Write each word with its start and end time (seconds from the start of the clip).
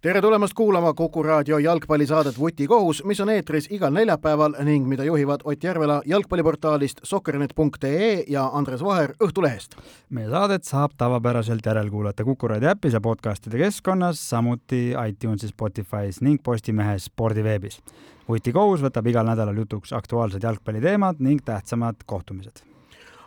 tere 0.00 0.20
tulemast 0.20 0.54
kuulama 0.56 0.94
Kuku 0.94 1.22
raadio 1.22 1.58
jalgpallisaadet 1.58 2.38
Vutikohus, 2.38 3.02
mis 3.04 3.20
on 3.20 3.28
eetris 3.28 3.66
igal 3.70 3.92
neljapäeval 3.92 4.54
ning 4.64 4.86
mida 4.88 5.04
juhivad 5.04 5.44
Ott 5.44 5.64
Järvela 5.64 6.00
jalgpalliportaalist 6.06 7.00
sokkernet.ee 7.02 8.24
ja 8.28 8.46
Andres 8.52 8.84
Vaher 8.84 9.12
Õhtulehest. 9.24 9.76
meie 10.10 10.30
saadet 10.30 10.64
saab 10.64 10.96
tavapäraselt 10.96 11.66
järelkuulata 11.66 12.24
Kuku 12.24 12.48
raadio 12.48 12.70
äpis 12.70 12.92
ja 12.92 13.00
podcastide 13.00 13.58
keskkonnas, 13.58 14.30
samuti 14.30 14.94
iTunesis, 15.08 15.52
Spotify's 15.52 16.20
ning 16.20 16.40
Postimehes 16.42 17.04
spordiveebis. 17.04 17.82
vutikohus 18.28 18.80
võtab 18.80 19.06
igal 19.06 19.26
nädalal 19.26 19.56
jutuks 19.56 19.92
aktuaalsed 19.92 20.42
jalgpalliteemad 20.42 21.16
ning 21.18 21.44
tähtsamad 21.44 21.96
kohtumised 22.06 22.69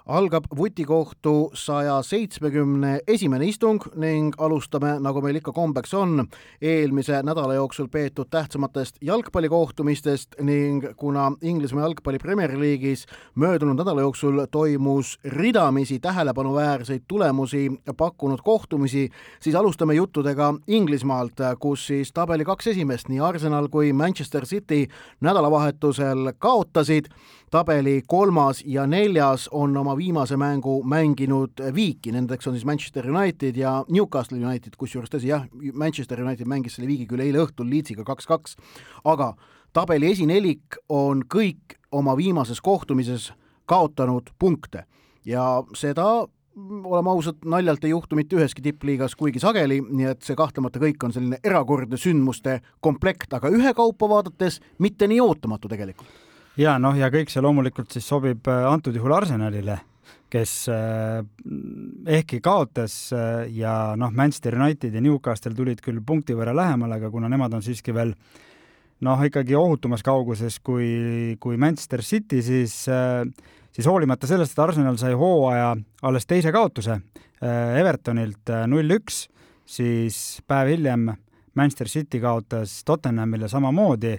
algab 0.05 0.43
vutikohtu 0.57 1.51
saja 1.53 2.01
seitsmekümne 2.03 2.99
esimene 3.07 3.47
istung 3.47 3.83
ning 3.95 4.35
alustame, 4.37 4.97
nagu 4.99 5.21
meil 5.23 5.39
ikka 5.39 5.53
kombeks 5.55 5.93
on, 5.95 6.25
eelmise 6.61 7.21
nädala 7.23 7.55
jooksul 7.55 7.87
peetud 7.91 8.27
tähtsamatest 8.31 8.99
jalgpallikohtumistest 9.01 10.35
ning 10.43 10.85
kuna 10.99 11.31
Inglismaa 11.41 11.85
jalgpalli 11.85 12.19
Premier 12.19 12.51
League'is 12.59 13.05
möödunud 13.35 13.79
nädala 13.79 14.03
jooksul 14.03 14.45
toimus 14.51 15.17
ridamisi 15.23 15.99
tähelepanuväärseid 15.99 17.07
tulemusi 17.07 17.71
pakkunud 17.97 18.43
kohtumisi, 18.43 19.09
siis 19.39 19.55
alustame 19.55 19.93
juttudega 19.93 20.53
Inglismaalt, 20.67 21.39
kus 21.59 21.87
siis 21.87 22.11
tabeli 22.13 22.45
kaks 22.45 22.67
esimest, 22.67 23.07
nii 23.07 23.19
Arsenal 23.23 23.69
kui 23.71 23.93
Manchester 23.93 24.45
City 24.45 24.87
nädalavahetusel 25.21 26.33
kaotasid 26.37 27.07
tabeli 27.53 28.01
kolmas 28.07 28.63
ja 28.65 28.87
neljas 28.89 29.45
on 29.51 29.77
oma 29.77 29.93
viimase 29.97 30.37
mängu 30.37 30.79
mänginud 30.89 31.61
viiki, 31.75 32.11
nendeks 32.15 32.47
on 32.49 32.55
siis 32.57 32.65
Manchester 32.65 33.05
United 33.11 33.57
ja 33.57 33.73
Newcastle 33.93 34.39
United, 34.39 34.73
kusjuures 34.77 35.11
tõsi 35.13 35.29
jah, 35.29 35.45
Manchester 35.73 36.23
United 36.23 36.49
mängis 36.49 36.79
selle 36.79 36.89
viigi 36.89 37.05
küll 37.09 37.21
eile 37.21 37.43
õhtul 37.43 37.69
Leedsiga 37.69 38.05
kaks-kaks, 38.07 38.57
aga 39.05 39.35
tabeli 39.73 40.09
esinelik 40.15 40.79
on 40.89 41.21
kõik 41.29 41.77
oma 41.93 42.17
viimases 42.17 42.61
kohtumises 42.61 43.29
kaotanud 43.69 44.33
punkte. 44.39 44.87
Ja 45.25 45.61
seda 45.77 46.25
oleme 46.57 47.13
ausad, 47.13 47.45
naljalt 47.45 47.85
ei 47.85 47.93
juhtu 47.93 48.17
mitte 48.17 48.37
üheski 48.41 48.65
tippliigas 48.65 49.13
kuigi 49.15 49.41
sageli, 49.41 49.77
nii 49.85 50.09
et 50.15 50.25
see 50.25 50.37
kahtlemata 50.37 50.81
kõik 50.81 51.05
on 51.05 51.13
selline 51.13 51.41
erakordne 51.45 52.01
sündmuste 52.01 52.59
komplekt, 52.81 53.29
aga 53.33 53.53
ühekaupa 53.53 54.09
vaadates 54.09 54.61
mitte 54.81 55.05
nii 55.09 55.21
ootamatu 55.21 55.69
tegelikult 55.69 56.22
ja 56.59 56.75
noh, 56.81 56.95
ja 56.97 57.09
kõik 57.13 57.31
see 57.31 57.41
loomulikult 57.43 57.93
siis 57.93 58.05
sobib 58.07 58.47
äh, 58.51 58.65
antud 58.69 58.95
juhul 58.95 59.15
Arsenalile, 59.15 59.79
kes 60.33 60.53
äh, 60.73 61.21
ehkki 62.17 62.41
kaotas 62.43 62.95
äh, 63.15 63.49
ja 63.57 63.93
noh, 63.99 64.13
Manchester 64.13 64.57
United 64.59 64.93
ja 64.93 65.01
Newcastle 65.03 65.55
tulid 65.57 65.81
küll 65.83 66.01
punkti 66.05 66.37
võrra 66.37 66.55
lähemale, 66.55 66.99
aga 66.99 67.11
kuna 67.13 67.31
nemad 67.31 67.57
on 67.57 67.65
siiski 67.65 67.95
veel 67.95 68.13
noh, 69.03 69.25
ikkagi 69.25 69.57
ohutumas 69.57 70.05
kauguses 70.05 70.59
kui, 70.63 71.35
kui 71.41 71.57
Manchester 71.59 72.05
City, 72.05 72.41
siis 72.45 72.85
siis 73.73 73.87
hoolimata 73.89 74.29
sellest, 74.29 74.53
et 74.53 74.61
Arsenal 74.63 74.99
sai 75.01 75.15
hooaja 75.17 75.73
alles 76.05 76.29
teise 76.29 76.53
kaotuse 76.53 77.01
Evertonilt 77.43 78.47
null-üks, 78.71 79.25
siis 79.67 80.17
päev 80.47 80.69
hiljem 80.71 81.09
Manchester 81.59 81.89
City 81.91 82.21
kaotas 82.23 82.77
Tottenhamile 82.87 83.49
samamoodi 83.51 84.13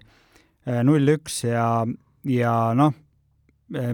null-üks 0.84 1.38
ja 1.46 1.64
ja 2.24 2.52
noh, 2.76 2.94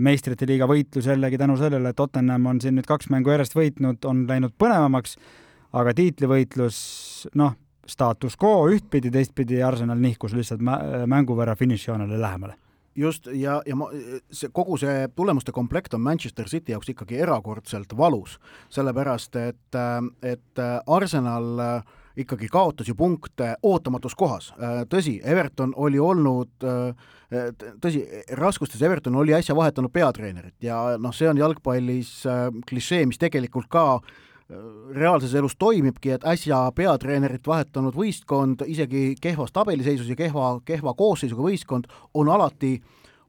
meistrite 0.02 0.46
liiga 0.48 0.68
võitlus 0.70 1.06
jällegi 1.06 1.38
tänu 1.38 1.56
sellele, 1.60 1.92
et 1.92 1.98
Tottenham 1.98 2.46
on 2.50 2.60
siin 2.60 2.76
nüüd 2.78 2.88
kaks 2.88 3.10
mängu 3.10 3.32
järjest 3.32 3.56
võitnud, 3.56 4.04
on 4.08 4.24
läinud 4.28 4.54
põnevamaks, 4.58 5.16
aga 5.76 5.94
tiitlivõitlus, 5.96 6.80
noh, 7.38 7.54
staatus 7.90 8.36
quo 8.40 8.68
ühtpidi, 8.70 9.10
teistpidi 9.10 9.62
Arsenal 9.62 9.98
nihkus 9.98 10.34
lihtsalt 10.36 10.62
mängu 11.10 11.36
võrra 11.38 11.56
finišijoonele 11.58 12.18
lähemale. 12.20 12.58
Just, 12.98 13.28
ja, 13.32 13.60
ja 13.66 13.76
ma, 13.78 13.86
see 14.34 14.50
kogu 14.52 14.74
see 14.80 15.06
tulemuste 15.16 15.54
komplekt 15.54 15.94
on 15.94 16.02
Manchester 16.02 16.48
City 16.50 16.74
jaoks 16.74 16.90
ikkagi 16.90 17.20
erakordselt 17.22 17.94
valus, 17.96 18.34
sellepärast 18.74 19.38
et, 19.38 19.78
et 20.26 20.62
Arsenal 20.90 21.62
äh, 21.62 21.99
ikkagi 22.24 22.48
kaotas 22.52 22.88
ju 22.88 22.94
punkte 22.94 23.54
ootamatus 23.62 24.14
kohas. 24.18 24.50
Äh, 24.56 24.82
tõsi, 24.90 25.18
Everton 25.24 25.74
oli 25.76 25.98
olnud, 25.98 26.52
äh, 26.64 27.10
tõsi, 27.82 28.04
raskustes 28.38 28.82
Everton 28.82 29.16
oli 29.16 29.34
äsja 29.36 29.56
vahetanud 29.56 29.92
peatreenerit 29.92 30.56
ja 30.64 30.98
noh, 30.98 31.14
see 31.16 31.28
on 31.30 31.40
jalgpallis 31.40 32.14
äh, 32.26 32.48
klišee, 32.68 33.06
mis 33.06 33.20
tegelikult 33.20 33.70
ka 33.70 33.86
reaalses 34.90 35.34
elus 35.38 35.54
toimibki, 35.54 36.10
et 36.16 36.24
äsja 36.26 36.56
peatreenerit 36.74 37.46
vahetanud 37.46 37.94
võistkond, 37.94 38.64
isegi 38.66 39.14
kehvas 39.22 39.52
tabeliseisus 39.54 40.08
ja 40.10 40.16
kehva, 40.18 40.56
kehva 40.66 40.94
koosseisuga 40.98 41.44
võistkond, 41.44 41.86
on 42.18 42.32
alati 42.34 42.80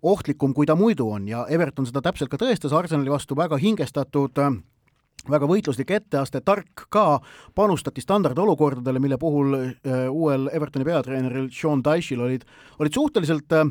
ohtlikum, 0.02 0.54
kui 0.58 0.66
ta 0.66 0.76
muidu 0.76 1.12
on 1.14 1.28
ja 1.30 1.46
Everton 1.50 1.86
seda 1.86 2.02
täpselt 2.02 2.32
ka 2.32 2.40
tõestas, 2.42 2.74
Arsenali 2.74 3.14
vastu 3.14 3.38
väga 3.38 3.60
hingestatud 3.62 4.42
äh, 4.42 4.56
väga 5.30 5.48
võitluslik 5.50 5.92
etteaste, 5.94 6.42
tark 6.46 6.88
ka, 6.90 7.20
panustati 7.56 8.02
standardolukordadele, 8.02 9.02
mille 9.04 9.18
puhul 9.22 9.58
äh, 9.58 10.06
uuel 10.10 10.50
Evertoni 10.54 10.88
peatreeneril 10.88 11.50
Sean 11.54 11.84
Dyche'il 11.86 12.22
olid, 12.26 12.46
olid 12.80 12.98
suhteliselt 12.98 13.58
äh, 13.58 13.68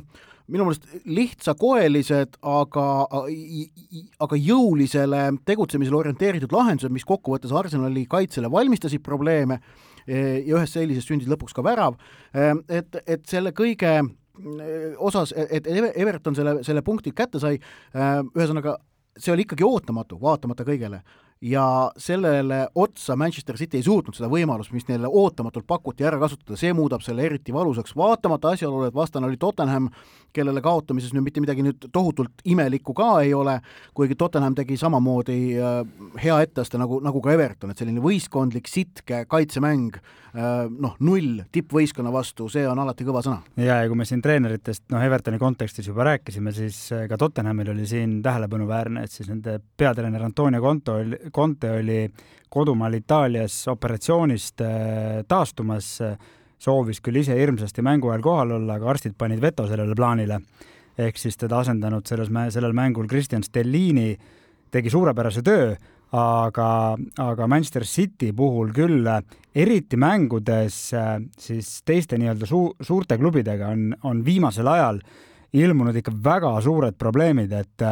minu 0.51 0.67
meelest 0.67 0.87
lihtsakoelised, 1.07 2.39
aga, 2.51 2.87
aga 4.27 4.39
jõulisele 4.39 5.23
tegutsemisele 5.47 5.99
orienteeritud 6.01 6.53
lahendused, 6.55 6.93
mis 6.95 7.07
kokkuvõttes 7.09 7.55
Arsenali 7.55 8.05
kaitsele 8.11 8.51
valmistasid 8.53 9.03
probleeme 9.07 9.61
e, 10.07 10.41
ja 10.49 10.59
ühest 10.59 10.77
sellisest 10.77 11.11
sündis 11.11 11.31
lõpuks 11.31 11.55
ka 11.57 11.65
värav, 11.67 11.99
e, 12.35 12.51
et, 12.81 13.01
et 13.07 13.27
selle 13.31 13.55
kõige 13.57 13.95
e, 14.01 14.05
osas, 14.99 15.35
et 15.37 15.69
Everton 15.71 16.39
selle, 16.39 16.61
selle 16.67 16.83
punkti 16.87 17.15
kätte 17.15 17.43
sai, 17.43 17.59
ühesõnaga 17.95 18.79
see 19.19 19.35
oli 19.35 19.47
ikkagi 19.47 19.67
ootamatu, 19.67 20.19
vaatamata 20.23 20.67
kõigele 20.67 21.03
ja 21.43 21.93
sellele 21.97 22.69
otsa 22.75 23.17
Manchester 23.17 23.57
City 23.57 23.79
ei 23.81 23.85
suutnud 23.85 24.17
seda 24.17 24.29
võimalust, 24.29 24.75
mis 24.77 24.85
neile 24.91 25.09
ootamatult 25.09 25.65
pakuti, 25.67 26.05
ära 26.05 26.19
kasutada, 26.21 26.59
see 26.61 26.75
muudab 26.77 27.01
selle 27.05 27.25
eriti 27.25 27.55
valusaks, 27.57 27.95
vaatamata 27.97 28.53
asjaolule, 28.53 28.91
et 28.91 28.97
vastane 28.97 29.29
oli 29.29 29.41
Tottenham, 29.41 29.89
kellele 30.37 30.61
kaotamises 30.63 31.15
nüüd 31.17 31.25
mitte 31.25 31.41
midagi 31.41 31.65
nüüd 31.65 31.89
tohutult 31.97 32.45
imelikku 32.45 32.93
ka 32.97 33.09
ei 33.25 33.33
ole, 33.35 33.57
kuigi 33.97 34.19
Tottenham 34.21 34.55
tegi 34.59 34.77
samamoodi 34.81 35.39
äh, 35.57 35.81
hea 36.21 36.41
etteaste 36.45 36.79
nagu, 36.81 37.01
nagu 37.05 37.25
ka 37.25 37.33
Everton, 37.33 37.73
et 37.73 37.81
selline 37.81 38.05
võistkondlik 38.05 38.69
sitke 38.69 39.25
kaitsemäng 39.31 39.97
noh, 40.35 40.97
null 41.03 41.43
tippvõistkonna 41.53 42.13
vastu, 42.15 42.49
see 42.53 42.67
on 42.69 42.79
alati 42.79 43.07
kõva 43.07 43.23
sõna. 43.25 43.41
ja, 43.59 43.81
ja 43.83 43.89
kui 43.91 43.99
me 43.99 44.07
siin 44.09 44.23
treeneritest, 44.23 44.85
noh, 44.93 45.03
Evertoni 45.03 45.41
kontekstis 45.43 45.89
juba 45.91 46.07
rääkisime, 46.07 46.53
siis 46.55 46.79
äh, 46.95 47.07
ka 47.11 47.19
Tottenhamil 47.19 47.73
oli 47.75 47.87
siin 47.87 48.21
tähelepanuväärne, 48.23 49.05
et 49.05 49.15
siis 49.15 49.31
nende 49.31 49.59
peatreener 49.77 50.23
Antonio 50.25 50.63
Conto 50.63 50.99
oli 51.01 51.19
Conte 51.35 51.73
oli 51.81 52.03
kodumaal 52.51 52.95
Itaalias 52.99 53.63
operatsioonist 53.71 54.63
äh, 54.67 55.23
taastumas, 55.29 55.97
soovis 56.61 57.01
küll 57.01 57.23
ise 57.23 57.35
hirmsasti 57.39 57.83
mängu 57.83 58.11
ajal 58.11 58.23
kohal 58.23 58.59
olla, 58.59 58.77
aga 58.77 58.91
arstid 58.93 59.17
panid 59.19 59.41
veto 59.43 59.67
sellele 59.67 59.97
plaanile. 59.97 60.41
ehk 61.01 61.17
siis 61.17 61.37
teda 61.37 61.63
asendanud 61.63 62.05
selles, 62.07 62.29
sellel 62.53 62.75
mängul 62.77 63.07
Christian 63.09 63.43
Stellini 63.43 64.19
tegi 64.71 64.91
suurepärase 64.91 65.43
töö, 65.43 65.75
aga, 66.17 66.97
aga 67.23 67.47
Manchester 67.47 67.87
City 67.87 68.33
puhul 68.37 68.73
küll, 68.75 69.07
eriti 69.55 69.99
mängudes 69.99 70.79
äh, 70.95 71.17
siis 71.39 71.81
teiste 71.87 72.19
nii-öelda 72.19 72.49
suu-, 72.51 72.75
suurte 72.83 73.19
klubidega 73.19 73.71
on, 73.75 73.91
on 74.07 74.25
viimasel 74.27 74.69
ajal 74.71 75.01
ilmunud 75.53 75.97
ikka 75.99 76.15
väga 76.23 76.53
suured 76.63 76.99
probleemid, 76.99 77.53
et 77.53 77.85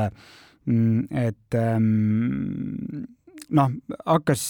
mm, 0.66 1.06
et 1.26 1.58
ähm, 1.58 3.06
noh, 3.54 3.72
hakkas 4.04 4.44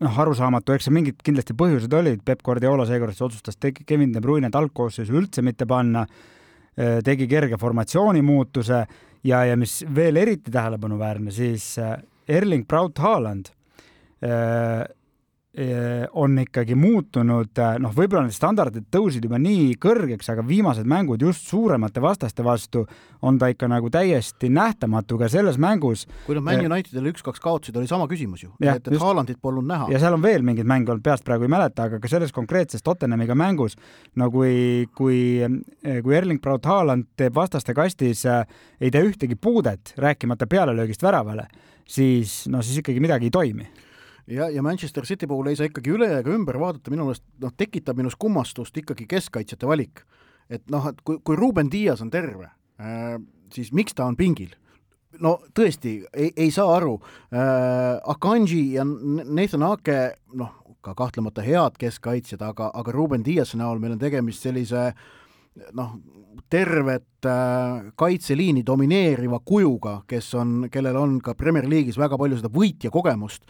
noh, 0.00 0.20
arusaamatu, 0.24 0.74
eks 0.74 0.88
seal 0.88 0.96
mingid 0.96 1.20
kindlasti 1.24 1.56
põhjused 1.58 1.94
olid, 1.98 2.22
Peep 2.24 2.44
Guardiola 2.46 2.86
seekord 2.88 3.16
otsustas 3.28 3.58
Kevin 3.84 4.14
De 4.14 4.22
Bruyne 4.24 4.50
algkoosseisu 4.52 5.16
üldse 5.20 5.44
mitte 5.44 5.66
panna, 5.68 6.06
äh, 6.76 7.00
tegi 7.04 7.28
kerge 7.30 7.58
formatsioonimuutuse 7.60 8.84
ja, 9.28 9.42
ja 9.44 9.56
mis 9.58 9.80
veel 9.94 10.20
eriti 10.20 10.54
tähelepanuväärne, 10.54 11.34
siis 11.34 11.74
äh, 11.82 11.96
Erling 12.28 12.66
Braut 12.68 12.98
Haaland 12.98 13.48
äh, 14.20 14.84
eh, 15.54 16.06
on 16.12 16.38
ikkagi 16.38 16.74
muutunud, 16.78 17.50
eh, 17.56 17.76
noh, 17.80 17.92
võib-olla 17.96 18.26
need 18.26 18.36
standardid 18.36 18.88
tõusid 18.92 19.24
juba 19.24 19.38
nii 19.40 19.72
kõrgeks, 19.80 20.28
aga 20.32 20.44
viimased 20.46 20.86
mängud 20.88 21.22
just 21.24 21.48
suuremate 21.48 22.02
vastaste 22.04 22.44
vastu 22.44 22.84
on 23.24 23.38
ta 23.40 23.48
ikka 23.50 23.70
nagu 23.70 23.88
täiesti 23.90 24.50
nähtamatu 24.52 25.18
ka 25.18 25.30
selles 25.32 25.56
mängus. 25.58 26.04
kui 26.26 26.36
nad 26.36 26.44
Man 26.44 26.66
Unitedile 26.68 27.14
üks-kaks 27.14 27.40
kaotasid, 27.40 27.78
oli 27.80 27.88
sama 27.88 28.06
küsimus 28.10 28.44
ju, 28.44 28.52
et, 28.60 28.86
et 28.86 29.00
Haalandit 29.00 29.40
polnud 29.40 29.66
näha. 29.66 29.88
ja 29.94 30.02
seal 30.02 30.18
on 30.18 30.22
veel 30.22 30.44
mingeid 30.44 30.68
mänge 30.68 30.92
olnud, 30.92 31.02
peast 31.06 31.24
praegu 31.24 31.48
ei 31.48 31.54
mäleta, 31.56 31.88
aga 31.88 32.02
ka 32.02 32.12
selles 32.12 32.34
konkreetses 32.36 32.84
Tottenhamiga 32.84 33.38
mängus, 33.38 33.78
no 34.20 34.28
kui, 34.34 34.84
kui, 34.94 35.40
kui 35.80 36.20
Erling 36.20 36.42
Braut 36.44 36.68
Haaland 36.68 37.08
teeb 37.16 37.34
vastaste 37.34 37.74
kastis, 37.74 38.26
ei 38.28 38.92
tee 38.92 39.02
ühtegi 39.08 39.40
puudet, 39.40 39.94
rääkimata 39.96 40.46
pealelöögist 40.46 41.02
väravale, 41.02 41.48
siis 41.88 42.44
no 42.52 42.62
siis 42.62 42.82
ikkagi 42.82 43.00
midagi 43.00 43.30
ei 43.30 43.34
toimi 43.34 43.68
ja, 44.28 44.48
ja 44.52 44.62
Manchester 44.62 45.06
City 45.08 45.26
puhul 45.26 45.50
ei 45.50 45.56
saa 45.58 45.68
ikkagi 45.70 45.92
üle 45.94 46.10
ega 46.18 46.32
ümber 46.34 46.58
vaadata, 46.60 46.92
minu 46.92 47.08
meelest 47.08 47.24
noh, 47.42 47.52
tekitab 47.56 47.98
minus 47.98 48.16
kummastust 48.20 48.76
ikkagi 48.76 49.08
keskkaitsjate 49.08 49.68
valik. 49.68 50.04
et 50.50 50.64
noh, 50.72 50.86
et 50.88 51.00
kui, 51.04 51.18
kui 51.24 51.36
Ruben 51.36 51.70
Dias 51.72 52.02
on 52.04 52.10
terve 52.10 52.50
äh,, 52.80 53.18
siis 53.54 53.72
miks 53.72 53.96
ta 53.96 54.06
on 54.08 54.16
pingil? 54.16 54.54
no 55.20 55.38
tõesti, 55.56 56.02
ei, 56.12 56.32
ei 56.36 56.50
saa 56.54 56.76
aru 56.76 56.98
äh,, 57.32 57.98
Akanji 58.04 58.74
ja 58.76 58.84
Nathan 58.84 59.64
Ake, 59.72 60.00
noh, 60.36 60.52
ka 60.84 60.94
kahtlemata 60.94 61.42
head 61.42 61.78
keskkaitsjad, 61.80 62.42
aga, 62.44 62.70
aga 62.74 62.92
Ruben 62.94 63.24
Diase 63.24 63.58
näol 63.58 63.80
meil 63.82 63.96
on 63.96 64.02
tegemist 64.02 64.44
sellise 64.44 64.92
noh, 65.76 65.96
tervet 66.50 67.26
äh, 67.26 67.90
kaitseliini 67.98 68.64
domineeriva 68.66 69.40
kujuga, 69.44 70.02
kes 70.08 70.30
on, 70.38 70.54
kellel 70.72 70.96
on 70.96 71.18
ka 71.24 71.34
Premier 71.38 71.68
League'is 71.68 71.98
väga 72.00 72.18
palju 72.20 72.40
seda 72.40 72.52
võitja 72.52 72.92
kogemust 72.94 73.44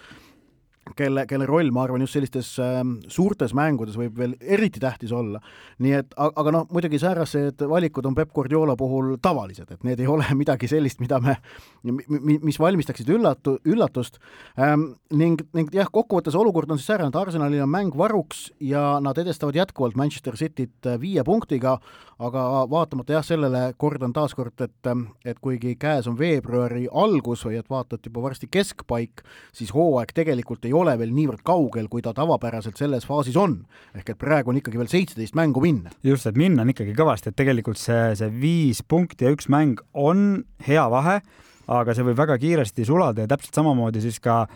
kelle, 0.97 1.25
kelle 1.29 1.47
roll, 1.49 1.71
ma 1.75 1.85
arvan, 1.85 2.03
just 2.05 2.17
sellistes 2.17 2.51
äh, 2.63 2.81
suurtes 3.13 3.55
mängudes 3.57 3.99
võib 3.99 4.17
veel 4.19 4.35
eriti 4.41 4.81
tähtis 4.83 5.13
olla. 5.13 5.41
nii 5.79 5.95
et, 6.01 6.15
aga 6.17 6.53
noh, 6.55 6.67
muidugi 6.75 7.01
säärased 7.03 7.63
valikud 7.69 8.07
on 8.07 8.17
Peep 8.17 8.33
Guardiola 8.35 8.77
puhul 8.77 9.17
tavalised, 9.23 9.71
et 9.71 9.85
need 9.87 10.01
ei 10.01 10.11
ole 10.11 10.27
midagi 10.43 10.71
sellist, 10.71 11.01
mida 11.01 11.21
me, 11.23 11.37
mis 11.83 12.59
valmistaksid 12.61 13.09
üllatu, 13.15 13.59
üllatust 13.69 14.19
ähm, 14.59 14.93
ning, 15.11 15.41
ning 15.57 15.73
jah, 15.75 15.91
kokkuvõttes 15.93 16.37
olukord 16.39 16.71
on 16.71 16.81
siis 16.81 16.91
säärane, 16.91 17.13
et 17.13 17.21
Arsenalil 17.21 17.65
on 17.65 17.73
mäng 17.73 17.97
varuks 17.99 18.49
ja 18.61 18.99
nad 19.05 19.19
edestavad 19.19 19.57
jätkuvalt 19.57 19.97
Manchester 19.99 20.37
Cityt 20.37 20.87
äh, 20.87 21.01
viie 21.01 21.25
punktiga, 21.25 21.79
aga 22.19 22.45
vaatamata 22.71 23.15
jah, 23.19 23.25
sellele 23.25 23.63
kordan 23.79 24.13
taaskord, 24.15 24.59
et, 24.65 24.91
et 25.25 25.39
kuigi 25.43 25.77
käes 25.79 26.09
on 26.11 26.19
veebruari 26.19 26.89
algus 26.91 27.45
või 27.47 27.59
et 27.61 27.71
vaata, 27.71 27.97
et 27.97 28.09
juba 28.11 28.25
varsti 28.25 28.49
keskpaik, 28.51 29.23
siis 29.55 29.71
hooaeg 29.75 30.13
tegelikult 30.17 30.67
ei 30.67 30.75
ole 30.79 30.95
veel 31.01 31.13
niivõrd 31.15 31.43
kaugel, 31.47 31.89
kui 31.91 32.05
ta 32.05 32.15
tavapäraselt 32.17 32.79
selles 32.81 33.07
faasis 33.09 33.37
on. 33.37 33.59
ehk 33.95 34.15
et 34.15 34.21
praegu 34.21 34.53
on 34.53 34.61
ikkagi 34.61 34.81
veel 34.81 34.91
seitseteist 34.93 35.37
mängu 35.39 35.63
minna. 35.65 35.91
just, 36.03 36.27
et 36.27 36.39
minna 36.39 36.63
on 36.63 36.73
ikkagi 36.75 36.95
kõvasti, 36.97 37.33
et 37.33 37.39
tegelikult 37.39 37.81
see, 37.81 38.15
see 38.19 38.31
viis 38.41 38.83
punkti 38.83 39.29
ja 39.29 39.35
üks 39.35 39.51
mäng 39.53 39.83
on 39.95 40.45
hea 40.67 40.87
vahe, 40.91 41.21
aga 41.69 41.95
see 41.95 42.07
võib 42.07 42.23
väga 42.23 42.39
kiiresti 42.39 42.87
sulada 42.89 43.25
ja 43.25 43.31
täpselt 43.31 43.61
samamoodi 43.61 44.05
siis 44.05 44.21
ka 44.21 44.47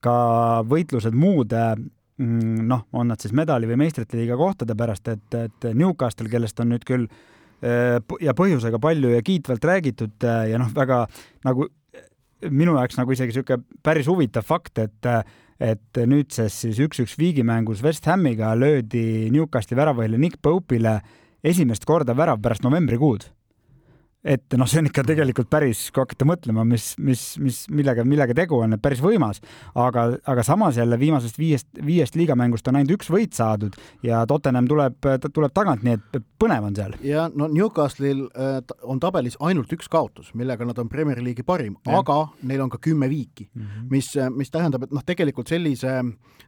ka 0.00 0.12
võitlused 0.64 1.12
muude 1.12 1.60
Mm, 2.20 2.66
noh, 2.68 2.82
on 2.92 3.08
nad 3.08 3.22
siis 3.22 3.32
medali 3.32 3.68
või 3.70 3.78
meistrite 3.80 4.18
liiga 4.18 4.36
kohtade 4.36 4.74
pärast, 4.76 5.06
et, 5.08 5.36
et 5.38 5.66
Newcastle, 5.72 6.28
kellest 6.28 6.58
on 6.60 6.68
nüüd 6.74 6.82
küll 6.84 7.06
äh, 7.08 7.96
ja 8.20 8.34
põhjusega 8.36 8.76
palju 8.82 9.14
ja 9.14 9.22
kiitvalt 9.24 9.64
räägitud 9.64 10.26
äh, 10.28 10.50
ja 10.50 10.58
noh, 10.60 10.68
väga 10.76 11.06
nagu 11.48 11.70
minu 12.52 12.74
jaoks 12.76 13.00
nagu 13.00 13.16
isegi 13.16 13.32
niisugune 13.32 13.80
päris 13.84 14.10
huvitav 14.10 14.44
fakt, 14.44 14.82
et 14.84 15.08
et 15.60 16.00
nüüdses 16.08 16.54
siis 16.62 16.78
üks-üks 16.80 17.18
viigimängus 17.20 17.82
West 17.84 18.08
Hamiga 18.08 18.54
löödi 18.56 19.28
Newcastli 19.32 19.76
väravahile 19.76 20.18
Nick 20.18 20.40
Pope'ile 20.42 21.00
esimest 21.44 21.84
korda 21.84 22.16
värav 22.16 22.40
pärast 22.40 22.64
novembrikuud 22.64 23.28
et 24.20 24.56
noh, 24.60 24.68
see 24.68 24.82
on 24.82 24.88
ikka 24.90 25.02
tegelikult 25.08 25.48
päris, 25.52 25.86
kui 25.94 26.02
hakata 26.02 26.26
mõtlema, 26.28 26.64
mis, 26.68 26.92
mis, 27.00 27.22
mis, 27.40 27.62
millega, 27.72 28.04
millega 28.04 28.34
tegu 28.36 28.58
on, 28.60 28.76
et 28.76 28.82
päris 28.82 29.00
võimas, 29.00 29.40
aga, 29.72 30.10
aga 30.28 30.44
samas 30.44 30.76
jälle 30.76 30.98
viimasest 31.00 31.38
viiest, 31.40 31.68
viiest 31.86 32.18
liigamängust 32.20 32.68
on 32.68 32.76
ainult 32.76 32.98
üks 32.98 33.08
võit 33.12 33.36
saadud 33.36 33.78
ja 34.04 34.20
Tottenham 34.28 34.68
tuleb, 34.68 34.98
tuleb 35.24 35.54
tagant, 35.56 35.86
nii 35.86 35.96
et 35.96 36.18
põnev 36.40 36.66
on 36.68 36.76
seal. 36.76 36.96
ja 37.04 37.28
no 37.32 37.48
Newcastle'il 37.48 38.26
äh, 38.28 38.58
on 38.82 39.00
tabelis 39.00 39.38
ainult 39.40 39.72
üks 39.72 39.88
kaotus, 39.88 40.34
millega 40.36 40.68
nad 40.68 40.78
on 40.82 40.92
Premier 40.92 41.22
League'i 41.24 41.46
parim, 41.46 41.78
aga 41.88 42.18
neil 42.44 42.66
on 42.66 42.72
ka 42.72 42.80
kümme 42.82 43.08
viiki 43.08 43.48
mm, 43.48 43.62
-hmm. 43.62 43.88
mis, 43.90 44.12
mis 44.36 44.52
tähendab, 44.52 44.84
et 44.84 44.92
noh, 44.92 45.04
tegelikult 45.06 45.48
sellise, 45.48 45.96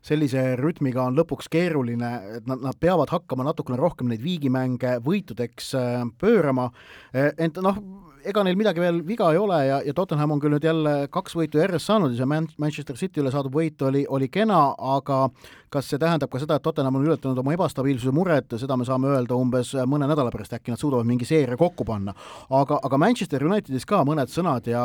sellise 0.05 0.45
rütmiga 0.61 1.07
on 1.09 1.17
lõpuks 1.17 1.49
keeruline, 1.49 2.13
et 2.37 2.47
nad, 2.47 2.61
nad 2.61 2.77
peavad 2.81 3.09
hakkama 3.09 3.49
natukene 3.49 3.81
rohkem 3.81 4.13
neid 4.13 4.21
viigimänge 4.21 4.99
võitudeks 5.01 5.73
äh, 5.81 6.05
pöörama, 6.21 6.69
ent 7.13 7.62
noh, 7.63 7.79
ega 8.27 8.43
neil 8.47 8.59
midagi 8.59 8.83
veel 8.83 9.01
viga 9.07 9.31
ei 9.33 9.39
ole 9.41 9.59
ja, 9.67 9.81
ja 9.87 9.95
Tottenham 9.97 10.35
on 10.35 10.43
küll 10.43 10.55
nüüd 10.55 10.67
jälle 10.67 10.93
kaks 11.13 11.35
võitu 11.39 11.61
järjest 11.61 11.89
saanud 11.89 12.15
ja 12.15 12.21
see 12.21 12.29
Man 12.31 12.47
Manchester 12.61 12.99
City 12.99 13.23
üle 13.23 13.33
saadud 13.35 13.55
võit 13.55 13.83
oli, 13.87 14.05
oli 14.09 14.29
kena, 14.33 14.61
aga 14.79 15.25
kas 15.73 15.89
see 15.89 16.01
tähendab 16.01 16.31
ka 16.31 16.41
seda, 16.41 16.59
et 16.59 16.65
Tottenham 16.65 16.99
on 16.99 17.07
ületanud 17.07 17.39
oma 17.41 17.55
ebastabiilsuse 17.57 18.13
muret, 18.15 18.53
seda 18.61 18.77
me 18.77 18.85
saame 18.87 19.09
öelda 19.15 19.37
umbes 19.39 19.73
mõne 19.89 20.09
nädala 20.11 20.33
pärast, 20.33 20.53
äkki 20.57 20.75
nad 20.75 20.81
suudavad 20.81 21.09
mingi 21.09 21.27
seeria 21.29 21.57
kokku 21.59 21.87
panna. 21.89 22.15
aga, 22.51 22.79
aga 22.85 22.99
Manchester 23.01 23.45
Unitedis 23.49 23.87
ka 23.89 24.03
mõned 24.07 24.31
sõnad 24.33 24.69
ja, 24.69 24.85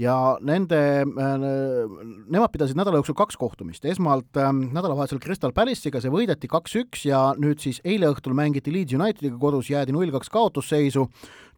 ja 0.00 0.16
nende, 0.44 0.80
nemad 1.08 2.52
pidasid 2.52 2.76
nädala 2.78 3.00
jooksul 3.00 3.16
kaks 3.18 3.40
kohtumist, 3.40 3.88
esmalt 3.88 4.36
äh, 4.36 4.52
nädalavahetusel 4.52 5.22
Crystal 5.24 5.56
Palace'iga, 5.56 6.02
see 6.04 6.12
võideti 6.12 6.50
kaks-üks 6.52 7.06
ja 7.08 7.22
nüüd 7.40 7.64
siis 7.64 7.80
eile 7.84 8.12
õhtul 8.12 8.36
mängiti 8.36 8.74
Leeds 8.74 8.96
Unitediga 8.96 9.40
kodus, 9.40 9.72
jäädi 9.72 9.96
null-kaks 9.96 10.30
kaotusseisu 10.32 11.08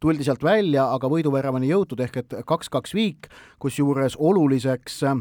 tuldi 0.01 0.27
sealt 0.27 0.45
välja, 0.45 0.89
aga 0.95 1.11
võiduväravani 1.11 1.71
jõutud 1.71 2.01
ehk 2.05 2.21
et 2.23 2.39
kaks-kaks 2.47 2.95
viik, 2.95 3.29
kusjuures 3.63 4.17
oluliseks 4.19 5.03
äh, 5.09 5.21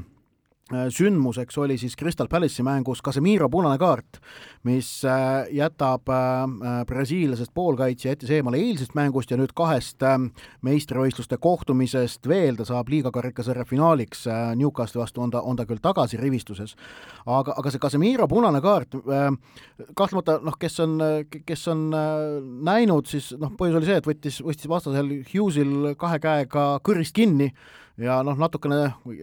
sündmuseks 0.72 1.58
oli 1.58 1.78
siis 1.78 1.96
Crystal 1.98 2.28
Palace'i 2.28 2.64
mängus 2.66 3.02
Casemiro 3.04 3.50
punane 3.50 3.78
kaart, 3.80 4.20
mis 4.68 4.90
äh, 5.06 5.48
jätab 5.56 6.10
äh, 6.10 6.84
brasiillasest 6.88 7.54
poolkaitsja 7.54 8.12
Etis 8.16 8.32
eemale 8.36 8.60
eilsest 8.62 8.96
mängust 8.98 9.32
ja 9.32 9.38
nüüd 9.40 9.54
kahest 9.58 10.04
meistrivõistluste 10.66 11.40
kohtumisest 11.42 12.28
veel, 12.28 12.58
ta 12.58 12.66
saab 12.68 12.90
liigakarikasarja 12.92 13.66
finaaliks 13.68 14.26
Newcastli 14.58 15.02
vastu, 15.02 15.22
on 15.24 15.32
ta, 15.34 15.42
on 15.42 15.58
ta 15.58 15.66
küll 15.70 15.82
tagasi 15.82 16.20
rivistuses. 16.20 16.76
aga, 17.26 17.56
aga 17.58 17.72
see 17.72 17.82
Casemiro 17.82 18.28
punane 18.28 18.62
kaart, 18.62 19.00
kahtlemata 19.98 20.40
noh, 20.44 20.58
kes 20.60 20.80
on, 20.84 21.00
kes 21.46 21.68
on 21.74 21.90
näinud, 22.68 23.08
siis 23.08 23.34
noh, 23.40 23.54
põhjus 23.58 23.80
oli 23.80 23.90
see, 23.90 24.00
et 24.02 24.08
võttis, 24.08 24.40
võttis 24.44 24.70
vastasel 24.70 25.12
Hughesil 25.32 25.94
kahe 26.00 26.20
käega 26.24 26.70
kõrist 26.86 27.16
kinni 27.16 27.52
ja 28.02 28.20
noh, 28.26 28.38
natukene, 28.38 28.82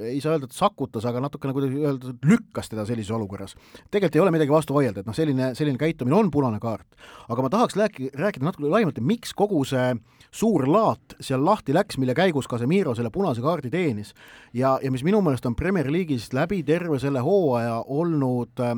ei 0.08 0.18
saa 0.22 0.34
öelda, 0.34 0.48
et 0.50 0.56
sakutas, 0.56 1.04
aga 1.06 1.22
natukene 1.22 1.54
kuidagi 1.54 1.82
öelda, 1.84 2.14
lükkas 2.26 2.70
teda 2.70 2.86
sellises 2.88 3.12
olukorras. 3.14 3.54
tegelikult 3.90 4.16
ei 4.16 4.22
ole 4.24 4.32
midagi 4.34 4.54
vastu 4.54 4.74
vaielda, 4.74 5.02
et 5.02 5.10
noh, 5.10 5.16
selline, 5.16 5.52
selline 5.54 5.78
käitumine 5.78 6.16
on 6.16 6.31
punane 6.34 6.58
kaart. 6.62 6.86
aga 7.28 7.43
ma 7.43 7.50
tahaks 7.50 7.76
rääki-, 7.78 8.10
rääkida 8.19 8.48
natuke 8.48 8.70
laiemalt, 8.70 8.98
et 8.98 9.06
miks 9.06 9.34
kogu 9.34 9.64
see 9.69 9.94
suur 10.34 10.66
laat 10.69 11.14
seal 11.20 11.44
lahti 11.44 11.74
läks, 11.74 11.98
mille 11.98 12.14
käigus 12.14 12.48
Casemiro 12.50 12.94
selle 12.94 13.10
punase 13.14 13.43
kaardi 13.43 13.70
teenis 13.70 14.14
ja, 14.52 14.78
ja 14.82 14.90
mis 14.90 15.04
minu 15.06 15.22
meelest 15.22 15.46
on 15.46 15.54
Premier 15.54 15.86
League'is 15.86 16.32
läbi 16.34 16.62
terve 16.66 16.98
selle 16.98 17.22
hooaja 17.22 17.78
olnud 17.86 18.60
äh, 18.60 18.74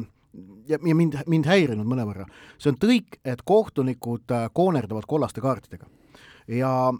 ja, 0.68 0.78
ja 0.78 0.94
mind, 0.94 1.22
mind 1.26 1.48
häirinud 1.48 1.88
mõnevõrra, 1.88 2.26
see 2.60 2.74
on 2.74 2.80
tõik, 2.80 3.20
et 3.24 3.42
kohtunikud 3.48 4.34
äh, 4.34 4.48
koonerdavad 4.52 5.08
kollaste 5.08 5.40
kaartidega. 5.40 5.88
ja 6.52 6.92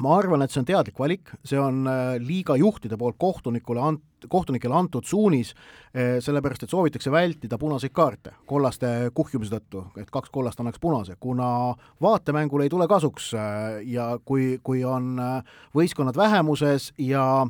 ma 0.00 0.16
arvan, 0.18 0.42
et 0.42 0.52
see 0.52 0.62
on 0.62 0.68
teadlik 0.68 0.98
valik, 0.98 1.34
see 1.44 1.60
on 1.60 1.84
äh, 1.90 2.16
liiga 2.22 2.56
juhtide 2.60 2.96
poolt 3.00 3.18
kohtunikule 3.20 3.82
ant-, 3.82 4.04
kohtunikele 4.28 4.74
antud 4.76 5.06
suunis, 5.08 5.54
eh, 5.94 6.18
sellepärast 6.20 6.62
et 6.66 6.70
soovitakse 6.70 7.10
vältida 7.10 7.58
punaseid 7.58 7.92
kaarte 7.92 8.34
kollaste 8.46 9.10
kuhjumise 9.14 9.54
tõttu, 9.56 9.84
et 9.96 10.10
kaks 10.10 10.30
kollast 10.30 10.60
annaks 10.60 10.80
punase, 10.80 11.16
kuna 11.20 11.74
vaatemängul 12.02 12.64
ei 12.64 12.72
tule 12.72 12.88
kasuks 12.88 13.32
eh, 13.34 13.82
ja 13.94 14.18
kui, 14.24 14.58
kui 14.62 14.84
on 14.84 15.18
eh, 15.18 15.54
võistkonnad 15.74 16.16
vähemuses 16.16 16.92
ja 16.98 17.46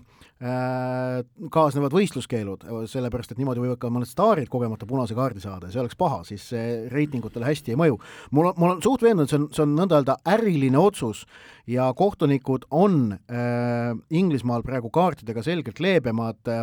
kaasnevad 1.55 1.95
võistluskeelud, 1.95 2.65
sellepärast 2.91 3.31
et 3.31 3.39
niimoodi 3.39 3.63
võivad 3.63 3.79
ka 3.79 3.91
mõned 3.95 4.11
staarid 4.11 4.49
kogemata 4.51 4.89
punase 4.91 5.15
kaardi 5.15 5.39
saada 5.39 5.69
ja 5.69 5.75
see 5.75 5.83
oleks 5.85 5.95
paha, 5.95 6.25
siis 6.27 6.49
see 6.51 6.89
reitingutele 6.91 7.47
hästi 7.47 7.77
ei 7.77 7.79
mõju. 7.79 8.01
mul 8.35 8.49
on, 8.51 8.57
mul 8.59 8.73
on 8.73 8.83
suht 8.83 9.05
veendunud, 9.07 9.31
see 9.31 9.39
on, 9.39 9.47
see 9.55 9.63
on 9.63 9.77
nõnda 9.79 10.01
öelda 10.01 10.17
äriline 10.27 10.81
otsus 10.83 11.23
ja 11.67 11.93
kohtunikud 11.95 12.67
on 12.71 13.13
äh, 13.13 13.95
Inglismaal 14.11 14.63
praegu 14.67 14.91
kaartidega 14.91 15.43
selgelt 15.43 15.81
leebemad 15.81 16.51
äh, 16.51 16.62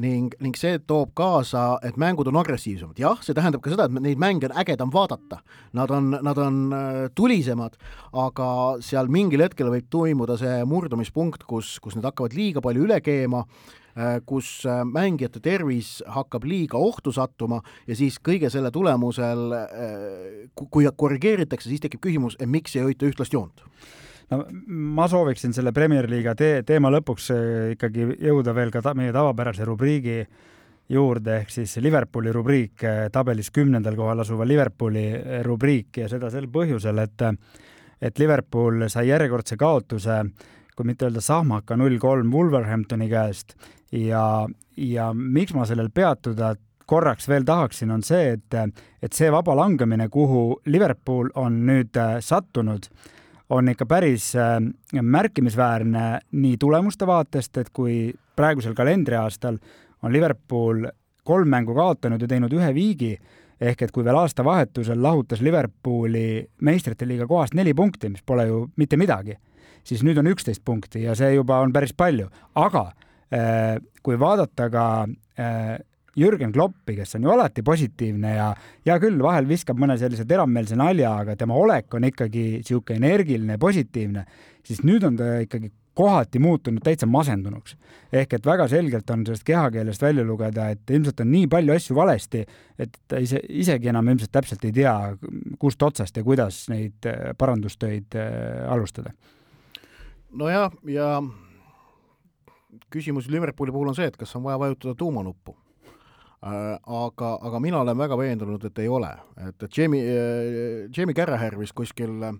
ning, 0.00 0.34
ning 0.42 0.56
see 0.58 0.80
toob 0.86 1.12
kaasa, 1.14 1.78
et 1.86 1.98
mängud 2.00 2.26
on 2.30 2.40
agressiivsemad. 2.40 2.98
jah, 2.98 3.20
see 3.22 3.36
tähendab 3.36 3.62
ka 3.62 3.70
seda, 3.70 3.86
et 3.86 4.02
neid 4.02 4.18
mänge 4.18 4.50
on 4.50 4.56
ägedam 4.64 4.90
vaadata. 4.94 5.42
Nad 5.72 5.90
on, 5.94 6.10
nad 6.22 6.38
on 6.38 6.58
tulisemad, 7.14 7.78
aga 8.12 8.48
seal 8.82 9.08
mingil 9.12 9.46
hetkel 9.46 9.70
võib 9.70 9.86
toimuda 9.90 10.38
see 10.40 10.64
murdumispunkt, 10.66 11.46
kus, 11.46 11.78
kus 11.80 11.96
nad 11.98 12.10
hakkavad 12.10 12.34
liiga 12.34 12.64
palju 12.64 12.88
üle 12.88 13.00
keema 13.04 13.44
Äh, 13.94 14.18
kus 14.26 14.64
äh, 14.66 14.80
mängijate 14.82 15.38
tervis 15.38 16.00
hakkab 16.10 16.42
liiga 16.50 16.80
ohtu 16.82 17.12
sattuma 17.14 17.60
ja 17.86 17.94
siis 17.94 18.16
kõige 18.18 18.48
selle 18.50 18.72
tulemusel, 18.74 19.52
äh, 19.54 20.48
kui 20.58 20.88
korrigeeritakse, 20.98 21.68
siis 21.70 21.84
tekib 21.84 22.02
küsimus, 22.02 22.34
miks 22.42 22.74
ei 22.74 22.82
hoita 22.88 23.06
ühtlast 23.06 23.36
joont 23.38 23.62
no 24.34 24.44
ma 24.66 25.06
sooviksin 25.10 25.54
selle 25.56 25.72
Premier 25.72 26.08
League'i 26.10 26.34
te 26.38 26.50
teema 26.66 26.90
lõpuks 26.94 27.30
ikkagi 27.74 28.08
jõuda 28.26 28.54
veel 28.56 28.74
ka 28.74 28.82
ta 28.84 28.94
meie 28.98 29.14
tavapärase 29.14 29.66
rubriigi 29.68 30.18
juurde, 30.90 31.38
ehk 31.40 31.52
siis 31.52 31.78
Liverpooli 31.80 32.32
rubriik, 32.34 32.82
tabelis 33.12 33.48
kümnendal 33.54 33.96
kohal 33.96 34.20
asuva 34.20 34.44
Liverpooli 34.44 35.06
rubriik 35.46 36.02
ja 36.02 36.10
seda 36.12 36.28
sel 36.32 36.50
põhjusel, 36.52 37.00
et 37.06 37.24
et 38.04 38.18
Liverpool 38.18 38.84
sai 38.92 39.06
järjekordse 39.08 39.56
kaotuse, 39.56 40.18
kui 40.76 40.84
mitte 40.84 41.06
öelda 41.06 41.22
sahmaka 41.24 41.76
null 41.78 41.96
kolm 42.02 42.32
Wolverhamptoni 42.34 43.08
käest. 43.08 43.54
Ja, 43.94 44.44
ja 44.76 45.12
miks 45.14 45.54
ma 45.54 45.64
sellel 45.64 45.88
peatuda 45.94 46.54
korraks 46.86 47.28
veel 47.30 47.46
tahaksin, 47.48 47.92
on 47.94 48.02
see, 48.04 48.34
et, 48.36 48.56
et 49.02 49.12
see 49.16 49.30
vaba 49.32 49.54
langemine, 49.56 50.10
kuhu 50.12 50.60
Liverpool 50.66 51.30
on 51.40 51.62
nüüd 51.68 51.96
äh, 51.96 52.18
sattunud, 52.20 52.90
on 53.50 53.68
ikka 53.68 53.86
päris 53.86 54.32
äh, 54.36 54.58
märkimisväärne 55.02 56.18
nii 56.32 56.56
tulemuste 56.60 57.06
vaatest, 57.06 57.56
et 57.56 57.70
kui 57.72 58.12
praegusel 58.36 58.74
kalendriaastal 58.74 59.58
on 60.02 60.12
Liverpool 60.12 60.86
kolm 61.24 61.48
mängu 61.48 61.74
kaotanud 61.74 62.20
ja 62.20 62.28
teinud 62.28 62.52
ühe 62.52 62.74
viigi, 62.74 63.14
ehk 63.60 63.82
et 63.82 63.92
kui 63.92 64.04
veel 64.04 64.18
aastavahetusel 64.20 65.02
lahutas 65.02 65.40
Liverpooli 65.40 66.44
meistrite 66.60 67.08
liiga 67.08 67.26
kohast 67.26 67.54
neli 67.54 67.74
punkti, 67.74 68.08
mis 68.08 68.22
pole 68.26 68.46
ju 68.48 68.66
mitte 68.76 68.96
midagi, 69.00 69.38
siis 69.84 70.02
nüüd 70.04 70.18
on 70.20 70.28
üksteist 70.32 70.64
punkti 70.64 71.04
ja 71.04 71.14
see 71.16 71.34
juba 71.34 71.60
on 71.64 71.72
päris 71.72 71.94
palju, 71.96 72.28
aga 72.54 72.90
Äh, 73.34 73.80
kui 74.04 74.18
vaadata 74.20 74.68
ka 74.70 74.86
äh, 75.40 75.78
Jürgen 76.16 76.52
Kloppi, 76.52 76.94
kes 76.96 77.16
on 77.18 77.26
ju 77.26 77.32
alati 77.34 77.62
positiivne 77.66 78.34
ja 78.36 78.50
hea 78.86 78.98
küll, 79.02 79.18
vahel 79.22 79.48
viskab 79.50 79.80
mõne 79.80 79.96
sellise 79.98 80.26
teravmeelse 80.28 80.78
nalja, 80.78 81.14
aga 81.24 81.36
tema 81.38 81.56
olek 81.58 81.94
on 81.94 82.06
ikkagi 82.10 82.44
niisugune 82.60 83.00
energiline 83.00 83.58
positiivne, 83.58 84.26
siis 84.64 84.84
nüüd 84.86 85.06
on 85.08 85.18
ta 85.18 85.32
ikkagi 85.42 85.72
kohati 85.94 86.38
muutunud 86.38 86.82
täitsa 86.82 87.06
masendunuks. 87.06 87.76
ehk 88.12 88.32
et 88.34 88.46
väga 88.46 88.68
selgelt 88.68 89.10
on 89.10 89.26
sellest 89.26 89.44
kehakeelest 89.44 90.02
välja 90.02 90.24
lugeda, 90.24 90.68
et 90.70 90.90
ilmselt 90.90 91.20
on 91.20 91.30
nii 91.30 91.46
palju 91.46 91.74
asju 91.74 91.96
valesti, 91.96 92.44
et 92.78 92.98
ta 93.08 93.18
ise, 93.22 93.40
isegi 93.48 93.88
enam 93.88 94.08
ilmselt 94.08 94.32
täpselt 94.32 94.64
ei 94.64 94.72
tea, 94.72 94.94
kust 95.58 95.82
otsast 95.82 96.16
ja 96.16 96.24
kuidas 96.24 96.68
neid 96.68 97.06
äh, 97.06 97.30
parandustöid 97.38 98.14
alustada. 98.68 99.12
nojah, 100.32 100.72
ja, 100.90 101.22
küsimus 102.90 103.28
Liverpooli 103.30 103.72
puhul 103.72 103.88
on 103.88 103.94
see, 103.94 104.06
et 104.06 104.16
kas 104.16 104.36
on 104.36 104.42
vaja 104.42 104.58
vajutada 104.58 104.94
tuumanuppu 104.94 105.56
aga, 106.44 107.30
aga 107.40 107.60
mina 107.62 107.80
olen 107.80 107.98
väga 107.98 108.18
veendunud, 108.20 108.64
et 108.68 108.80
ei 108.82 108.88
ole, 108.92 109.10
et, 109.48 109.62
et 109.62 109.78
Jamie, 109.78 110.02
äh, 110.04 110.90
Jamie 110.92 111.16
Carragher 111.16 111.56
vist 111.58 111.72
kuskil 111.76 112.20
äh, 112.22 112.34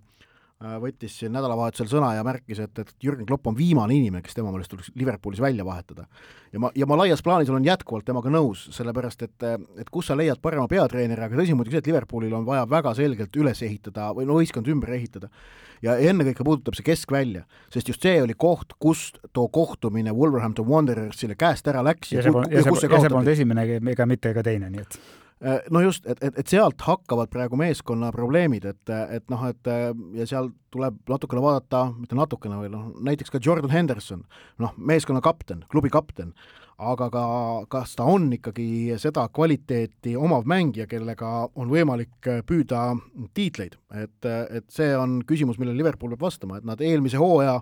võttis 0.83 1.18
siin 1.21 1.33
nädalavahetusel 1.35 1.88
sõna 1.90 2.12
ja 2.16 2.25
märkis, 2.26 2.61
et, 2.64 2.78
et 2.78 2.92
Jürgen 3.02 3.26
Klopp 3.28 3.47
on 3.50 3.56
viimane 3.59 3.97
inimene, 3.97 4.23
kes 4.25 4.37
tema 4.37 4.52
meelest 4.52 4.73
tuleks 4.73 4.92
Liverpoolis 4.99 5.42
välja 5.42 5.64
vahetada. 5.66 6.06
ja 6.52 6.62
ma, 6.62 6.71
ja 6.75 6.87
ma 6.87 6.99
laias 7.02 7.23
plaanis 7.23 7.50
olen 7.50 7.64
jätkuvalt 7.64 8.04
temaga 8.04 8.33
nõus, 8.33 8.68
sellepärast 8.76 9.26
et, 9.26 9.47
et 9.78 9.90
kus 9.90 10.09
sa 10.11 10.16
leiad 10.16 10.40
parema 10.42 10.68
peatreeneri, 10.71 11.26
aga 11.26 11.37
tõsi 11.37 11.52
on 11.52 11.61
muidugi 11.61 11.76
see, 11.76 11.85
et 11.85 11.90
Liverpoolil 11.92 12.35
on 12.35 12.47
vaja 12.47 12.64
väga 12.71 12.94
selgelt 12.94 13.37
üles 13.37 13.62
ehitada 13.66 14.12
või 14.16 14.28
no 14.28 14.38
võistkond 14.40 14.71
ümber 14.73 14.94
ehitada 14.97 15.30
ja 15.85 15.97
ennekõike 15.99 16.47
puudutab 16.47 16.78
see 16.78 16.87
keskvälja, 16.87 17.44
sest 17.73 17.90
just 17.92 18.04
see 18.04 18.23
oli 18.23 18.37
koht, 18.38 18.76
kust 18.80 19.21
too 19.33 19.49
kohtumine 19.52 20.14
Wolverhampton 20.16 20.68
Wanderersile 20.68 21.37
käest 21.38 21.68
ära 21.68 21.85
läks 21.85 22.14
ja, 22.14 22.23
ja 22.23 22.28
see 22.30 22.33
ja 22.33 22.64
see, 22.64 22.88
ja 22.88 23.02
see 23.02 23.12
polnud 23.12 23.35
esimene 23.35 23.66
ega 23.92 24.09
mitte 24.09 24.33
ka 24.37 24.47
teine, 24.47 24.71
nii 24.73 24.87
et 24.87 24.99
äh, 24.99 25.24
no 25.71 25.81
just, 25.85 26.07
et, 26.07 26.21
et, 26.25 26.39
et 26.41 26.51
sealt 26.51 26.81
hakkavad 26.87 27.31
praegu 27.33 27.59
meeskonna 27.61 28.11
probleemid, 28.15 28.65
et, 28.69 28.93
et 29.17 29.25
noh, 29.33 29.47
et 29.51 29.71
ja 30.19 30.27
seal 30.29 30.51
tuleb 30.75 30.99
natukene 31.11 31.43
vaadata, 31.45 31.87
mitte 31.99 32.19
natukene, 32.19 32.59
või 32.63 32.71
noh, 32.73 32.91
näiteks 33.05 33.33
ka 33.35 33.41
Jordan 33.45 33.73
Henderson, 33.73 34.25
noh, 34.63 34.75
meeskonna 34.77 35.23
kapten, 35.25 35.65
klubi 35.73 35.93
kapten, 35.93 36.33
aga 36.79 37.09
ka 37.13 37.25
kas 37.71 37.95
ta 37.99 38.07
on 38.11 38.33
ikkagi 38.35 38.97
seda 38.99 39.27
kvaliteeti 39.35 40.17
omav 40.19 40.47
mängija, 40.51 40.89
kellega 40.91 41.49
on 41.55 41.71
võimalik 41.71 42.31
püüda 42.49 42.87
tiitleid, 43.37 43.77
et, 43.95 44.19
et 44.27 44.67
see 44.73 44.91
on 44.99 45.21
küsimus, 45.27 45.61
millele 45.61 45.79
Liverpool 45.79 46.15
peab 46.15 46.27
vastama, 46.27 46.59
et 46.59 46.67
nad 46.67 46.83
eelmise 46.83 47.21
hooaja 47.21 47.61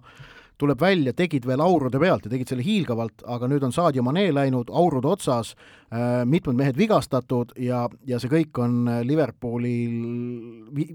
tuleb 0.60 0.80
välja, 0.80 1.12
tegid 1.16 1.46
veel 1.48 1.62
aurude 1.64 1.98
pealt 1.98 2.26
ja 2.26 2.32
tegid 2.32 2.50
selle 2.52 2.64
hiilgavalt, 2.66 3.24
aga 3.26 3.48
nüüd 3.50 3.64
on 3.66 3.74
Sadio 3.74 4.04
Mane 4.06 4.28
läinud, 4.34 4.70
aurud 4.70 5.06
otsas, 5.08 5.54
mitmed 6.28 6.56
mehed 6.56 6.78
vigastatud 6.78 7.52
ja, 7.60 7.82
ja 8.08 8.20
see 8.22 8.30
kõik 8.32 8.60
on 8.62 8.86
Liverpoolil 9.04 9.96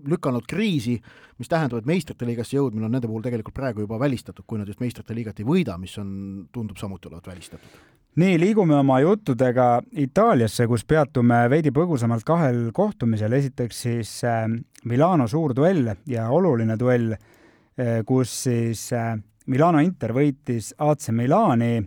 lükanud 0.07 0.47
kriisi, 0.49 0.95
mis 1.37 1.51
tähendab, 1.51 1.83
et 1.83 1.89
meistrite 1.89 2.25
liigasse 2.25 2.57
jõudmine 2.57 2.87
on 2.87 2.95
nende 2.97 3.09
puhul 3.09 3.25
tegelikult 3.25 3.57
praegu 3.57 3.83
juba 3.85 3.99
välistatud, 4.01 4.45
kui 4.47 4.61
nad 4.61 4.69
just 4.69 4.81
meistrite 4.81 5.17
liigat 5.17 5.43
ei 5.43 5.47
võida, 5.47 5.77
mis 5.81 5.97
on, 6.01 6.09
tundub 6.53 6.79
samuti 6.79 7.11
olevat 7.11 7.29
välistatud. 7.33 7.85
Nii, 8.17 8.39
liigume 8.41 8.73
oma 8.73 8.95
juttudega 8.97 9.65
Itaaliasse, 10.01 10.65
kus 10.65 10.81
peatume 10.89 11.43
veidi 11.53 11.69
põgusamalt 11.69 12.25
kahel 12.25 12.71
kohtumisel, 12.73 13.35
esiteks 13.37 13.81
siis 13.83 14.13
äh, 14.25 14.47
Milano 14.89 15.27
suur 15.29 15.53
duell 15.53 15.91
ja 16.09 16.23
oluline 16.33 16.79
duell, 16.81 17.11
äh, 17.13 17.99
kus 18.09 18.33
siis 18.47 18.87
äh, 18.97 19.19
Milano 19.47 19.81
Inter 19.83 20.13
võitis 20.15 20.73
AC 20.77 21.09
Milani 21.15 21.79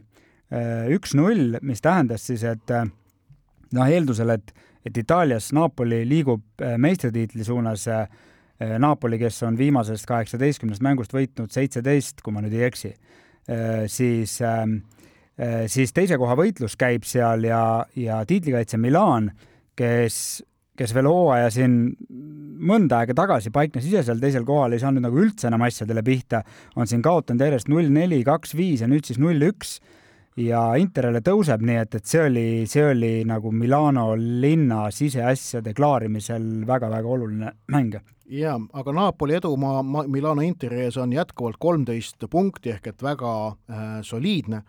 üks-null, 0.91 1.61
mis 1.63 1.79
tähendas 1.85 2.25
siis, 2.27 2.43
et 2.43 2.73
noh, 2.75 3.85
eeldusel, 3.87 4.33
et, 4.35 4.49
et 4.83 4.97
Itaalias 4.99 5.53
Napoli 5.55 6.01
liigub 6.09 6.65
meistritiitli 6.83 7.47
suunas, 7.47 7.85
Napoli, 8.83 9.21
kes 9.21 9.39
on 9.47 9.59
viimasest 9.61 10.09
kaheksateistkümnest 10.11 10.83
mängust 10.83 11.15
võitnud 11.15 11.55
seitseteist, 11.55 12.25
kui 12.25 12.35
ma 12.35 12.43
nüüd 12.43 12.57
ei 12.59 12.67
eksi, 12.67 12.91
siis 13.95 14.41
äh, 14.43 14.67
Äh, 15.41 15.65
siis 15.73 15.95
teise 15.97 16.19
koha 16.21 16.35
võitlus 16.37 16.75
käib 16.77 17.07
seal 17.09 17.47
ja, 17.49 17.87
ja 17.97 18.21
tiitlikaitse 18.29 18.77
Milan, 18.81 19.31
kes, 19.79 20.43
kes 20.81 20.95
veel 20.97 21.09
hooaja 21.11 21.51
siin 21.53 21.75
mõnda 22.61 23.03
aega 23.03 23.17
tagasi 23.17 23.53
paiknes 23.53 23.87
ise 23.89 24.05
seal 24.07 24.21
teisel 24.21 24.47
kohal, 24.49 24.73
ei 24.73 24.83
saanud 24.83 25.05
nagu 25.05 25.21
üldse 25.21 25.49
enam 25.51 25.65
asjadele 25.67 26.05
pihta, 26.05 26.43
on 26.77 26.89
siin 26.89 27.03
kaotanud 27.05 27.45
järjest 27.45 27.69
null 27.73 27.89
neli, 27.93 28.23
kaks 28.25 28.55
viis 28.57 28.85
ja 28.85 28.89
nüüd 28.91 29.09
siis 29.09 29.21
null 29.21 29.51
üks. 29.51 29.79
Ja 30.41 30.61
Interile 30.79 31.21
tõuseb, 31.27 31.61
nii 31.67 31.81
et, 31.83 31.97
et 31.99 32.07
see 32.07 32.21
oli, 32.23 32.45
see 32.71 32.85
oli 32.87 33.11
nagu 33.29 33.51
Milano 33.53 34.15
linna 34.15 34.87
siseasjade 34.95 35.75
klaarimisel 35.77 36.63
väga-väga 36.69 37.11
oluline 37.17 37.51
mäng. 37.75 37.99
Jaa, 38.31 38.55
aga 38.79 38.95
Napoli 38.95 39.35
edumaa 39.37 39.83
Milano 39.83 40.45
Interi 40.47 40.85
ees 40.87 40.97
on 41.03 41.13
jätkuvalt 41.13 41.59
kolmteist 41.61 42.25
punkti 42.31 42.71
ehk 42.77 42.93
et 42.93 43.03
väga 43.03 43.33
äh, 43.51 43.89
soliidne 44.07 44.63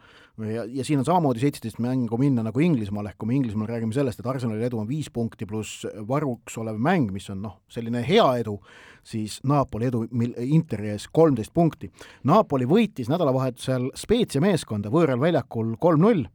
ja, 0.49 0.65
ja 0.65 0.85
siin 0.85 0.99
on 1.01 1.05
samamoodi 1.05 1.41
seitseteist 1.43 1.79
mängu 1.83 2.17
minna 2.21 2.43
nagu 2.45 2.63
Inglismaal, 2.63 3.11
ehk 3.11 3.19
kui 3.21 3.29
me 3.29 3.37
Inglismaal 3.37 3.69
räägime 3.69 3.95
sellest, 3.95 4.21
et 4.21 4.29
Arsenali 4.29 4.65
edu 4.67 4.79
on 4.81 4.89
viis 4.89 5.09
punkti 5.13 5.47
pluss 5.49 5.85
varuks 6.07 6.57
olev 6.61 6.79
mäng, 6.81 7.11
mis 7.13 7.29
on 7.33 7.41
noh, 7.45 7.59
selline 7.71 8.03
hea 8.07 8.27
edu, 8.41 8.57
siis 9.03 9.39
Napoli 9.47 9.89
edu 9.89 10.03
Interi 10.45 10.93
ees 10.93 11.07
kolmteist 11.13 11.53
punkti. 11.53 11.91
Napoli 12.29 12.67
võitis 12.69 13.09
nädalavahetusel 13.11 13.91
Spezia 13.97 14.43
meeskonda 14.43 14.91
võõral 14.93 15.21
väljakul 15.21 15.75
kolm-null 15.81 16.27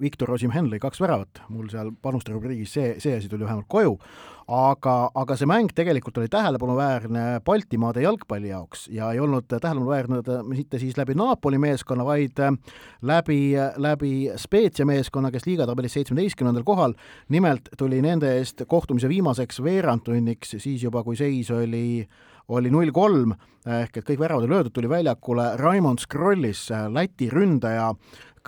Viktor 0.00 0.32
Osimhen 0.34 0.68
lõi 0.70 0.80
kaks 0.82 1.00
väravat, 1.02 1.42
mul 1.52 1.68
seal 1.72 1.92
panuste 2.02 2.32
rubriigis 2.34 2.74
see, 2.76 2.96
see 3.02 3.16
asi 3.18 3.30
tuli 3.30 3.46
vähemalt 3.46 3.68
koju, 3.70 3.94
aga, 4.48 4.94
aga 5.18 5.36
see 5.36 5.48
mäng 5.48 5.72
tegelikult 5.76 6.18
oli 6.20 6.30
tähelepanuväärne 6.32 7.24
Baltimaade 7.44 8.02
jalgpalli 8.04 8.52
jaoks 8.52 8.86
ja 8.92 9.10
ei 9.12 9.20
olnud 9.20 9.48
tähelepanuväärne 9.48 10.22
mitte 10.48 10.80
siis 10.80 10.96
läbi 10.96 11.16
Napoli 11.18 11.58
meeskonna, 11.58 12.04
vaid 12.04 12.40
läbi, 13.02 13.40
läbi 13.76 14.14
Spezia 14.36 14.86
meeskonna, 14.88 15.30
kes 15.34 15.46
liigatabelis 15.46 15.98
seitsmeteistkümnendal 15.98 16.64
kohal, 16.64 16.96
nimelt 17.28 17.68
tuli 17.78 18.00
nende 18.04 18.36
eest 18.38 18.64
kohtumise 18.68 19.08
viimaseks 19.08 19.62
veerandtunniks, 19.64 20.56
siis 20.58 20.82
juba, 20.82 21.04
kui 21.04 21.16
seis 21.16 21.50
oli 21.54 22.08
oli 22.48 22.70
null 22.72 22.92
kolm, 22.94 23.34
ehk 23.68 24.00
et 24.00 24.06
kõik 24.06 24.22
väravad 24.22 24.46
oli 24.46 24.54
löödud, 24.54 24.72
tuli 24.72 24.88
väljakule. 24.88 25.50
Raimond 25.60 26.00
Skrollis, 26.00 26.68
Läti 26.92 27.28
ründaja, 27.32 27.92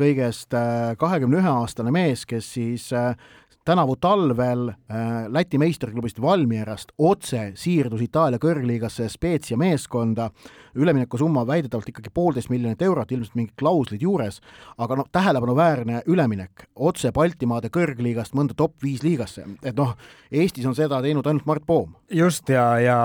kõigest 0.00 0.56
äh, 0.56 0.94
kahekümne 0.98 1.40
ühe 1.42 1.52
aastane 1.60 1.92
mees, 1.92 2.24
kes 2.28 2.46
siis 2.54 2.88
äh, 2.96 3.12
tänavu 3.68 3.96
talvel 4.00 4.70
äh, 4.70 5.26
Läti 5.28 5.58
meistriklubist 5.60 6.20
Valmierast 6.22 6.94
otse 6.98 7.50
siirdus 7.58 8.02
Itaalia 8.06 8.40
kõrgliigasse 8.40 9.08
Spezia 9.12 9.58
meeskonda, 9.60 10.30
üleminekusumma 10.74 11.44
väidetavalt 11.46 11.90
ikkagi 11.92 12.12
poolteist 12.14 12.50
miljonit 12.52 12.82
eurot, 12.82 13.12
ilmselt 13.12 13.36
mingid 13.36 13.56
klauslid 13.60 14.04
juures, 14.06 14.40
aga 14.78 15.00
noh, 15.00 15.10
tähelepanuväärne 15.12 16.04
üleminek 16.10 16.68
otse 16.76 17.12
Baltimaade 17.12 17.72
kõrgliigast 17.74 18.36
mõnda 18.38 18.56
top 18.56 18.78
viis 18.82 19.04
liigasse, 19.04 19.44
et 19.62 19.76
noh, 19.76 19.96
Eestis 20.30 20.68
on 20.70 20.78
seda 20.78 21.02
teinud 21.04 21.26
ainult 21.26 21.50
Mart 21.50 21.66
Poom. 21.66 21.92
just, 22.08 22.48
ja, 22.48 22.72
ja 22.80 23.00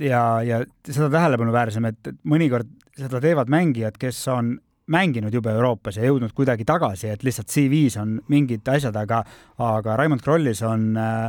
ja, 0.00 0.22
ja 0.42 0.60
seda 0.86 1.08
tähelepanuväärsem, 1.12 1.90
et 1.90 2.12
mõnikord 2.28 2.70
seda 2.96 3.20
teevad 3.22 3.50
mängijad, 3.52 3.98
kes 4.00 4.20
on 4.32 4.54
mänginud 4.92 5.34
juba 5.34 5.52
Euroopas 5.56 5.98
ja 5.98 6.06
jõudnud 6.06 6.34
kuidagi 6.36 6.64
tagasi, 6.66 7.10
et 7.10 7.24
lihtsalt 7.26 7.50
CV-s 7.50 7.98
on 8.02 8.16
mingid 8.30 8.66
asjad, 8.70 8.96
aga, 8.96 9.22
aga 9.62 9.96
Raimond 9.98 10.22
Krollis 10.22 10.62
on 10.66 10.92
äh, 11.00 11.26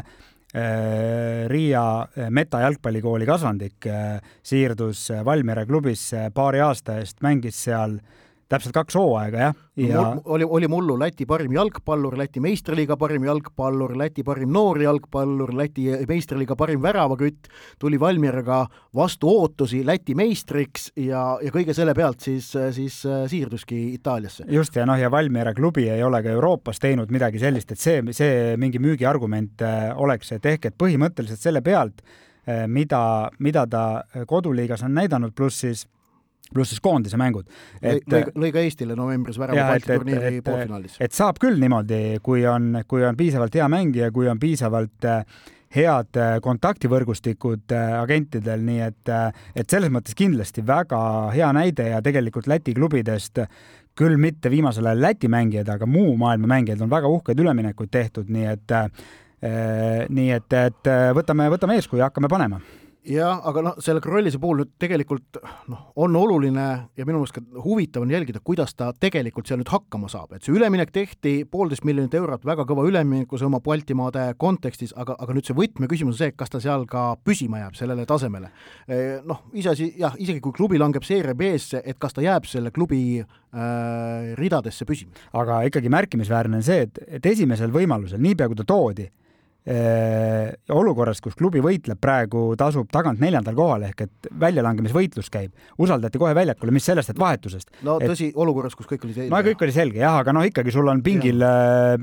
äh 0.53 1.47
Riia 1.50 2.07
Meta 2.29 2.62
jalgpallikooli 2.62 3.25
kasvandik, 3.25 3.89
äh, 3.89 4.21
siirdus 4.43 5.09
Valmiera 5.25 5.65
klubisse 5.65 6.29
paari 6.33 6.62
aasta 6.62 7.00
eest, 7.01 7.21
mängis 7.25 7.63
seal 7.65 7.97
äh, 7.97 8.26
täpselt 8.50 8.75
kaks 8.75 8.96
hooaega, 8.96 9.48
jah 9.50 9.56
ja.... 9.77 10.04
oli, 10.25 10.44
oli 10.44 10.68
mullu 10.68 11.00
Läti 11.00 11.25
parim 11.25 11.51
jalgpallur, 11.54 12.18
Läti 12.18 12.39
meistriliiga 12.44 12.98
parim 12.98 13.25
jalgpallur, 13.27 13.94
Läti 13.98 14.24
parim 14.24 14.51
noor 14.54 14.82
jalgpallur, 14.82 15.54
Läti 15.56 15.88
meistriliiga 16.08 16.56
parim 16.56 16.82
väravakütt, 16.82 17.50
tuli 17.80 18.00
Valmieraga 18.00 18.63
vastu 18.96 19.30
ootusi 19.30 19.84
Läti 19.86 20.16
meistriks 20.18 20.92
ja, 20.96 21.24
ja 21.44 21.54
kõige 21.54 21.75
selle 21.77 21.94
pealt 21.98 22.24
siis, 22.25 22.50
siis 22.75 23.01
siirduski 23.27 23.82
Itaaliasse. 23.94 24.48
just, 24.51 24.75
ja 24.75 24.86
noh, 24.86 25.00
ja 25.00 25.12
Valmiera 25.12 25.54
klubi 25.54 25.89
ei 25.89 26.04
ole 26.04 26.24
ka 26.24 26.34
Euroopas 26.34 26.80
teinud 26.80 27.12
midagi 27.13 27.42
sellist, 27.42 27.72
et 27.72 27.82
see, 27.82 28.01
see 28.16 28.56
mingi 28.58 28.82
müügiargument 28.84 29.62
äh, 29.66 29.92
oleks, 29.96 30.32
et 30.36 30.46
ehk 30.46 30.72
et 30.72 30.80
põhimõtteliselt 30.80 31.42
selle 31.42 31.62
pealt, 31.66 32.01
äh, 32.48 32.66
mida, 32.68 33.30
mida 33.39 33.68
ta 33.70 33.84
koduliigas 34.27 34.84
on 34.88 34.98
näidanud, 34.98 35.36
pluss 35.36 35.66
siis 35.66 35.86
pluss 36.54 36.74
siis 36.74 36.84
koondise 36.84 37.18
mängud. 37.20 37.48
lõi, 37.82 38.24
lõi 38.36 38.54
ka 38.54 38.63
Eestile 38.63 38.96
novembris 38.98 39.39
värava 39.39 39.68
Balti 39.72 39.94
turniiri 39.94 40.42
poolfinaalis. 40.46 40.98
et 41.04 41.16
saab 41.16 41.39
küll 41.42 41.60
niimoodi, 41.62 42.20
kui 42.24 42.46
on, 42.48 42.82
kui 42.88 43.06
on 43.06 43.18
piisavalt 43.18 43.56
hea 43.56 43.68
mängija, 43.72 44.12
kui 44.16 44.30
on 44.32 44.39
piisavalt 44.39 45.08
äh, 45.08 45.42
head 45.75 46.20
äh, 46.20 46.38
kontaktivõrgustikud 46.44 47.75
äh, 47.75 47.98
agentidel, 48.00 48.63
nii 48.68 48.80
et, 48.88 49.13
et 49.56 49.70
selles 49.70 49.92
mõttes 49.94 50.16
kindlasti 50.18 50.63
väga 50.68 51.01
hea 51.36 51.51
näide 51.56 51.92
ja 51.92 52.01
tegelikult 52.06 52.48
Läti 52.48 52.75
klubidest 52.77 53.44
küll 53.98 54.18
mitte 54.22 54.51
viimasel 54.54 54.88
ajal 54.88 55.08
Läti 55.10 55.30
mängijad, 55.32 55.70
aga 55.74 55.89
muu 55.89 56.16
maailma 56.18 56.54
mängijad 56.56 56.82
on 56.86 56.92
väga 56.92 57.10
uhkeid 57.12 57.39
üleminekuid 57.42 57.92
tehtud, 57.92 58.30
nii 58.30 58.51
et 58.54 58.75
nii 60.10 60.32
et, 60.34 60.54
et 60.58 60.88
võtame, 61.13 61.46
võtame 61.54 61.75
eeskuju 61.77 62.00
ja 62.01 62.08
hakkame 62.08 62.30
panema 62.32 62.58
jah, 63.07 63.39
aga 63.47 63.63
noh, 63.63 63.77
selle 63.83 64.01
Krollise 64.03 64.39
puhul 64.41 64.61
nüüd 64.61 64.73
tegelikult 64.81 65.39
noh, 65.71 65.87
on 65.99 66.15
oluline 66.19 66.65
ja 66.97 67.05
minu 67.07 67.21
meelest 67.21 67.37
ka 67.37 67.63
huvitav 67.63 68.03
on 68.03 68.11
jälgida, 68.11 68.41
kuidas 68.43 68.75
ta 68.77 68.89
tegelikult 68.93 69.47
seal 69.47 69.61
nüüd 69.61 69.71
hakkama 69.71 70.09
saab, 70.11 70.35
et 70.35 70.45
see 70.45 70.55
üleminek 70.55 70.91
tehti 70.95 71.35
poolteist 71.49 71.85
miljonit 71.87 72.15
eurot, 72.17 72.45
väga 72.47 72.65
kõva 72.67 72.87
üleminekusumma 72.89 73.61
Baltimaade 73.63 74.27
kontekstis, 74.41 74.93
aga, 74.99 75.15
aga 75.23 75.35
nüüd 75.37 75.47
see 75.47 75.57
võtmeküsimus 75.57 76.17
on 76.17 76.19
see, 76.19 76.33
kas 76.37 76.51
ta 76.53 76.61
seal 76.63 76.87
ka 76.89 77.09
püsima 77.23 77.61
jääb, 77.63 77.77
sellele 77.79 78.07
tasemele. 78.09 78.51
E, 78.87 79.19
noh, 79.27 79.45
iseasi 79.57 79.91
jah, 80.01 80.17
isegi 80.19 80.43
kui 80.43 80.55
klubi 80.55 80.79
langeb 80.81 81.05
Serie 81.07 81.35
B-sse, 81.37 81.83
et 81.85 81.99
kas 82.01 82.15
ta 82.15 82.25
jääb 82.25 82.47
selle 82.49 82.73
klubi 82.75 83.21
äh, 83.21 84.33
ridadesse 84.39 84.87
püsima. 84.87 85.15
aga 85.37 85.61
ikkagi 85.69 85.91
märkimisväärne 85.93 86.59
on 86.59 86.65
see, 86.65 86.87
et, 86.87 86.99
et 87.19 87.31
esimesel 87.31 87.71
võimalusel, 87.71 88.21
niipea 88.23 88.49
kui 88.51 88.59
ta 88.59 88.67
toodi 88.67 89.07
olukorras, 89.67 91.19
kus 91.24 91.36
klubi 91.36 91.59
võitleb 91.63 92.00
praegu, 92.00 92.53
ta 92.59 92.69
asub 92.71 92.88
tagant 92.93 93.19
neljandal 93.19 93.55
kohal 93.57 93.83
ehk 93.89 94.05
et 94.05 94.29
väljalangemisvõitlus 94.39 95.27
käib, 95.33 95.51
usaldati 95.83 96.21
kohe 96.21 96.31
väljakule, 96.38 96.71
mis 96.75 96.88
sellest, 96.88 97.12
et 97.12 97.19
vahetusest. 97.19 97.71
no 97.88 97.97
tõsi 98.00 98.29
et..., 98.31 98.39
olukorras, 98.39 98.77
kus 98.79 98.88
kõik 98.88 99.03
oli 99.03 99.17
selge. 99.17 99.33
no 99.33 99.41
kõik 99.43 99.65
oli 99.67 99.75
selge 99.75 100.00
jah, 100.00 100.19
aga 100.21 100.36
noh, 100.38 100.47
ikkagi 100.47 100.71
sul 100.71 100.88
on 100.88 101.03
pingil 101.03 101.43
äh, 101.43 101.97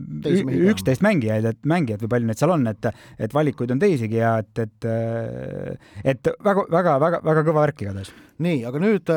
üksteist 0.74 1.04
mängijaid, 1.04 1.48
et 1.54 1.62
mängijad 1.68 2.04
või 2.04 2.12
palju 2.16 2.30
neid 2.30 2.42
seal 2.42 2.52
on, 2.52 2.68
et, 2.68 2.90
et 3.16 3.38
valikuid 3.40 3.72
on 3.72 3.80
teisigi 3.80 4.20
ja 4.20 4.36
et, 4.44 4.52
et, 4.60 4.90
äh, 4.90 5.96
et 6.04 6.32
väga-väga-väga-väga 6.44 7.48
kõva 7.48 7.64
värk 7.64 7.84
igatahes 7.86 8.12
nii, 8.44 8.64
aga 8.66 8.80
nüüd 8.82 9.10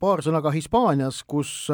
paar 0.00 0.22
sõna 0.24 0.40
ka 0.40 0.48
Hispaanias, 0.54 1.18
kus 1.28 1.68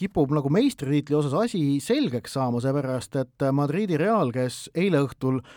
kipub 0.00 0.30
nagu 0.32 0.48
meistritiitli 0.48 1.18
osas 1.18 1.34
asi 1.36 1.60
selgeks 1.84 2.38
saama, 2.38 2.62
seepärast 2.64 3.18
et 3.20 3.44
Madridi 3.52 4.00
Real, 4.00 4.32
kes 4.32 4.64
eile 4.72 5.02
õhtul 5.04 5.42
Äh, 5.42 5.51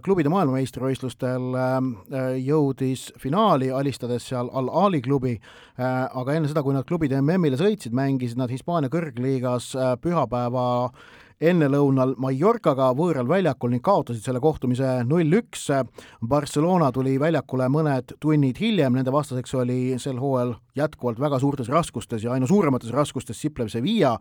klubide 0.00 0.30
maailmameistrivõistlustel 0.32 1.56
äh, 1.60 2.38
jõudis 2.40 3.10
finaali, 3.20 3.68
alistades 3.68 4.24
seal 4.30 4.48
Al-Ali 4.56 5.02
klubi, 5.04 5.34
äh, 5.36 5.84
aga 6.16 6.36
enne 6.36 6.48
seda, 6.48 6.62
kui 6.64 6.72
nad 6.76 6.86
klubide 6.88 7.18
MM-ile 7.20 7.58
sõitsid, 7.60 7.92
mängisid 7.96 8.40
nad 8.40 8.52
Hispaania 8.52 8.92
kõrgliigas 8.92 9.74
pühapäeva 10.00 10.66
ennelõunal 11.40 12.14
Mallorcaga 12.20 12.88
võõral 12.96 13.28
väljakul 13.28 13.74
ning 13.74 13.84
kaotasid 13.84 14.24
selle 14.24 14.40
kohtumise 14.40 15.02
null-üks. 15.08 15.66
Barcelona 16.24 16.88
tuli 16.94 17.16
väljakule 17.20 17.68
mõned 17.72 18.14
tunnid 18.22 18.56
hiljem, 18.60 18.96
nende 18.96 19.12
vastaseks 19.12 19.54
oli 19.60 19.80
sel 20.00 20.20
hooajal 20.20 20.54
jätkuvalt 20.76 21.20
väga 21.20 21.40
suurtes 21.40 21.68
raskustes 21.72 22.24
ja 22.24 22.32
aina 22.32 22.48
suuremates 22.48 22.92
raskustes 22.92 23.40
siplev 23.40 23.68
Sevilla. 23.72 24.14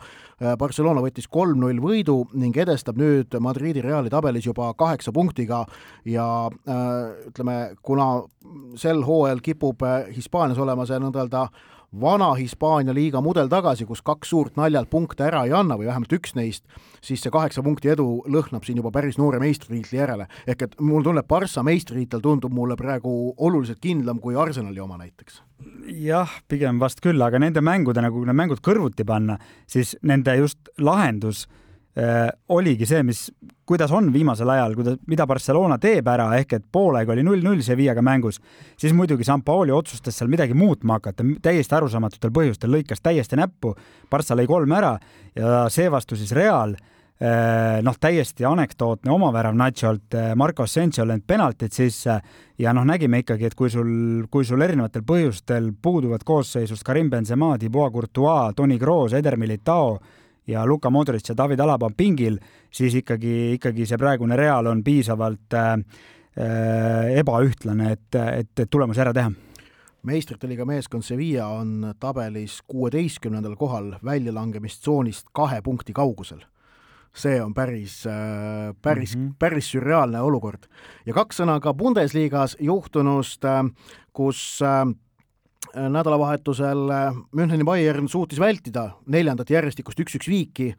Barcelona 0.60 1.04
võttis 1.04 1.30
kolm-null 1.32 1.80
võidu 1.84 2.22
ning 2.36 2.58
edestab 2.58 3.00
nüüd 3.00 3.36
Madridi 3.40 3.84
Reali 3.84 4.12
tabelis 4.12 4.48
juba 4.48 4.74
kaheksa 4.78 5.14
punktiga 5.16 5.64
ja 6.06 6.28
äh, 6.48 7.30
ütleme, 7.30 7.60
kuna 7.82 8.26
sel 8.80 9.04
hooajal 9.08 9.42
kipub 9.44 9.84
Hispaanias 10.16 10.60
olema 10.62 10.86
see 10.88 11.00
nõnda-öelda 11.02 11.48
vana 12.02 12.34
Hispaania 12.36 12.94
liiga 12.94 13.22
mudel 13.22 13.50
tagasi, 13.52 13.86
kus 13.86 14.02
kaks 14.06 14.30
suurt 14.30 14.56
naljalt 14.60 14.90
punkte 14.90 15.26
ära 15.28 15.46
ei 15.46 15.54
anna 15.56 15.78
või 15.80 15.90
vähemalt 15.90 16.14
üks 16.18 16.36
neist, 16.36 16.64
siis 17.02 17.24
see 17.24 17.34
kaheksa 17.34 17.64
punkti 17.64 17.92
edu 17.94 18.08
lõhnab 18.32 18.66
siin 18.66 18.80
juba 18.82 18.92
päris 18.92 19.20
noore 19.22 19.40
meistritiitli 19.40 20.00
järele. 20.00 20.28
ehk 20.48 20.62
et 20.62 20.80
mul 20.80 21.04
tunneb, 21.04 21.28
Barca 21.28 21.64
meistritiitel 21.64 22.22
tundub 22.22 22.54
mulle 22.54 22.76
praegu 22.76 23.34
oluliselt 23.38 23.80
kindlam 23.80 24.20
kui 24.20 24.36
Arsenali 24.36 24.80
oma 24.80 24.98
näiteks. 24.98 25.42
jah, 25.88 26.32
pigem 26.48 26.80
vast 26.80 27.02
küll, 27.02 27.22
aga 27.22 27.40
nende 27.40 27.62
mängudena, 27.62 28.12
kui 28.12 28.26
need 28.26 28.36
mängud 28.36 28.62
kõrvuti 28.62 29.06
panna, 29.06 29.38
siis 29.68 29.96
nende 30.02 30.36
just 30.36 30.70
lahendus 30.78 31.48
oligi 32.52 32.84
see, 32.90 33.04
mis 33.08 33.22
kuidas 33.66 33.92
on 33.92 34.14
viimasel 34.14 34.50
ajal, 34.50 34.76
kuidas, 34.78 34.98
mida 35.10 35.26
Barcelona 35.28 35.78
teeb 35.82 36.08
ära, 36.08 36.28
ehk 36.38 36.58
et 36.58 36.66
poolega 36.72 37.14
oli 37.14 37.24
null-null 37.26 37.64
Sevillaga 37.66 38.04
mängus, 38.06 38.40
siis 38.78 38.94
muidugi 38.94 39.26
Sampaoli 39.26 39.74
otsustas 39.74 40.18
seal 40.20 40.30
midagi 40.30 40.54
muutma 40.58 41.00
hakata, 41.00 41.26
täiesti 41.42 41.78
arusaamatutel 41.78 42.34
põhjustel, 42.36 42.74
lõikas 42.76 43.02
täiesti 43.04 43.40
näppu, 43.40 43.74
Barca 44.12 44.38
lõi 44.38 44.46
kolm 44.50 44.76
ära 44.78 44.98
ja 45.36 45.64
seevastu 45.74 46.18
siis 46.20 46.34
Real 46.38 46.76
eh, 46.76 47.80
noh, 47.86 47.98
täiesti 48.02 48.46
anekdootne 48.46 49.12
omavärav 49.16 49.58
Nacholt, 49.58 50.14
eh, 50.14 50.36
Marco 50.38 50.64
Asensio 50.64 51.06
löönud 51.06 51.26
penaltid 51.26 51.74
sisse 51.74 52.20
ja 52.62 52.74
noh, 52.74 52.86
nägime 52.86 53.24
ikkagi, 53.24 53.50
et 53.50 53.58
kui 53.58 53.72
sul, 53.74 54.28
kui 54.30 54.46
sul 54.46 54.62
erinevatel 54.62 55.02
põhjustel 55.08 55.72
puuduvad 55.82 56.28
koosseisust 56.28 56.86
Karim 56.86 57.10
Benzema, 57.10 57.56
Thibaut 57.58 57.94
Courtois, 57.94 58.54
Toni 58.56 58.78
Kroos, 58.78 59.18
Eder 59.18 59.40
Militao, 59.42 59.98
ja 60.48 60.66
Luka 60.66 60.90
Modric 60.90 61.30
ja 61.30 61.38
David 61.38 61.60
Alaba 61.60 61.86
on 61.86 61.96
pingil, 61.98 62.38
siis 62.72 62.96
ikkagi, 62.96 63.56
ikkagi 63.58 63.86
see 63.86 63.98
praegune 63.98 64.36
Real 64.36 64.66
on 64.72 64.84
piisavalt 64.84 65.54
äh, 65.54 65.74
äh, 65.74 67.18
ebaühtlane, 67.20 67.92
et, 67.92 68.16
et, 68.16 68.60
et 68.60 68.70
tulemusi 68.70 69.02
ära 69.02 69.14
teha 69.14 69.32
meistrite 70.06 70.48
liiga 70.50 70.66
meeskond 70.70 71.06
Sevilla 71.06 71.48
on 71.58 71.94
tabelis 72.00 72.60
kuueteistkümnendal 72.70 73.56
kohal 73.58 73.96
väljalangemistsoonist 74.06 75.32
kahe 75.34 75.62
punkti 75.66 75.94
kaugusel. 75.94 76.46
see 77.16 77.42
on 77.42 77.54
päris, 77.54 78.06
äh, 78.08 78.76
päris 78.82 79.16
mm, 79.16 79.28
-hmm. 79.28 79.34
päris 79.40 79.72
sürreaalne 79.72 80.22
olukord. 80.22 80.68
ja 81.06 81.14
kaks 81.14 81.40
sõna 81.40 81.60
ka 81.60 81.74
Bundesliga-s 81.74 82.58
juhtunust, 82.60 83.46
äh, 83.46 83.64
kus 84.14 84.60
nädalavahetusel 85.74 86.92
Müncheni 87.36 87.66
Bayern 87.68 88.08
suutis 88.12 88.40
vältida 88.40 88.90
neljandat 89.08 89.50
järjestikust 89.50 90.00
üks-üks 90.00 90.30
viiki 90.30 90.74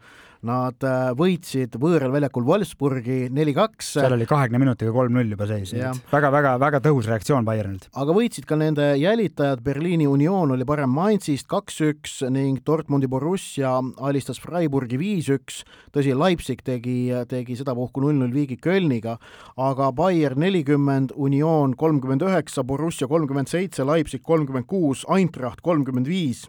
Nad 0.44 0.84
äh, 0.84 1.12
võitsid 1.16 1.76
võõral 1.80 2.12
väljakul 2.12 2.44
Wolfsburgi 2.46 3.26
neli-kaks. 3.32 3.94
seal 3.96 4.16
oli 4.16 4.26
kahekümne 4.28 4.60
minutiga 4.60 4.92
kolm-null 4.92 5.32
juba 5.32 5.48
seis, 5.48 5.72
väga-väga-väga 6.12 6.80
tõhus 6.84 7.08
reaktsioon 7.08 7.46
Bayernilt. 7.46 7.88
aga 7.96 8.16
võitsid 8.16 8.44
ka 8.48 8.58
nende 8.60 8.90
jälitajad, 9.00 9.62
Berliini 9.64 10.06
Union 10.06 10.52
oli 10.52 10.66
parem 10.68 10.92
Mainzist 10.92 11.48
kaks-üks 11.48 12.20
ning 12.30 12.60
Dortmundi 12.66 13.08
Borussia 13.08 13.78
alistas 13.96 14.40
Freiburgi 14.42 14.98
viis-üks. 15.00 15.62
tõsi, 15.94 16.12
Leipzig 16.16 16.62
tegi, 16.66 17.12
tegi 17.28 17.56
sedapuhku 17.56 18.04
null-null 18.04 18.34
viigi 18.34 18.58
Kölniga, 18.60 19.16
aga 19.56 19.92
Bayern 19.92 20.40
nelikümmend, 20.44 21.14
Union 21.16 21.74
kolmkümmend 21.76 22.22
üheksa, 22.22 22.64
Borussia 22.64 23.08
kolmkümmend 23.08 23.48
seitse, 23.48 23.84
Leipzig 23.84 24.22
kolmkümmend 24.22 24.66
kuus, 24.66 25.06
Eintracht 25.08 25.62
kolmkümmend 25.64 26.06
viis 26.06 26.46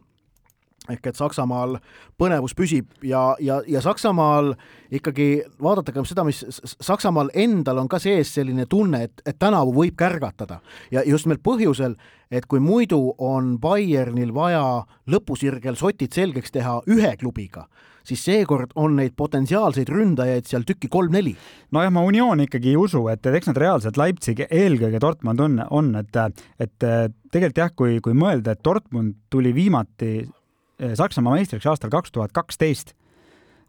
ehk 0.90 1.10
et 1.12 1.20
Saksamaal 1.20 1.78
põnevus 2.20 2.56
püsib 2.58 2.92
ja, 3.04 3.36
ja, 3.44 3.60
ja 3.68 3.82
Saksamaal 3.84 4.54
ikkagi 4.92 5.44
vaadata 5.64 5.94
ka 5.96 6.04
seda, 6.08 6.26
mis 6.28 6.44
Saksamaal 6.64 7.32
endal 7.36 7.84
on 7.84 7.90
ka 7.92 8.00
sees 8.02 8.34
selline 8.38 8.68
tunne, 8.70 9.04
et, 9.08 9.26
et 9.26 9.40
tänavu 9.40 9.76
võib 9.76 9.98
kärgatada 10.00 10.62
ja 10.92 11.04
just 11.06 11.28
nimelt 11.28 11.44
põhjusel, 11.46 11.98
et 12.32 12.48
kui 12.48 12.62
muidu 12.64 13.14
on 13.18 13.56
Bayernil 13.62 14.34
vaja 14.36 14.64
lõpusirgel 15.12 15.78
sotid 15.80 16.16
selgeks 16.16 16.54
teha 16.56 16.80
ühe 16.92 17.14
klubiga, 17.20 17.68
siis 18.08 18.24
seekord 18.24 18.74
on 18.80 18.96
neid 19.00 19.16
potentsiaalseid 19.20 19.90
ründajaid 19.92 20.48
seal 20.48 20.66
tükki 20.68 20.90
kolm-neli. 20.92 21.36
nojah, 21.72 21.92
ma 21.92 22.04
Unioni 22.08 22.48
ikkagi 22.48 22.74
ei 22.74 22.80
usu, 22.80 23.04
et, 23.12 23.26
eks 23.26 23.52
nad 23.52 23.62
reaalselt 23.64 24.00
Leipzig, 24.00 24.46
eelkõige 24.48 25.02
Dortmund 25.04 25.44
on, 25.44 25.62
on, 25.70 25.94
et, 26.00 26.22
et 26.60 26.88
tegelikult 27.32 27.64
jah, 27.64 27.74
kui, 27.76 28.00
kui 28.04 28.16
mõelda, 28.18 28.56
et 28.56 28.64
Dortmund 28.64 29.18
tuli 29.34 29.54
viimati 29.56 30.28
Saksamaa 30.78 31.38
meistriks 31.38 31.66
aastal 31.70 31.90
kaks 31.94 32.14
tuhat 32.14 32.34
kaksteist. 32.36 32.94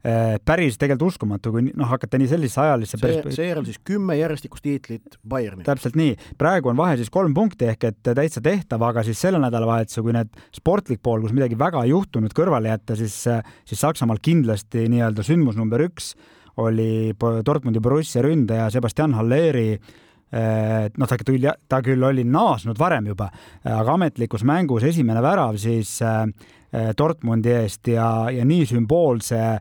Eh, 0.06 0.36
päris 0.46 0.76
tegelikult 0.78 1.10
uskumatu, 1.10 1.50
kui 1.50 1.64
noh, 1.72 1.88
hakata 1.90 2.20
nii 2.20 2.28
sellisesse 2.30 2.60
ajalisse 2.62 3.00
see, 3.00 3.32
seejärel 3.34 3.64
siis 3.66 3.80
kümme 3.82 4.14
järjestikust 4.14 4.62
tiitlit 4.62 5.16
Bayernil. 5.26 5.64
täpselt 5.66 5.96
nii, 5.98 6.12
praegu 6.38 6.70
on 6.70 6.76
vahe 6.78 6.94
siis 7.00 7.10
kolm 7.10 7.32
punkti 7.34 7.66
ehk 7.72 7.88
et 7.88 7.98
täitsa 8.06 8.38
tehtav, 8.44 8.84
aga 8.86 9.02
siis 9.02 9.18
selle 9.18 9.40
nädalavahetuse, 9.42 10.04
kui 10.06 10.14
need 10.14 10.30
sportlik 10.54 11.02
pool, 11.02 11.24
kus 11.24 11.34
midagi 11.34 11.58
väga 11.58 11.82
ei 11.82 11.90
juhtunud, 11.90 12.30
kõrvale 12.30 12.70
jätta, 12.70 12.94
siis, 13.00 13.16
siis 13.66 13.82
Saksamaal 13.82 14.22
kindlasti 14.22 14.84
nii-öelda 14.92 15.24
sündmus 15.26 15.58
number 15.58 15.82
üks 15.88 16.12
oli 16.62 17.16
Dortmundi 17.18 17.82
Borussia 17.82 18.22
ründaja 18.22 18.68
Sebastian 18.70 19.16
Halleri 19.18 19.72
eh, 19.74 20.84
noh, 20.94 21.10
ta 21.10 21.18
tuli, 21.18 21.42
ta 21.42 21.82
küll 21.82 22.06
oli 22.06 22.22
naasnud 22.22 22.78
varem 22.78 23.10
juba, 23.10 23.32
aga 23.66 23.98
ametlikus 23.98 24.46
mängus 24.46 24.86
esimene 24.86 25.26
värav 25.26 25.58
siis 25.58 25.96
äh, 26.06 26.22
Äh, 26.30 26.56
Dortmundi 26.98 27.52
eest 27.56 27.88
ja, 27.88 28.28
ja 28.32 28.44
nii 28.44 28.66
sümboolse 28.68 29.38
äh, 29.40 29.60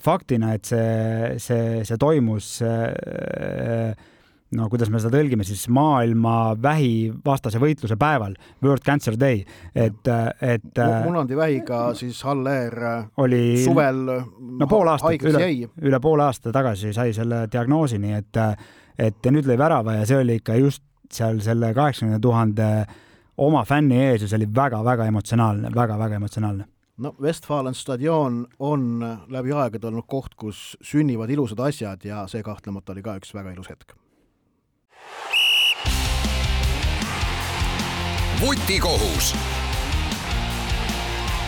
faktina, 0.00 0.54
et 0.56 0.68
see, 0.68 1.34
see, 1.42 1.82
see 1.84 1.98
toimus 2.00 2.54
äh, 2.64 3.92
no 4.56 4.68
kuidas 4.72 4.88
me 4.92 5.00
seda 5.02 5.18
tõlgime 5.18 5.44
siis 5.44 5.66
maailma 5.74 6.54
vähivastase 6.62 7.60
võitluse 7.60 7.98
päeval, 8.00 8.36
World 8.64 8.84
Cancer 8.86 9.18
Day, 9.20 9.42
et, 9.76 10.08
et 10.40 10.80
munandi 11.04 11.36
vähiga 11.36 11.82
siis 11.98 12.22
Haller 12.24 12.78
oli 13.20 13.60
suvel 13.64 14.00
no 14.08 14.70
pool 14.70 14.88
aastat, 14.94 15.28
üle, 15.28 15.50
üle 15.84 16.00
poole 16.00 16.24
aasta 16.28 16.52
tagasi 16.54 16.94
sai 16.96 17.12
selle 17.16 17.44
diagnoosi, 17.52 18.00
nii 18.00 18.18
et 18.22 18.42
et 18.98 19.28
nüüd 19.30 19.46
lõi 19.46 19.58
värava 19.60 20.00
ja 20.00 20.06
see 20.08 20.18
oli 20.18 20.40
ikka 20.40 20.56
just 20.58 20.82
seal 21.12 21.38
selle 21.44 21.70
kaheksakümne 21.76 22.18
tuhande 22.20 22.70
oma 23.38 23.64
fänni 23.64 24.00
ees 24.08 24.22
ja 24.22 24.28
see 24.28 24.40
oli 24.40 24.48
väga-väga 24.54 25.06
emotsionaalne 25.12 25.70
väga,, 25.70 25.80
väga-väga 25.80 26.20
emotsionaalne 26.22 26.66
no 26.98 27.14
Westfalen 27.22 27.74
stadion 27.74 28.46
on 28.58 29.06
läbi 29.28 29.52
aegade 29.52 29.86
olnud 29.86 30.06
koht, 30.06 30.34
kus 30.34 30.76
sünnivad 30.82 31.30
ilusad 31.30 31.60
asjad 31.68 32.04
ja 32.04 32.26
see 32.26 32.42
kahtlemata 32.42 32.92
oli 32.92 33.02
ka 33.02 33.16
üks 33.20 33.34
väga 33.34 33.54
ilus 33.54 33.70
hetk. 33.70 33.94
vutikohus. 38.40 39.34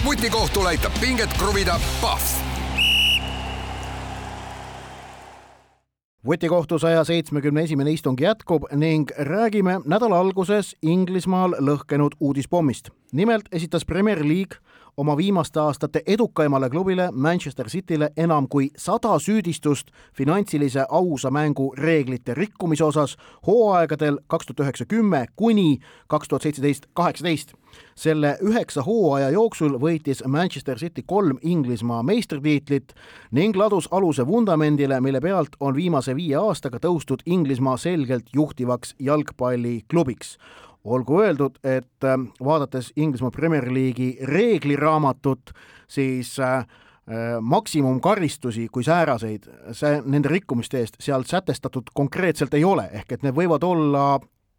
vutikohtul 0.05 0.67
aitab 0.67 0.93
pinget 1.01 1.35
kruvida 1.39 1.81
Pahv 2.01 2.50
vutikohtu 6.27 6.79
saja 6.79 7.05
seitsmekümne 7.05 7.63
esimene 7.63 7.93
istung 7.93 8.21
jätkub 8.21 8.67
ning 8.77 9.11
räägime 9.17 9.81
nädala 9.85 10.21
alguses 10.21 10.77
Inglismaal 10.83 11.57
lõhkenud 11.61 12.17
uudispommist. 12.21 12.91
nimelt 13.13 13.45
esitas 13.53 13.85
Premier 13.85 14.19
League 14.29 14.59
oma 15.01 15.17
viimaste 15.17 15.61
aastate 15.61 16.03
edukaimale 16.07 16.71
klubile 16.71 17.09
Manchester 17.13 17.67
Cityle 17.69 18.11
enam 18.17 18.49
kui 18.49 18.69
sada 18.77 19.19
süüdistust 19.19 19.89
finantsilise 20.15 20.85
ausa 20.89 21.31
mängu 21.31 21.73
reeglite 21.79 22.35
rikkumise 22.35 22.85
osas 22.85 23.17
hooaegadel 23.47 24.19
kaks 24.27 24.47
tuhat 24.47 24.61
üheksa 24.61 24.85
kümme 24.85 25.27
kuni 25.37 25.79
kaks 26.09 26.29
tuhat 26.29 26.43
seitseteist 26.43 26.87
kaheksateist. 26.93 27.53
selle 27.95 28.39
üheksa 28.43 28.83
hooaja 28.83 29.31
jooksul 29.31 29.79
võitis 29.79 30.25
Manchester 30.27 30.79
City 30.79 31.03
kolm 31.07 31.39
Inglismaa 31.43 32.03
meistritiitlit 32.03 32.93
ning 33.31 33.57
ladus 33.57 33.89
aluse 33.91 34.27
vundamendile, 34.27 35.01
mille 35.01 35.21
pealt 35.21 35.57
on 35.61 35.75
viimase 35.75 36.17
viie 36.17 36.37
aastaga 36.37 36.79
tõustud 36.79 37.23
Inglismaa 37.27 37.77
selgelt 37.77 38.27
juhtivaks 38.35 38.95
jalgpalliklubiks 38.99 40.37
olgu 40.85 41.21
öeldud, 41.21 41.59
et 41.65 42.05
äh, 42.05 42.17
vaadates 42.45 42.93
Inglismaa 42.97 43.31
Premier 43.31 43.69
League'i 43.75 44.17
reegliraamatut, 44.27 45.53
siis 45.89 46.39
äh, 46.41 46.59
äh, 46.59 46.67
maksimumkaristusi 47.41 48.69
kui 48.73 48.85
sääraseid, 48.85 49.49
see, 49.77 50.01
nende 50.05 50.33
rikkumiste 50.33 50.81
eest 50.81 51.01
seal 51.01 51.27
sätestatud 51.29 51.93
konkreetselt 51.95 52.55
ei 52.55 52.65
ole, 52.65 52.89
ehk 52.93 53.13
et 53.13 53.27
need 53.27 53.37
võivad 53.37 53.65
olla 53.67 54.05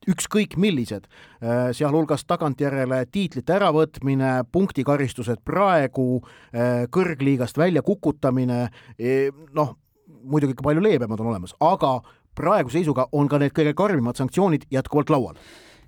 ükskõik 0.09 0.55
millised, 0.57 1.03
sealhulgas 1.77 2.23
tagantjärele 2.25 3.03
tiitlite 3.13 3.53
äravõtmine, 3.53 4.31
punktikaristused 4.49 5.43
praegu, 5.45 6.23
kõrgliigast 6.89 7.59
välja 7.61 7.83
kukutamine, 7.85 8.63
e, 8.97 9.29
noh, 9.53 9.75
muidugi 10.25 10.55
ikka 10.55 10.65
palju 10.65 10.81
leebemad 10.81 11.21
on 11.21 11.29
olemas, 11.29 11.53
aga 11.61 11.99
praeguse 12.33 12.79
seisuga 12.79 13.11
on 13.13 13.29
ka 13.29 13.37
need 13.43 13.53
kõige 13.53 13.75
karmimad 13.77 14.17
sanktsioonid 14.17 14.65
jätkuvalt 14.73 15.13
laual 15.13 15.37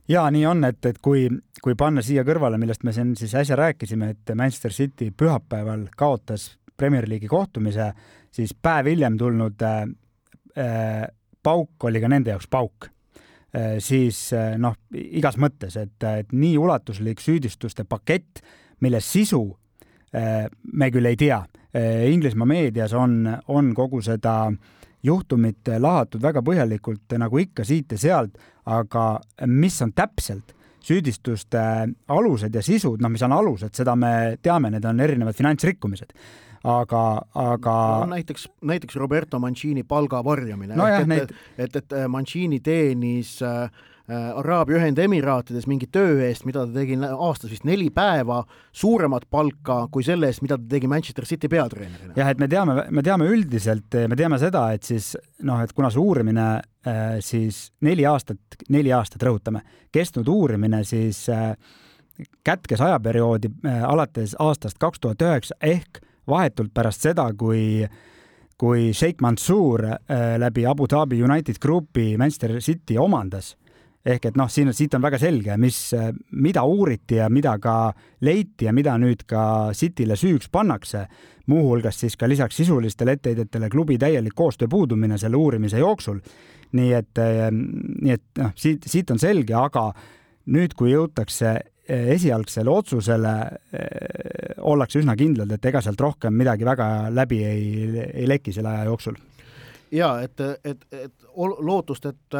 ja 0.07 0.23
nii 0.31 0.45
on, 0.45 0.63
et, 0.67 0.85
et 0.85 0.99
kui, 1.01 1.27
kui 1.63 1.75
panna 1.79 2.03
siia 2.03 2.25
kõrvale, 2.27 2.59
millest 2.61 2.83
me 2.83 2.93
siin 2.95 3.15
siis 3.19 3.35
äsja 3.39 3.57
rääkisime, 3.59 4.09
et 4.13 4.33
Manchester 4.35 4.73
City 4.73 5.11
pühapäeval 5.17 5.87
kaotas 5.97 6.53
Premier 6.77 7.07
League'i 7.09 7.29
kohtumise, 7.31 7.91
siis 8.33 8.53
päev 8.53 8.89
hiljem 8.91 9.17
tulnud 9.17 9.61
äh, 9.63 9.81
äh, 10.57 11.07
pauk 11.43 11.87
oli 11.89 12.01
ka 12.01 12.11
nende 12.11 12.33
jaoks 12.33 12.49
pauk 12.51 12.89
äh,. 13.55 13.79
siis 13.79 14.31
äh, 14.33 14.55
noh, 14.57 14.77
igas 14.91 15.37
mõttes, 15.37 15.77
et, 15.79 15.97
et 16.03 16.31
nii 16.33 16.57
ulatuslik 16.57 17.21
süüdistuste 17.21 17.85
pakett, 17.85 18.43
mille 18.81 19.01
sisu 19.01 19.43
äh, 20.15 20.47
me 20.73 20.91
küll 20.91 21.11
ei 21.11 21.19
tea 21.19 21.43
äh,. 21.43 22.09
Inglismaa 22.11 22.49
meedias 22.49 22.93
on, 22.93 23.27
on 23.47 23.73
kogu 23.77 24.01
seda 24.01 24.47
äh, 24.49 24.81
juhtumit 25.03 25.69
lahatud 25.79 26.21
väga 26.23 26.43
põhjalikult 26.45 27.15
nagu 27.19 27.39
ikka 27.41 27.65
siit 27.67 27.91
ja 27.91 27.99
sealt, 27.99 28.37
aga 28.65 29.19
mis 29.47 29.81
on 29.83 29.91
täpselt 29.95 30.55
süüdistuste 30.83 31.59
alused 32.11 32.55
ja 32.55 32.63
sisud, 32.63 33.01
noh, 33.03 33.11
mis 33.11 33.23
on 33.23 33.35
alused, 33.35 33.71
seda 33.75 33.95
me 33.95 34.37
teame, 34.43 34.71
need 34.73 34.85
on 34.85 34.99
erinevad 34.99 35.35
finantsrikkumised. 35.37 36.11
Aga, 36.63 36.99
aga 37.35 37.71
no, 38.05 38.11
näiteks, 38.13 38.45
näiteks 38.63 38.95
Roberto 38.95 39.39
Mancini 39.39 39.83
palga 39.83 40.21
varjamine. 40.23 40.77
No, 40.79 40.87
et, 40.87 41.09
et, 41.11 41.33
et, 41.57 41.75
et 41.81 41.95
Mancini 42.07 42.61
teenis 42.63 43.41
äh, 43.43 43.67
Äh, 43.67 43.92
Araabia 44.11 44.81
Ühendemiraatides 44.81 45.63
mingi 45.71 45.87
töö 45.87 46.17
eest, 46.25 46.43
mida 46.43 46.65
ta 46.67 46.75
tegi 46.75 46.97
aastas 46.99 47.53
vist 47.53 47.63
neli 47.63 47.87
päeva, 47.95 48.41
suuremat 48.75 49.29
palka 49.31 49.85
kui 49.91 50.03
selle 50.03 50.27
eest, 50.27 50.41
mida 50.43 50.57
ta 50.59 50.67
tegi 50.73 50.89
Manchester 50.91 51.23
City 51.25 51.47
peatreenerina. 51.47 52.11
jah, 52.17 52.33
et 52.33 52.41
me 52.41 52.49
teame, 52.51 52.75
me 52.91 53.03
teame 53.05 53.29
üldiselt, 53.31 53.95
me 54.11 54.17
teame 54.19 54.41
seda, 54.41 54.65
et 54.75 54.83
siis 54.83 55.13
noh, 55.47 55.61
et 55.63 55.71
kuna 55.71 55.87
see 55.93 56.03
uurimine 56.03 56.47
äh, 56.59 57.15
siis 57.23 57.69
neli 57.87 58.03
aastat, 58.09 58.59
neli 58.75 58.91
aastat 58.91 59.23
rõhutame, 59.23 59.63
kestnud 59.95 60.27
uurimine 60.27 60.83
siis 60.83 61.23
äh, 61.31 61.53
kätkes 62.43 62.83
ajaperioodi 62.83 63.53
alates 63.87 64.35
aastast 64.35 64.83
kaks 64.83 64.99
tuhat 64.99 65.23
üheksa 65.23 65.55
ehk 65.63 66.03
vahetult 66.27 66.75
pärast 66.75 67.07
seda, 67.07 67.29
kui 67.39 67.87
kui 68.59 68.91
Sheikh 68.93 69.19
Mansour 69.19 69.81
läbi 70.37 70.63
Abu 70.69 70.85
Dhabi 70.87 71.17
United 71.23 71.57
Groupi 71.59 72.13
Manchester 72.17 72.59
City 72.61 72.99
omandas 73.01 73.55
ehk 74.05 74.25
et 74.29 74.37
noh, 74.39 74.49
siin, 74.51 74.73
siit 74.75 74.93
on 74.97 75.03
väga 75.03 75.19
selge, 75.21 75.55
mis, 75.57 75.77
mida 76.43 76.63
uuriti 76.67 77.21
ja 77.21 77.29
mida 77.31 77.55
ka 77.63 77.93
leiti 78.23 78.67
ja 78.67 78.73
mida 78.75 78.97
nüüd 78.99 79.23
ka 79.27 79.71
Cityle 79.75 80.17
süüks 80.19 80.51
pannakse, 80.51 81.05
muuhulgas 81.47 82.01
siis 82.03 82.17
ka 82.19 82.27
lisaks 82.27 82.57
sisulistele 82.59 83.15
etteheidetele 83.17 83.69
klubi 83.71 83.97
täielik 83.99 84.35
koostöö 84.35 84.67
puudumine 84.71 85.17
selle 85.17 85.39
uurimise 85.39 85.79
jooksul. 85.79 86.19
nii 86.73 86.93
et, 86.97 87.19
nii 88.01 88.11
et 88.11 88.39
noh, 88.41 88.51
siit, 88.57 88.83
siit 88.89 89.11
on 89.13 89.19
selge, 89.21 89.53
aga 89.53 89.91
nüüd, 90.49 90.73
kui 90.73 90.89
jõutakse 90.91 91.59
esialgsele 91.87 92.71
otsusele 92.71 93.33
eh, 93.75 94.55
ollakse 94.57 95.01
üsna 95.01 95.15
kindlad, 95.19 95.51
et 95.51 95.65
ega 95.65 95.81
sealt 95.83 96.01
rohkem 96.01 96.33
midagi 96.33 96.65
väga 96.65 96.87
läbi 97.11 97.43
ei, 97.43 97.65
ei 98.07 98.27
leki 98.27 98.53
selle 98.55 98.71
aja 98.71 98.87
jooksul. 98.87 99.19
ja 99.91 100.15
et, 100.23 100.39
et, 100.63 100.87
et 100.91 101.13
lootust, 101.35 102.05
et 102.05 102.39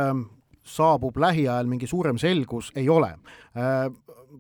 saabub 0.64 1.18
lähiajal 1.18 1.68
mingi 1.70 1.88
suurem 1.88 2.18
selgus, 2.22 2.72
ei 2.76 2.90
ole. 2.90 3.14
Äh, 3.58 3.90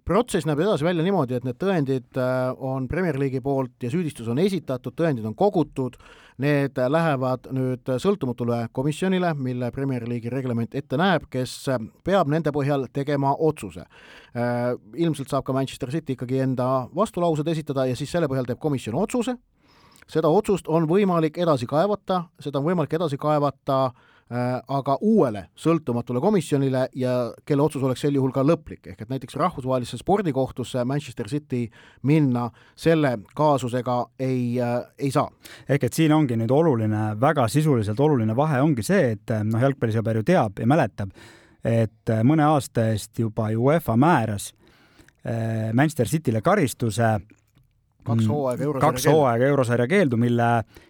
protsess 0.05 0.47
näeb 0.47 0.59
edasi 0.63 0.85
välja 0.85 1.03
niimoodi, 1.05 1.37
et 1.37 1.45
need 1.45 1.57
tõendid 1.61 2.17
on 2.63 2.87
Premier 2.89 3.17
League'i 3.19 3.41
poolt 3.43 3.83
ja 3.83 3.91
süüdistus 3.93 4.27
on 4.31 4.39
esitatud, 4.41 4.95
tõendid 4.97 5.25
on 5.27 5.35
kogutud, 5.37 5.97
need 6.41 6.79
lähevad 6.89 7.47
nüüd 7.53 7.91
sõltumatule 8.01 8.63
komisjonile, 8.73 9.33
mille 9.37 9.69
Premier 9.75 10.05
League'i 10.09 10.33
reglement 10.33 10.75
ette 10.75 10.97
näeb, 10.99 11.27
kes 11.31 11.55
peab 12.03 12.31
nende 12.33 12.53
põhjal 12.55 12.87
tegema 12.93 13.35
otsuse. 13.37 13.85
ilmselt 14.97 15.29
saab 15.29 15.45
ka 15.45 15.53
Manchester 15.53 15.91
City 15.91 16.13
ikkagi 16.17 16.39
enda 16.39 16.87
vastulaused 16.95 17.47
esitada 17.47 17.85
ja 17.85 17.95
siis 17.95 18.11
selle 18.11 18.27
põhjal 18.27 18.49
teeb 18.49 18.59
komisjon 18.59 18.95
otsuse, 18.97 19.37
seda 20.07 20.27
otsust 20.27 20.67
on 20.67 20.87
võimalik 20.89 21.37
edasi 21.37 21.65
kaevata, 21.69 22.23
seda 22.39 22.59
on 22.59 22.65
võimalik 22.65 22.93
edasi 22.93 23.17
kaevata 23.17 23.85
äh, 23.85 23.93
Äh, 23.93 24.12
aga 24.33 24.95
uuele 25.01 25.43
sõltumatule 25.59 26.21
komisjonile 26.23 26.87
ja 26.97 27.13
kelle 27.45 27.65
otsus 27.65 27.83
oleks 27.83 28.01
sel 28.01 28.15
juhul 28.17 28.31
ka 28.33 28.41
lõplik, 28.45 28.87
ehk 28.89 29.03
et 29.03 29.11
näiteks 29.11 29.35
rahvusvahelisse 29.37 29.99
spordikohtusse 29.99 30.85
Manchester 30.89 31.29
City 31.29 31.67
minna 32.09 32.47
selle 32.75 33.17
kaasusega 33.35 33.99
ei 34.19 34.57
äh,, 34.61 34.79
ei 34.97 35.11
saa. 35.11 35.29
ehk 35.69 35.83
et 35.83 35.93
siin 35.93 36.15
ongi 36.15 36.37
nüüd 36.39 36.51
oluline, 36.51 37.03
väga 37.21 37.47
sisuliselt 37.51 37.99
oluline 37.99 38.35
vahe 38.35 38.61
ongi 38.63 38.85
see, 38.85 39.13
et 39.17 39.35
noh, 39.43 39.61
jalgpallisõber 39.61 40.21
ju 40.21 40.25
teab 40.31 40.59
ja 40.59 40.67
mäletab, 40.69 41.13
et 41.63 42.09
äh, 42.09 42.23
mõne 42.25 42.47
aasta 42.47 42.89
eest 42.93 43.19
juba 43.19 43.51
UEFA 43.53 43.97
määras 43.99 44.49
äh, 45.27 45.69
Manchester 45.73 46.09
Cityle 46.09 46.41
karistuse 46.41 47.19
kaks 48.03 48.23
mm, 48.25 48.31
hooaega 48.31 48.63
eurosarja 48.63 48.89
kaks 48.89 49.05
hooaega 49.07 49.51
eurosarja 49.51 49.87
keeldu, 49.87 50.17
mille 50.19 50.49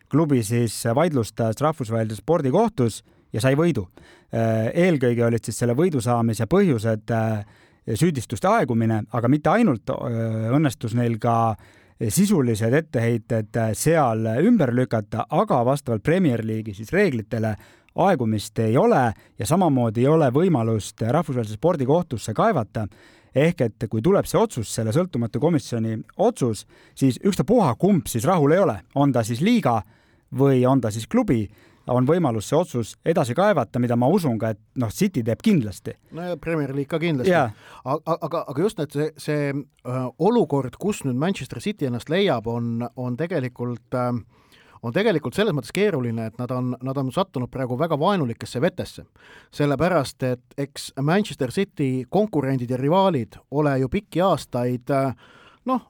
klubi 0.10 0.44
siis 0.46 0.80
vaidlustas 0.96 1.62
rahvusvahelises 1.62 2.22
spordikohtus 2.24 3.02
ja 3.34 3.42
sai 3.42 3.58
võidu. 3.60 3.88
Äh, 4.34 4.72
eelkõige 4.88 5.26
olid 5.26 5.46
siis 5.46 5.60
selle 5.62 5.76
võidu 5.78 6.02
saamise 6.02 6.48
põhjused 6.50 7.14
äh, 7.14 7.46
süüdistuste 8.00 8.50
aegumine, 8.50 9.04
aga 9.12 9.30
mitte 9.30 9.52
ainult 9.54 9.90
äh, 9.94 10.50
õnnestus 10.54 10.96
neil 10.98 11.20
ka 11.22 11.56
sisulised 12.10 12.74
etteheited 12.74 13.56
seal 13.78 14.26
ümber 14.42 14.74
lükata, 14.76 15.28
aga 15.30 15.60
vastavalt 15.64 16.04
Premier 16.04 16.42
League'i 16.44 16.74
siis 16.76 16.90
reeglitele 16.92 17.54
aegumist 17.96 18.60
ei 18.60 18.78
ole 18.78 19.04
ja 19.40 19.48
samamoodi 19.48 20.02
ei 20.02 20.10
ole 20.10 20.30
võimalust 20.34 21.06
rahvusvahelise 21.06 21.60
spordikohtusse 21.60 22.34
kaevata. 22.34 22.88
ehk 23.36 23.62
et 23.62 23.86
kui 23.90 24.02
tuleb 24.02 24.26
see 24.26 24.38
otsus, 24.38 24.76
selle 24.76 24.92
sõltumatu 24.94 25.40
komisjoni 25.40 25.98
otsus, 26.18 26.68
siis 26.96 27.20
ükstapuha, 27.26 27.76
kumb 27.76 28.08
siis 28.08 28.26
rahul 28.26 28.52
ei 28.52 28.60
ole, 28.60 28.80
on 28.96 29.12
ta 29.12 29.24
siis 29.24 29.42
liiga 29.42 29.82
või 30.38 30.66
on 30.66 30.82
ta 30.82 30.92
siis 30.92 31.08
klubi 31.08 31.48
on 31.92 32.08
võimalus 32.08 32.48
see 32.50 32.58
otsus 32.58 32.94
edasi 33.06 33.36
kaevata, 33.36 33.82
mida 33.84 33.98
ma 34.00 34.08
usun 34.12 34.38
ka, 34.40 34.54
et 34.54 34.62
noh, 34.80 34.92
City 34.94 35.24
teeb 35.26 35.42
kindlasti. 35.44 35.96
no 36.16 36.30
ja 36.30 36.38
Premier 36.38 36.74
League 36.76 36.92
ka 36.92 37.00
kindlasti 37.02 37.32
yeah.. 37.32 37.52
aga, 37.84 38.18
aga, 38.20 38.46
aga 38.54 38.62
just 38.62 38.80
need, 38.80 38.94
see, 38.96 39.10
see 39.18 39.50
äh, 39.52 40.06
olukord, 40.20 40.78
kus 40.80 41.04
nüüd 41.08 41.20
Manchester 41.20 41.62
City 41.64 41.90
ennast 41.90 42.12
leiab, 42.14 42.48
on, 42.48 42.88
on 42.96 43.18
tegelikult 43.20 44.00
äh, 44.00 44.14
on 44.84 44.92
tegelikult 44.96 45.36
selles 45.36 45.56
mõttes 45.56 45.72
keeruline, 45.76 46.28
et 46.28 46.40
nad 46.40 46.52
on, 46.52 46.74
nad 46.84 46.98
on 47.00 47.12
sattunud 47.16 47.52
praegu 47.52 47.78
väga 47.80 47.96
vaenulikesse 48.00 48.62
vetesse. 48.62 49.06
sellepärast, 49.52 50.24
et 50.24 50.58
eks 50.60 50.92
Manchester 51.02 51.52
City 51.52 52.06
konkurendid 52.10 52.72
ja 52.72 52.78
rivaalid 52.78 53.40
ole 53.52 53.78
ju 53.80 53.90
pikki 53.90 54.22
aastaid 54.22 54.92
noh, 55.66 55.88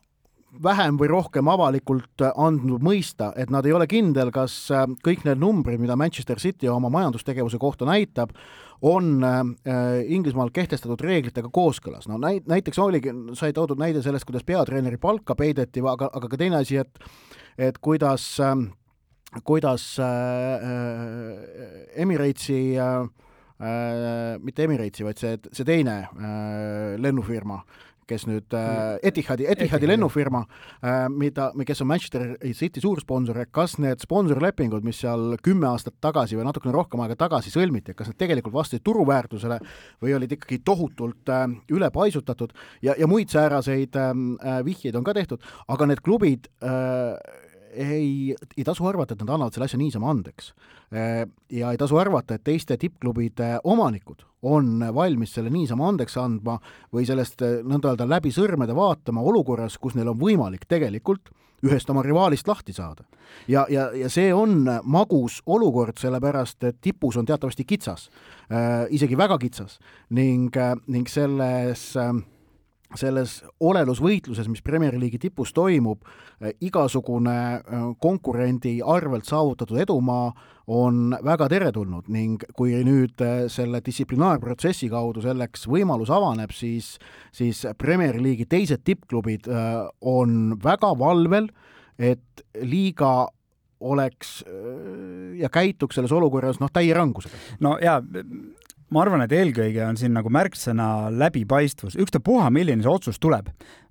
vähem 0.64 0.98
või 1.00 1.10
rohkem 1.10 1.48
avalikult 1.50 2.22
andnud 2.36 2.84
mõista, 2.86 3.32
et 3.40 3.52
nad 3.54 3.66
ei 3.66 3.74
ole 3.74 3.88
kindel, 3.90 4.32
kas 4.34 4.56
äh, 4.74 4.86
kõik 5.06 5.26
need 5.28 5.42
numbrid, 5.42 5.82
mida 5.82 5.98
Manchester 6.00 6.42
City 6.42 6.70
oma 6.70 6.92
majandustegevuse 6.94 7.60
kohta 7.62 7.88
näitab, 7.90 8.36
on 8.84 9.24
äh, 9.24 9.42
Inglismaal 10.12 10.52
kehtestatud 10.54 11.02
reeglitega 11.02 11.50
kooskõlas. 11.54 12.08
no 12.12 12.20
näit-, 12.22 12.48
näiteks 12.50 12.80
oligi, 12.80 13.14
sai 13.40 13.54
toodud 13.54 13.80
näide 13.80 14.04
sellest, 14.04 14.28
kuidas 14.30 14.46
peatreeneri 14.46 15.00
palka 15.02 15.36
peideti, 15.40 15.82
aga, 15.82 16.12
aga 16.14 16.30
ka 16.30 16.38
teine 16.38 16.62
asi, 16.62 16.82
et 16.84 17.00
et 17.58 17.78
kuidas 17.78 18.40
äh,, 18.42 18.58
kuidas 19.44 20.00
äh, 20.02 20.68
Emiratesi 21.96 22.78
äh, 22.78 23.08
mitte 24.42 24.64
Emiratesi, 24.66 25.06
vaid 25.06 25.22
see, 25.22 25.38
see 25.54 25.66
teine 25.66 25.98
äh, 26.04 26.96
lennufirma 27.00 27.62
äh, 27.62 27.93
kes 28.10 28.26
nüüd 28.30 28.56
äh, 28.58 28.98
Etihadi, 29.06 29.48
Etihadi 29.52 29.90
lennufirma 29.90 30.44
äh,, 30.46 31.08
mida, 31.10 31.50
kes 31.68 31.84
on 31.84 31.90
Manchester 31.92 32.26
City 32.54 32.82
suursponsor, 32.84 33.40
et 33.44 33.52
kas 33.56 33.78
need 33.82 34.04
sponsorlepingud, 34.04 34.86
mis 34.86 35.02
seal 35.04 35.38
kümme 35.44 35.70
aastat 35.72 35.98
tagasi 36.04 36.38
või 36.40 36.48
natukene 36.48 36.76
rohkem 36.76 37.04
aega 37.04 37.18
tagasi 37.26 37.54
sõlmiti, 37.54 37.94
et 37.94 38.00
kas 38.00 38.12
need 38.12 38.20
tegelikult 38.22 38.56
vastasid 38.56 38.86
turuväärtusele 38.86 39.60
või 40.04 40.18
olid 40.18 40.38
ikkagi 40.38 40.62
tohutult 40.66 41.32
äh, 41.34 41.48
ülepaisutatud 41.74 42.54
ja, 42.86 42.98
ja 43.00 43.10
muid 43.10 43.34
sääraseid 43.34 43.98
ähm, 44.00 44.34
äh, 44.44 44.62
vihjeid 44.66 45.00
on 45.00 45.08
ka 45.08 45.16
tehtud, 45.18 45.44
aga 45.68 45.90
need 45.90 46.04
klubid 46.06 46.50
äh, 46.64 47.18
ei, 47.76 48.36
ei 48.58 48.64
tasu 48.64 48.88
arvata, 48.88 49.14
et 49.14 49.24
nad 49.24 49.36
annavad 49.36 49.56
selle 49.56 49.68
asja 49.70 49.80
niisama 49.82 50.12
andeks. 50.14 50.54
Äh, 50.94 51.24
ja 51.52 51.72
ei 51.72 51.80
tasu 51.82 51.98
arvata, 51.98 52.38
et 52.38 52.46
teiste 52.46 52.78
tippklubide 52.78 53.58
omanikud 53.64 54.26
on 54.44 54.84
valmis 54.96 55.34
selle 55.34 55.50
niisama 55.54 55.88
andeks 55.90 56.18
andma 56.20 56.58
või 56.94 57.08
sellest 57.08 57.42
äh, 57.46 57.62
nõnda 57.64 57.94
öelda 57.94 58.10
läbi 58.10 58.34
sõrmede 58.36 58.76
vaatama 58.76 59.24
olukorras, 59.24 59.78
kus 59.78 59.96
neil 59.98 60.12
on 60.12 60.20
võimalik 60.20 60.68
tegelikult 60.70 61.34
ühest 61.64 61.90
oma 61.90 62.04
rivaalist 62.04 62.48
lahti 62.48 62.74
saada. 62.76 63.06
ja, 63.48 63.66
ja, 63.70 63.88
ja 63.96 64.10
see 64.12 64.34
on 64.36 64.68
magus 64.84 65.40
olukord, 65.46 65.98
sellepärast 66.00 66.64
et 66.68 66.82
tipus 66.82 67.18
on 67.18 67.26
teatavasti 67.26 67.64
kitsas 67.64 68.10
äh,, 68.52 68.86
isegi 68.92 69.18
väga 69.18 69.38
kitsas 69.40 69.80
ning 70.10 70.52
äh,, 70.58 70.76
ning 70.88 71.08
selles 71.08 71.96
äh, 71.96 72.12
selles 73.00 73.42
olelusvõitluses, 73.64 74.48
mis 74.52 74.64
Premier 74.66 74.96
League'i 75.00 75.20
tipus 75.22 75.54
toimub, 75.54 76.04
eh, 76.42 76.54
igasugune 76.62 77.36
eh, 77.36 77.86
konkurendi 78.02 78.80
arvelt 78.86 79.28
saavutatud 79.30 79.80
edumaa 79.82 80.32
on 80.68 81.16
väga 81.26 81.50
teretulnud 81.52 82.08
ning 82.14 82.44
kui 82.56 82.76
nüüd 82.86 83.22
eh, 83.24 83.46
selle 83.52 83.82
distsiplinaarprotsessi 83.84 84.90
kaudu 84.94 85.24
selleks 85.26 85.68
võimalus 85.68 86.12
avaneb, 86.14 86.54
siis, 86.56 86.98
siis 87.36 87.66
Premier 87.78 88.20
League'i 88.22 88.48
teised 88.50 88.84
tippklubid 88.86 89.48
on 90.02 90.58
väga 90.64 90.94
valvel, 91.00 91.50
et 91.98 92.44
liiga 92.62 93.28
oleks 93.84 94.38
ja 95.36 95.50
käituks 95.52 95.98
selles 95.98 96.12
olukorras 96.16 96.62
noh, 96.62 96.72
täie 96.72 96.94
rangusega. 96.96 97.36
no 97.60 97.76
jaa, 97.84 98.00
ma 98.94 99.04
arvan, 99.04 99.24
et 99.26 99.34
eelkõige 99.34 99.84
on 99.86 99.98
siin 100.00 100.14
nagu 100.16 100.30
märksõna 100.34 101.10
läbipaistvus, 101.14 101.98
ükstapuha, 102.00 102.50
milline 102.54 102.86
see 102.86 102.92
otsus 102.92 103.20
tuleb, 103.22 103.50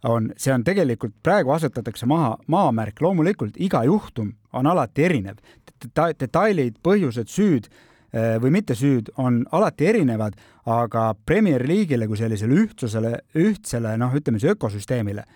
on, 0.09 0.31
see 0.39 0.53
on 0.55 0.65
tegelikult, 0.67 1.15
praegu 1.25 1.55
asetatakse 1.55 2.07
maha 2.11 2.37
maamärk, 2.53 3.03
loomulikult 3.03 3.59
iga 3.63 3.83
juhtum 3.89 4.33
on 4.53 4.69
alati 4.71 5.09
erinev 5.09 5.41
Deta. 5.83 6.13
detailid, 6.15 6.77
põhjused, 6.87 7.27
süüd 7.27 7.67
eh, 7.67 8.37
või 8.43 8.53
mittesüüd 8.55 9.11
on 9.19 9.41
alati 9.51 9.89
erinevad, 9.91 10.37
aga 10.71 11.09
Premier 11.27 11.65
League'ile 11.67 12.07
kui 12.07 12.21
sellisele 12.21 12.61
ühtsusele, 12.63 13.17
ühtsele 13.35 13.97
noh, 13.99 14.15
ütleme 14.15 14.39
siis 14.39 14.55
ökosüsteemile 14.55 15.27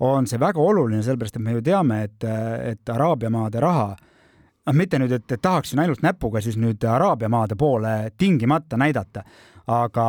on 0.00 0.24
see 0.26 0.40
väga 0.40 0.62
oluline, 0.64 1.02
sellepärast 1.04 1.36
et 1.36 1.44
me 1.44 1.58
ju 1.58 1.64
teame, 1.64 2.04
et, 2.08 2.24
et 2.24 2.92
Araabia 2.92 3.28
maade 3.32 3.60
raha 3.60 3.90
noh, 4.70 4.76
mitte 4.78 5.00
nüüd, 5.02 5.14
et, 5.18 5.32
tahaksin 5.42 5.82
ainult 5.82 6.04
näpuga 6.06 6.42
siis 6.42 6.58
nüüd 6.60 6.84
Araabia 6.86 7.30
maade 7.32 7.56
poole 7.58 8.12
tingimata 8.18 8.78
näidata, 8.80 9.24
aga, 9.70 10.06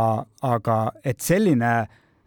aga 0.48 0.78
et 1.04 1.20
selline 1.22 1.74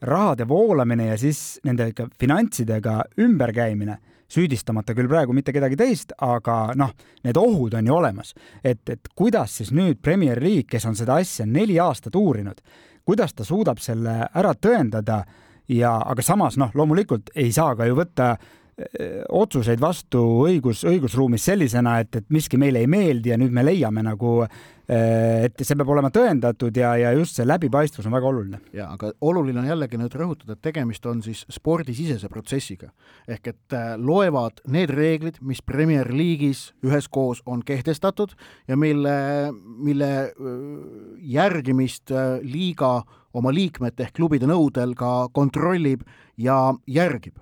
rahade 0.05 0.49
voolamine 0.49 1.13
ja 1.13 1.19
siis 1.19 1.61
nende 1.65 1.93
finantsidega 2.21 2.99
ümberkäimine, 3.21 3.97
süüdistamata 4.35 4.97
küll 4.97 5.09
praegu 5.09 5.33
mitte 5.37 5.53
kedagi 5.55 5.79
teist, 5.79 6.13
aga 6.19 6.75
noh, 6.77 6.91
need 7.25 7.39
ohud 7.39 7.77
on 7.79 7.87
ju 7.87 7.95
olemas. 7.95 8.35
et, 8.65 8.83
et 8.91 9.09
kuidas 9.15 9.57
siis 9.61 9.71
nüüd 9.73 10.03
Premier 10.03 10.43
League, 10.43 10.69
kes 10.71 10.87
on 10.87 10.97
seda 10.97 11.21
asja 11.23 11.47
neli 11.47 11.79
aastat 11.81 12.17
uurinud, 12.17 12.61
kuidas 13.05 13.35
ta 13.35 13.45
suudab 13.45 13.79
selle 13.79 14.25
ära 14.35 14.55
tõendada 14.55 15.23
ja, 15.69 15.97
aga 16.01 16.23
samas 16.23 16.59
noh, 16.59 16.75
loomulikult 16.75 17.31
ei 17.37 17.53
saa 17.53 17.77
ka 17.77 17.87
ju 17.87 17.97
võtta 17.97 18.35
otsuseid 19.31 19.79
vastu 19.81 20.21
õigus, 20.45 20.83
õigusruumis 20.89 21.45
sellisena, 21.47 21.99
et, 22.03 22.17
et 22.19 22.31
miski 22.35 22.59
meile 22.59 22.81
ei 22.83 22.89
meeldi 22.91 23.31
ja 23.31 23.37
nüüd 23.39 23.53
me 23.55 23.63
leiame 23.63 24.03
nagu, 24.03 24.41
et 24.91 25.63
see 25.63 25.79
peab 25.79 25.93
olema 25.95 26.11
tõendatud 26.13 26.75
ja, 26.77 26.91
ja 26.99 27.13
just 27.15 27.39
see 27.39 27.47
läbipaistvus 27.47 28.09
on 28.09 28.17
väga 28.17 28.29
oluline. 28.29 28.59
ja 28.75 28.89
aga 28.93 29.13
oluline 29.25 29.63
on 29.63 29.69
jällegi 29.71 30.01
nüüd 30.01 30.17
rõhutada, 30.19 30.57
et 30.57 30.65
tegemist 30.67 31.07
on 31.07 31.23
siis 31.23 31.45
spordisisese 31.55 32.29
protsessiga. 32.29 32.91
ehk 33.29 33.47
et 33.55 33.77
äh, 33.79 33.95
loevad 33.97 34.61
need 34.67 34.91
reeglid, 34.91 35.39
mis 35.41 35.63
Premier 35.63 36.11
League'is 36.11 36.73
üheskoos 36.85 37.45
on 37.47 37.63
kehtestatud 37.63 38.35
ja 38.69 38.77
mille, 38.77 39.15
mille 39.63 40.11
järgimist 41.23 42.11
liiga 42.43 43.05
oma 43.35 43.55
liikmete 43.55 44.09
ehk 44.09 44.19
klubide 44.19 44.51
nõudel 44.51 44.99
ka 44.99 45.31
kontrollib 45.33 46.03
ja 46.37 46.75
järgib 46.91 47.39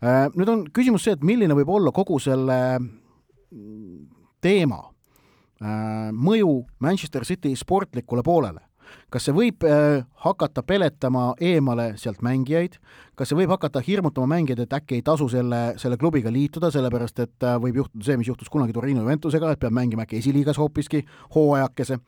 nüüd 0.00 0.48
on 0.48 0.64
küsimus 0.72 1.04
see, 1.04 1.12
et 1.16 1.24
milline 1.26 1.54
võib 1.58 1.68
olla 1.76 1.92
kogu 1.92 2.16
selle 2.22 2.56
mm, 2.80 4.06
teema 4.40 4.80
äh, 4.80 6.08
mõju 6.16 6.54
Manchester 6.80 7.26
City 7.28 7.52
sportlikule 7.56 8.24
poolele. 8.24 8.64
Kas 9.10 9.26
see 9.26 9.34
võib 9.36 9.64
äh, 9.66 10.02
hakata 10.24 10.62
peletama 10.66 11.30
eemale 11.40 11.92
sealt 12.00 12.22
mängijaid, 12.24 12.78
kas 13.18 13.30
see 13.30 13.38
võib 13.38 13.52
hakata 13.54 13.82
hirmutama 13.84 14.28
mängijaid, 14.34 14.62
et 14.64 14.76
äkki 14.78 14.98
ei 14.98 15.04
tasu 15.06 15.28
selle, 15.32 15.60
selle 15.80 15.98
klubiga 16.00 16.32
liituda, 16.32 16.70
sellepärast 16.74 17.22
et 17.24 17.46
äh, 17.46 17.58
võib 17.62 17.82
juhtuda 17.82 18.06
see, 18.06 18.18
mis 18.20 18.30
juhtus 18.30 18.50
kunagi 18.52 18.74
Torino 18.76 19.04
Juventusega, 19.04 19.52
et 19.52 19.62
peab 19.62 19.74
mängima 19.76 20.06
äkki 20.06 20.20
esiliigas 20.20 20.60
hoopiski 20.60 21.02
hooajakese 21.34 21.98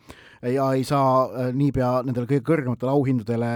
ja 0.55 0.71
ei 0.77 0.87
saa 0.89 1.13
äh, 1.27 1.53
niipea 1.57 1.93
nendele 2.07 2.31
kõige 2.31 2.47
kõrgematele 2.47 2.93
auhindadele 2.93 3.53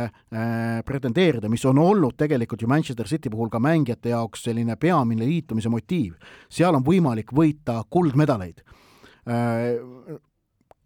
pretendeerida, 0.86 1.48
mis 1.50 1.64
on 1.66 1.78
olnud 1.80 2.16
tegelikult 2.18 2.62
ju 2.62 2.68
Manchester 2.70 3.08
City 3.08 3.30
puhul 3.32 3.50
ka 3.52 3.60
mängijate 3.62 4.12
jaoks 4.12 4.44
selline 4.46 4.76
peamine 4.76 5.26
liitumise 5.26 5.70
motiiv. 5.72 6.14
seal 6.50 6.74
on 6.74 6.84
võimalik 6.84 7.32
võita 7.34 7.82
kuldmedaleid. 7.90 8.62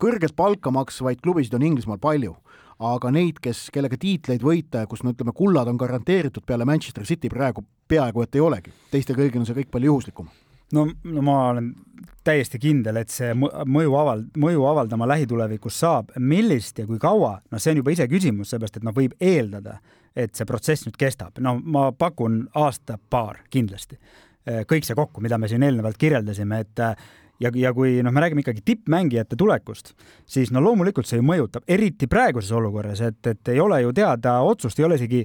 Kõrget 0.01 0.37
palka 0.37 0.73
maksvaid 0.75 1.21
klubisid 1.23 1.55
on 1.59 1.67
Inglismaal 1.67 2.01
palju, 2.03 2.37
aga 2.81 3.11
neid, 3.13 3.41
kes, 3.45 3.69
kellega 3.75 3.99
tiitleid 4.01 4.45
võita 4.45 4.85
ja 4.85 4.91
kus 4.91 5.05
no 5.05 5.13
ütleme, 5.15 5.35
kullad 5.37 5.69
on 5.69 5.81
garanteeritud 5.81 6.47
peale 6.47 6.65
Manchester 6.65 7.05
City 7.05 7.29
praegu 7.29 7.65
peaaegu 7.89 8.23
et 8.25 8.39
ei 8.39 8.45
olegi, 8.45 8.73
teiste 8.91 9.17
kõigil 9.17 9.43
on 9.43 9.49
see 9.49 9.59
kõik 9.59 9.73
palju 9.75 9.93
juhuslikum 9.93 10.31
no, 10.73 10.87
no 11.05 11.23
ma 11.23 11.37
olen 11.51 11.71
täiesti 12.25 12.61
kindel, 12.61 13.01
et 13.01 13.13
see 13.13 13.33
mõju 13.35 13.95
aval-, 13.99 14.27
mõju 14.41 14.65
avaldama 14.71 15.09
lähitulevikus 15.11 15.79
saab. 15.83 16.13
millist 16.19 16.79
ja 16.79 16.87
kui 16.87 16.99
kaua, 17.01 17.39
noh, 17.51 17.63
see 17.63 17.75
on 17.75 17.83
juba 17.83 17.95
iseküsimus, 17.95 18.53
seepärast 18.53 18.81
et 18.81 18.87
noh, 18.87 18.95
võib 18.97 19.17
eeldada, 19.21 19.79
et 20.17 20.35
see 20.37 20.47
protsess 20.47 20.87
nüüd 20.87 20.99
kestab. 21.01 21.39
no 21.41 21.57
ma 21.61 21.91
pakun 21.93 22.43
aasta-paar 22.55 23.45
kindlasti. 23.51 23.99
kõik 24.47 24.87
see 24.87 24.97
kokku, 24.97 25.21
mida 25.21 25.39
me 25.39 25.49
siin 25.49 25.63
eelnevalt 25.63 25.99
kirjeldasime, 26.01 26.61
et 26.61 26.81
ja, 27.41 27.51
ja 27.55 27.73
kui 27.75 27.99
noh, 28.05 28.13
me 28.13 28.23
räägime 28.23 28.45
ikkagi 28.45 28.63
tippmängijate 28.65 29.37
tulekust, 29.39 29.95
siis 30.29 30.53
no 30.55 30.63
loomulikult 30.65 31.09
see 31.09 31.21
ju 31.21 31.27
mõjutab, 31.27 31.65
eriti 31.71 32.09
praeguses 32.11 32.53
olukorras, 32.57 33.03
et, 33.05 33.21
et 33.27 33.53
ei 33.55 33.61
ole 33.61 33.81
ju 33.85 33.95
teada 33.97 34.39
otsust, 34.47 34.81
ei 34.81 34.87
ole 34.87 34.99
isegi, 35.01 35.23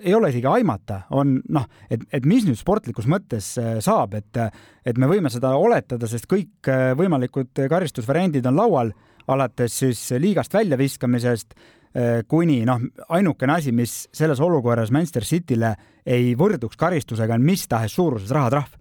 ei 0.00 0.14
ole 0.14 0.30
isegi 0.32 0.48
aimata, 0.50 1.02
on 1.18 1.38
noh, 1.54 1.66
et, 1.90 2.04
et 2.14 2.28
mis 2.28 2.46
nüüd 2.46 2.58
sportlikus 2.60 3.08
mõttes 3.10 3.54
äh, 3.60 3.78
saab, 3.84 4.14
et, 4.18 4.42
et 4.86 4.98
me 5.00 5.10
võime 5.10 5.32
seda 5.32 5.54
oletada, 5.58 6.10
sest 6.10 6.30
kõik 6.30 6.70
äh, 6.70 6.92
võimalikud 6.98 7.66
karistusvariandid 7.70 8.46
on 8.50 8.58
laual, 8.58 8.94
alates 9.28 9.82
siis 9.82 10.00
liigast 10.16 10.54
väljaviskamisest 10.56 11.54
äh, 11.54 12.22
kuni 12.28 12.62
noh, 12.68 12.82
ainukene 13.12 13.58
asi, 13.58 13.74
mis 13.74 14.06
selles 14.14 14.40
olukorras 14.40 14.94
Manchester 14.94 15.26
Cityle 15.26 15.74
ei 16.08 16.32
võrduks 16.38 16.78
karistusega, 16.80 17.36
on 17.36 17.44
mis 17.44 17.66
tahes 17.68 17.98
suuruses 17.98 18.32
rahatrahv 18.32 18.77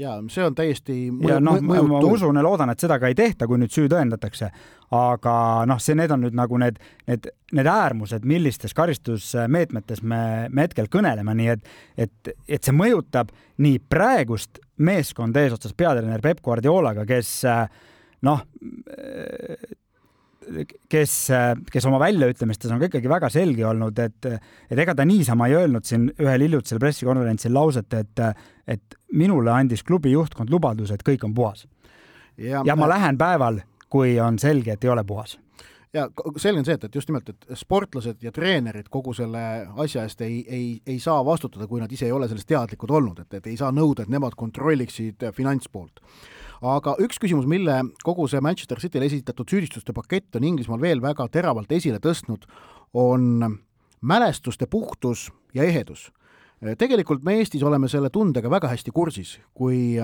ja 0.00 0.16
see 0.32 0.44
on 0.46 0.56
täiesti 0.56 0.96
mõju, 1.14 1.30
ja 1.34 1.38
noh, 1.42 1.58
ma 1.62 2.00
usun 2.08 2.38
ja 2.38 2.44
loodan, 2.44 2.72
et 2.72 2.82
seda 2.82 2.98
ka 3.00 3.10
ei 3.10 3.16
tehta, 3.18 3.48
kui 3.48 3.60
nüüd 3.60 3.72
süü 3.74 3.88
tõendatakse. 3.92 4.50
aga 4.96 5.34
noh, 5.70 5.78
see, 5.78 5.94
need 5.94 6.10
on 6.10 6.24
nüüd 6.24 6.34
nagu 6.34 6.58
need, 6.58 6.80
need, 7.06 7.28
need 7.54 7.68
äärmused, 7.70 8.24
millistes 8.26 8.74
karistusmeetmetes 8.74 10.02
me, 10.02 10.22
me 10.50 10.66
hetkel 10.66 10.90
kõneleme, 10.90 11.34
nii 11.38 11.52
et, 11.52 11.68
et, 12.06 12.32
et 12.48 12.64
see 12.64 12.74
mõjutab 12.74 13.30
nii 13.62 13.78
praegust 13.92 14.58
meeskonda 14.82 15.44
eesotsas 15.44 15.76
peatreener 15.78 16.24
Peep 16.24 16.42
Guardiolaga, 16.42 17.06
kes 17.06 17.36
noh, 18.26 18.42
kes, 20.90 21.14
kes 21.70 21.86
oma 21.88 22.00
väljaütlemistes 22.02 22.72
on 22.72 22.80
ka 22.80 22.88
ikkagi 22.90 23.10
väga 23.10 23.30
selge 23.32 23.66
olnud, 23.68 23.98
et, 24.02 24.30
et 24.70 24.82
ega 24.82 24.96
ta 24.96 25.06
niisama 25.06 25.50
ei 25.50 25.58
öelnud 25.60 25.86
siin 25.86 26.08
ühel 26.18 26.46
hiljutisel 26.46 26.80
pressikonverentsil 26.82 27.54
lauset, 27.54 28.00
et, 28.00 28.24
et 28.66 28.99
minule 29.12 29.50
andis 29.50 29.82
klubi 29.82 30.12
juhtkond 30.12 30.50
lubaduse, 30.50 30.94
et 30.94 31.06
kõik 31.06 31.24
on 31.24 31.34
puhas. 31.34 31.66
ja, 32.36 32.62
ja 32.64 32.76
ma 32.76 32.88
lähen 32.88 33.18
päeval, 33.18 33.60
kui 33.88 34.18
on 34.20 34.38
selge, 34.38 34.72
et 34.72 34.84
ei 34.84 34.90
ole 34.90 35.04
puhas 35.04 35.38
ja 35.94 36.06
selge 36.38 36.60
on 36.60 36.64
see, 36.64 36.74
et, 36.78 36.84
et 36.84 36.94
just 36.94 37.08
nimelt, 37.10 37.28
et 37.28 37.46
sportlased 37.58 38.22
ja 38.22 38.30
treenerid 38.32 38.86
kogu 38.90 39.14
selle 39.14 39.40
asja 39.82 40.04
eest 40.06 40.20
ei, 40.22 40.44
ei, 40.46 40.66
ei 40.86 41.00
saa 41.02 41.24
vastutada, 41.26 41.66
kui 41.66 41.80
nad 41.82 41.90
ise 41.92 42.06
ei 42.06 42.12
ole 42.14 42.28
sellest 42.30 42.46
teadlikud 42.46 42.92
olnud, 42.94 43.24
et, 43.24 43.40
et 43.40 43.48
ei 43.50 43.56
saa 43.58 43.72
nõuda, 43.74 44.06
et 44.06 44.12
nemad 44.12 44.36
kontrolliksid 44.38 45.26
finantspoolt 45.34 45.98
aga 46.60 46.94
üks 47.00 47.18
küsimus, 47.20 47.48
mille 47.48 47.80
kogu 48.04 48.26
see 48.28 48.40
Manchester 48.44 48.80
City'le 48.80 49.08
esitatud 49.08 49.48
süüdistuste 49.48 49.94
pakett 49.96 50.36
on 50.36 50.44
Inglismaal 50.44 50.80
veel 50.80 51.02
väga 51.02 51.26
teravalt 51.32 51.72
esile 51.72 52.00
tõstnud, 52.04 52.44
on 52.94 53.58
mälestuste 54.00 54.66
puhtus 54.66 55.30
ja 55.54 55.64
ehedus. 55.64 56.10
Tegelikult 56.78 57.24
me 57.24 57.38
Eestis 57.40 57.62
oleme 57.64 57.88
selle 57.88 58.10
tundega 58.12 58.50
väga 58.52 58.68
hästi 58.72 58.92
kursis, 58.92 59.38
kui 59.56 59.96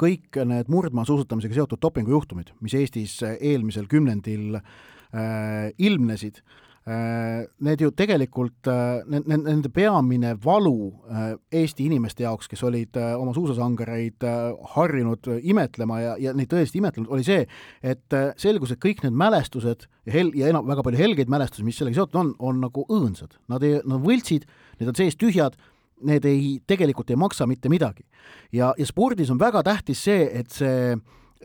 kõik 0.00 0.40
need 0.48 0.68
murdmaasuusatamisega 0.72 1.60
seotud 1.60 1.80
dopingujuhtumid, 1.80 2.52
mis 2.64 2.76
Eestis 2.76 3.18
eelmisel 3.38 3.88
kümnendil 3.88 4.58
äh, 4.58 5.72
ilmnesid 5.78 6.40
äh,, 6.40 6.54
Äh, 6.54 6.63
need 6.84 7.80
ju 7.80 7.88
tegelikult, 7.96 8.68
äh, 8.68 9.00
nende 9.08 9.70
peamine 9.72 10.34
valu 10.44 10.90
äh, 11.08 11.30
Eesti 11.62 11.86
inimeste 11.88 12.26
jaoks, 12.26 12.48
kes 12.50 12.60
olid 12.68 12.98
oma 13.16 13.32
suusasangareid 13.32 14.26
harjunud 14.74 15.30
imetlema 15.40 16.00
ja, 16.02 16.16
ja 16.20 16.34
neid 16.36 16.50
tõesti 16.52 16.82
imetlenud, 16.82 17.08
oli 17.08 17.24
see, 17.24 17.46
et 17.80 18.18
selgus, 18.40 18.74
et 18.74 18.82
kõik 18.82 19.00
need 19.06 19.16
mälestused 19.16 19.86
ja 20.04 20.12
hel-, 20.12 20.34
ja 20.36 20.52
enam, 20.52 20.68
väga 20.68 20.84
palju 20.84 21.00
helgeid 21.00 21.32
mälestusi, 21.32 21.64
mis 21.64 21.80
sellega 21.80 22.02
seotud 22.02 22.20
on, 22.20 22.34
on 22.38 22.60
nagu 22.66 22.84
õõnsad. 22.84 23.38
Nad 23.48 23.64
ei, 23.64 23.78
nad 23.80 23.96
on 23.96 24.04
võltsid, 24.04 24.44
need 24.80 24.92
on 24.92 24.98
sees 24.98 25.16
tühjad, 25.16 25.56
need 26.04 26.26
ei, 26.28 26.58
tegelikult 26.68 27.14
ei 27.14 27.16
maksa 27.16 27.48
mitte 27.48 27.72
midagi. 27.72 28.04
ja, 28.52 28.74
ja 28.76 28.86
spordis 28.86 29.30
on 29.32 29.40
väga 29.40 29.62
tähtis 29.64 30.04
see, 30.04 30.28
et 30.36 30.52
see 30.52 30.96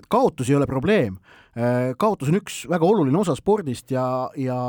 kaotus 0.07 0.49
ei 0.49 0.55
ole 0.55 0.67
probleem. 0.67 1.17
kaotus 1.97 2.29
on 2.29 2.39
üks 2.39 2.61
väga 2.69 2.85
oluline 2.85 3.17
osa 3.19 3.35
spordist 3.35 3.91
ja, 3.91 4.29
ja 4.37 4.59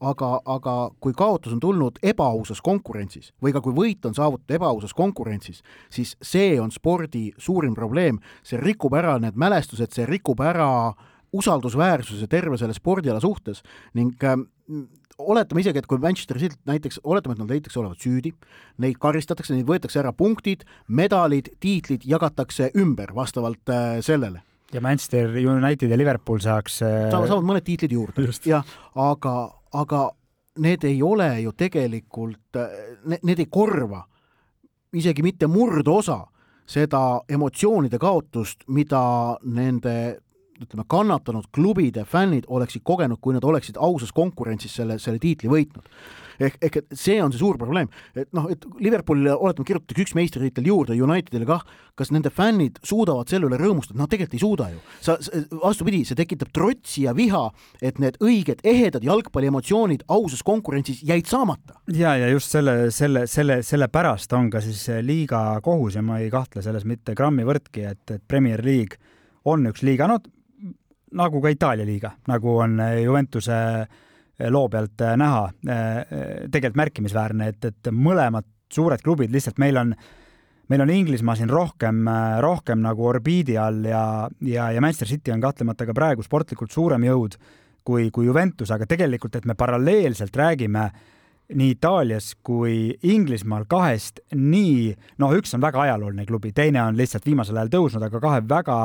aga, 0.00 0.30
aga 0.46 0.74
kui 1.02 1.14
kaotus 1.16 1.54
on 1.56 1.60
tulnud 1.62 1.98
ebaausas 2.02 2.60
konkurentsis 2.64 3.32
või 3.42 3.52
ka 3.54 3.62
kui 3.64 3.74
võit 3.74 4.06
on 4.06 4.14
saavutatud 4.14 4.56
ebaausas 4.58 4.94
konkurentsis, 4.94 5.62
siis 5.90 6.14
see 6.22 6.58
on 6.60 6.70
spordi 6.74 7.32
suurim 7.38 7.74
probleem, 7.74 8.20
see 8.42 8.60
rikub 8.60 8.94
ära 8.98 9.18
need 9.22 9.38
mälestused, 9.38 9.94
see 9.94 10.06
rikub 10.06 10.40
ära 10.44 10.94
usaldusväärsuse 11.34 12.28
terve 12.30 12.56
selle 12.56 12.76
spordiala 12.76 13.20
suhtes 13.20 13.60
ning 13.98 14.24
äh, 14.24 14.38
oletame 15.18 15.62
isegi, 15.64 15.82
et 15.82 15.88
kui 15.90 16.00
Manchester 16.02 16.38
City 16.38 16.56
näiteks, 16.68 17.00
oletame, 17.04 17.34
et 17.34 17.42
nad 17.42 17.50
leitakse 17.50 17.80
olevat 17.80 18.02
süüdi, 18.02 18.32
neid 18.82 18.98
karistatakse, 19.02 19.56
neid 19.56 19.66
võetakse 19.68 19.98
ära 20.02 20.12
punktid, 20.16 20.62
medalid, 20.86 21.50
tiitlid 21.60 22.06
jagatakse 22.08 22.70
ümber 22.78 23.14
vastavalt 23.16 23.74
äh, 23.74 23.98
sellele. 24.04 24.44
Ja 24.72 24.82
Manchester 24.84 25.32
United 25.32 25.88
ja 25.88 25.96
Liverpool 25.96 26.42
saaks 26.44 26.82
äh... 26.84 27.08
saavad 27.10 27.46
mõned 27.48 27.64
tiitlid 27.64 27.94
juurde, 27.96 28.26
jah, 28.46 28.66
aga, 28.94 29.34
aga 29.72 30.08
need 30.58 30.84
ei 30.84 31.02
ole 31.02 31.40
ju 31.42 31.52
tegelikult, 31.52 32.56
need 33.22 33.38
ei 33.38 33.46
korva 33.50 34.04
isegi 34.92 35.22
mitte 35.22 35.46
murdosa 35.46 36.22
seda 36.68 37.20
emotsioonide 37.28 37.98
kaotust, 38.00 38.64
mida 38.68 39.02
nende 39.44 39.94
ütleme, 40.62 40.86
kannatanud 40.88 41.50
klubide 41.54 42.04
fännid 42.04 42.48
oleksid 42.48 42.82
kogenud, 42.84 43.20
kui 43.20 43.36
nad 43.36 43.44
oleksid 43.44 43.76
ausas 43.80 44.12
konkurentsis 44.12 44.74
selle, 44.80 44.98
selle 45.02 45.22
tiitli 45.22 45.50
võitnud 45.52 45.86
ehk, 46.40 46.58
ehk 46.62 46.78
et 46.80 46.96
see 46.96 47.18
on 47.22 47.32
see 47.32 47.40
suur 47.40 47.58
probleem, 47.60 47.90
et 48.18 48.30
noh, 48.36 48.48
et 48.52 48.64
Liverpoolile 48.82 49.34
oletame, 49.34 49.66
kirjutatakse 49.68 50.04
üks 50.04 50.14
meistritiitel 50.18 50.68
juurde, 50.70 50.96
Unitedile 51.02 51.48
kah, 51.48 51.64
kas 51.98 52.12
nende 52.14 52.30
fännid 52.34 52.78
suudavad 52.86 53.30
selle 53.30 53.48
üle 53.48 53.58
rõõmustada, 53.60 53.98
nad 53.98 54.10
tegelikult 54.10 54.38
ei 54.38 54.42
suuda 54.42 54.68
ju. 54.72 54.80
sa, 55.04 55.16
vastupidi, 55.62 56.04
see 56.08 56.18
tekitab 56.18 56.52
trotsi 56.54 57.06
ja 57.06 57.14
viha, 57.18 57.44
et 57.82 58.00
need 58.02 58.20
õiged 58.24 58.62
ehedad 58.66 59.04
jalgpalliemotsioonid 59.06 60.06
ausas 60.14 60.44
konkurentsis 60.46 61.02
jäid 61.06 61.28
saamata. 61.30 61.80
ja, 61.92 62.14
ja 62.18 62.30
just 62.32 62.54
selle, 62.54 62.90
selle, 62.94 63.26
selle, 63.30 63.60
selle 63.66 63.90
pärast 63.92 64.32
on 64.38 64.50
ka 64.52 64.62
siis 64.64 64.86
liiga 65.02 65.60
kohus 65.64 65.98
ja 65.98 66.04
ma 66.06 66.22
ei 66.22 66.30
kahtle 66.32 66.62
selles 66.64 66.86
mitte 66.88 67.16
grammi 67.18 67.46
võrdki, 67.48 67.86
et, 67.90 68.04
et 68.14 68.24
Premier 68.28 68.62
League 68.64 69.00
on 69.48 69.66
üks 69.70 69.82
liiga, 69.86 70.06
no 70.10 70.20
nagu 71.16 71.40
ka 71.40 71.52
Itaalia 71.52 71.86
liiga, 71.88 72.12
nagu 72.28 72.58
on 72.64 72.78
Juventuse 73.02 73.56
äh, 73.56 74.50
loo 74.50 74.68
pealt 74.68 75.00
äh, 75.00 75.16
näha, 75.18 75.48
äh, 75.68 75.98
tegelikult 76.50 76.78
märkimisväärne, 76.82 77.50
et, 77.52 77.64
et 77.64 77.90
mõlemad 77.92 78.46
suured 78.72 79.02
klubid 79.02 79.32
lihtsalt 79.32 79.58
meil 79.58 79.80
on, 79.80 79.94
meil 80.68 80.84
on 80.84 80.92
Inglismaa 80.92 81.38
siin 81.38 81.50
rohkem, 81.50 82.04
rohkem 82.44 82.82
nagu 82.84 83.06
orbiidi 83.08 83.56
all 83.58 83.86
ja, 83.88 84.02
ja, 84.44 84.70
ja 84.74 84.82
Manchester 84.84 85.08
City 85.08 85.32
on 85.32 85.40
kahtlemata 85.40 85.86
ka 85.88 85.96
praegu 85.96 86.22
sportlikult 86.22 86.74
suurem 86.74 87.06
jõud 87.08 87.38
kui, 87.88 88.10
kui 88.12 88.28
Juventus, 88.28 88.70
aga 88.74 88.86
tegelikult, 88.86 89.38
et 89.38 89.48
me 89.48 89.56
paralleelselt 89.56 90.36
räägime 90.36 90.90
nii 91.56 91.70
Itaalias 91.72 92.34
kui 92.44 92.92
Inglismaal 93.08 93.64
kahest 93.68 94.20
nii, 94.36 94.92
noh, 95.22 95.32
üks 95.38 95.54
on 95.56 95.64
väga 95.64 95.86
ajalooline 95.86 96.26
klubi, 96.28 96.52
teine 96.52 96.82
on 96.84 96.98
lihtsalt 96.98 97.24
viimasel 97.24 97.56
ajal 97.56 97.72
tõusnud, 97.72 98.04
aga 98.04 98.20
kahe 98.20 98.42
väga 98.44 98.76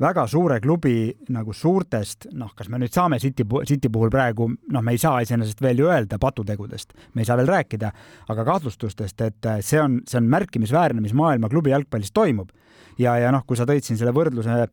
väga 0.00 0.24
suure 0.30 0.58
klubi 0.60 1.12
nagu 1.34 1.52
suurtest, 1.54 2.30
noh, 2.38 2.52
kas 2.56 2.70
me 2.72 2.80
nüüd 2.80 2.94
saame 2.94 3.18
City, 3.22 3.44
City 3.68 3.90
puhul 3.92 4.10
praegu, 4.12 4.48
noh, 4.48 4.82
me 4.84 4.94
ei 4.94 5.00
saa 5.00 5.20
iseenesest 5.22 5.60
veel 5.62 5.82
ju 5.82 5.90
öelda 5.90 6.18
patutegudest, 6.22 6.96
me 7.14 7.22
ei 7.22 7.28
saa 7.28 7.36
veel 7.40 7.50
rääkida, 7.52 7.92
aga 8.32 8.46
kahtlustustest, 8.48 9.20
et 9.20 9.50
äh, 9.50 9.60
see 9.60 9.80
on, 9.82 10.00
see 10.08 10.18
on 10.20 10.30
märkimisväärne, 10.32 11.04
mis 11.04 11.14
maailma 11.16 11.50
klubi 11.52 11.74
jalgpallis 11.74 12.12
toimub. 12.12 12.50
ja, 12.98 13.16
ja 13.18 13.30
noh, 13.32 13.44
kui 13.46 13.56
sa 13.56 13.66
tõid 13.68 13.84
siin 13.84 13.98
selle 14.00 14.12
võrdluse 14.12 14.66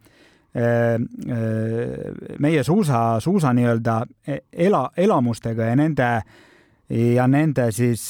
meie 2.40 2.64
suusa, 2.66 3.20
suusa 3.22 3.52
nii-öelda 3.54 4.00
ela, 4.52 4.88
elamustega 4.98 5.68
ja 5.70 5.76
nende 5.78 6.08
ja 6.90 7.28
nende 7.30 7.68
siis, 7.72 8.08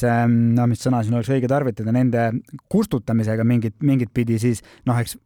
no 0.56 0.68
mis 0.72 0.80
sõna 0.80 1.02
siin 1.04 1.18
oleks 1.18 1.32
õige 1.36 1.50
tarvitada, 1.52 1.92
nende 1.92 2.30
kustutamisega 2.72 3.44
mingit, 3.44 3.76
mingit 3.84 4.14
pidi, 4.16 4.40
siis 4.40 4.64
noh, 4.88 4.96
eks 4.96 5.18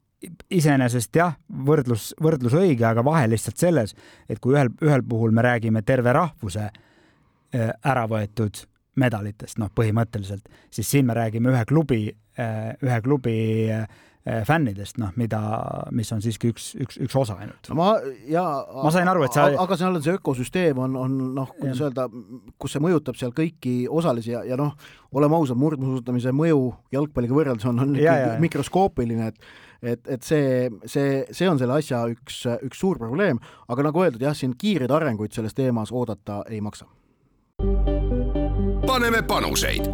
iseenesest 0.53 1.15
jah, 1.15 1.35
võrdlus, 1.67 2.11
võrdlus 2.23 2.55
õige, 2.57 2.85
aga 2.87 3.03
vahe 3.05 3.25
lihtsalt 3.31 3.59
selles, 3.59 3.95
et 4.29 4.39
kui 4.43 4.55
ühel, 4.55 4.71
ühel 4.83 5.03
puhul 5.07 5.35
me 5.35 5.43
räägime 5.45 5.83
terve 5.85 6.13
rahvuse 6.15 6.69
äh, 6.69 7.73
ära 7.83 8.05
võetud 8.09 8.63
medalitest, 8.99 9.57
noh, 9.61 9.71
põhimõtteliselt, 9.73 10.49
siis 10.73 10.89
siin 10.89 11.07
me 11.09 11.17
räägime 11.17 11.53
ühe 11.53 11.63
klubi, 11.69 12.01
äh, 12.39 12.73
ühe 12.83 12.99
klubi 13.05 13.37
äh, 13.73 13.87
fännidest, 14.47 14.99
noh, 15.01 15.11
mida, 15.19 15.39
mis 15.91 16.11
on 16.15 16.21
siiski 16.23 16.53
üks, 16.53 16.69
üks, 16.79 16.99
üks 17.03 17.15
osa 17.19 17.35
ainult. 17.43 17.67
ma 17.75 17.89
ja 18.29 18.43
ma 18.71 18.91
sain 18.93 19.09
aru, 19.11 19.25
et 19.27 19.35
sa 19.35 19.49
aga 19.59 19.77
see 19.79 19.87
on 19.89 19.99
see 20.05 20.15
ökosüsteem 20.15 20.79
on, 20.79 20.95
on 20.95 21.17
noh, 21.35 21.51
kuidas 21.57 21.81
öelda, 21.83 22.07
kus 22.61 22.77
see 22.77 22.83
mõjutab 22.85 23.19
seal 23.19 23.33
kõiki 23.35 23.81
osalisi 23.91 24.31
ja, 24.31 24.45
ja 24.47 24.59
noh, 24.59 24.77
oleme 25.11 25.35
ausad, 25.35 25.59
murdmaasuusatamise 25.59 26.31
mõju 26.37 26.61
jalgpalliga 26.95 27.35
võrreldes 27.35 27.67
on, 27.67 27.83
on 27.83 27.97
ikkagi 27.99 28.39
mikroskoopiline, 28.45 29.33
et 29.33 29.72
et, 29.83 30.07
et 30.07 30.23
see, 30.23 30.69
see, 30.85 31.23
see 31.31 31.49
on 31.49 31.59
selle 31.59 31.77
asja 31.77 32.05
üks, 32.11 32.43
üks 32.63 32.79
suur 32.79 32.99
probleem, 33.01 33.39
aga 33.67 33.89
nagu 33.89 34.03
öeldud, 34.03 34.23
jah, 34.23 34.35
siin 34.37 34.55
kiireid 34.59 34.91
arenguid 34.91 35.35
selles 35.35 35.55
teemas 35.57 35.91
oodata 35.91 36.43
ei 36.49 36.61
maksa. 36.63 36.87
paneme 38.87 39.21
panuseid 39.27 39.87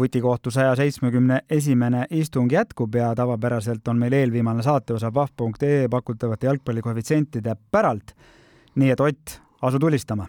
vutikohtu 0.00 0.50
saja 0.50 0.76
seitsmekümne 0.76 1.40
esimene 1.50 2.06
istung 2.10 2.52
jätkub 2.52 2.94
ja 2.94 3.10
tavapäraselt 3.14 3.88
on 3.88 3.98
meil 3.98 4.12
eelviimane 4.16 4.62
saateosa 4.62 5.10
pahv.ee 5.12 5.88
pakutavate 5.88 6.46
jalgpallikoefitsientide 6.46 7.56
päralt. 7.70 8.14
nii 8.74 8.90
et 8.90 9.00
Ott, 9.00 9.40
asu 9.62 9.78
tulistama 9.78 10.26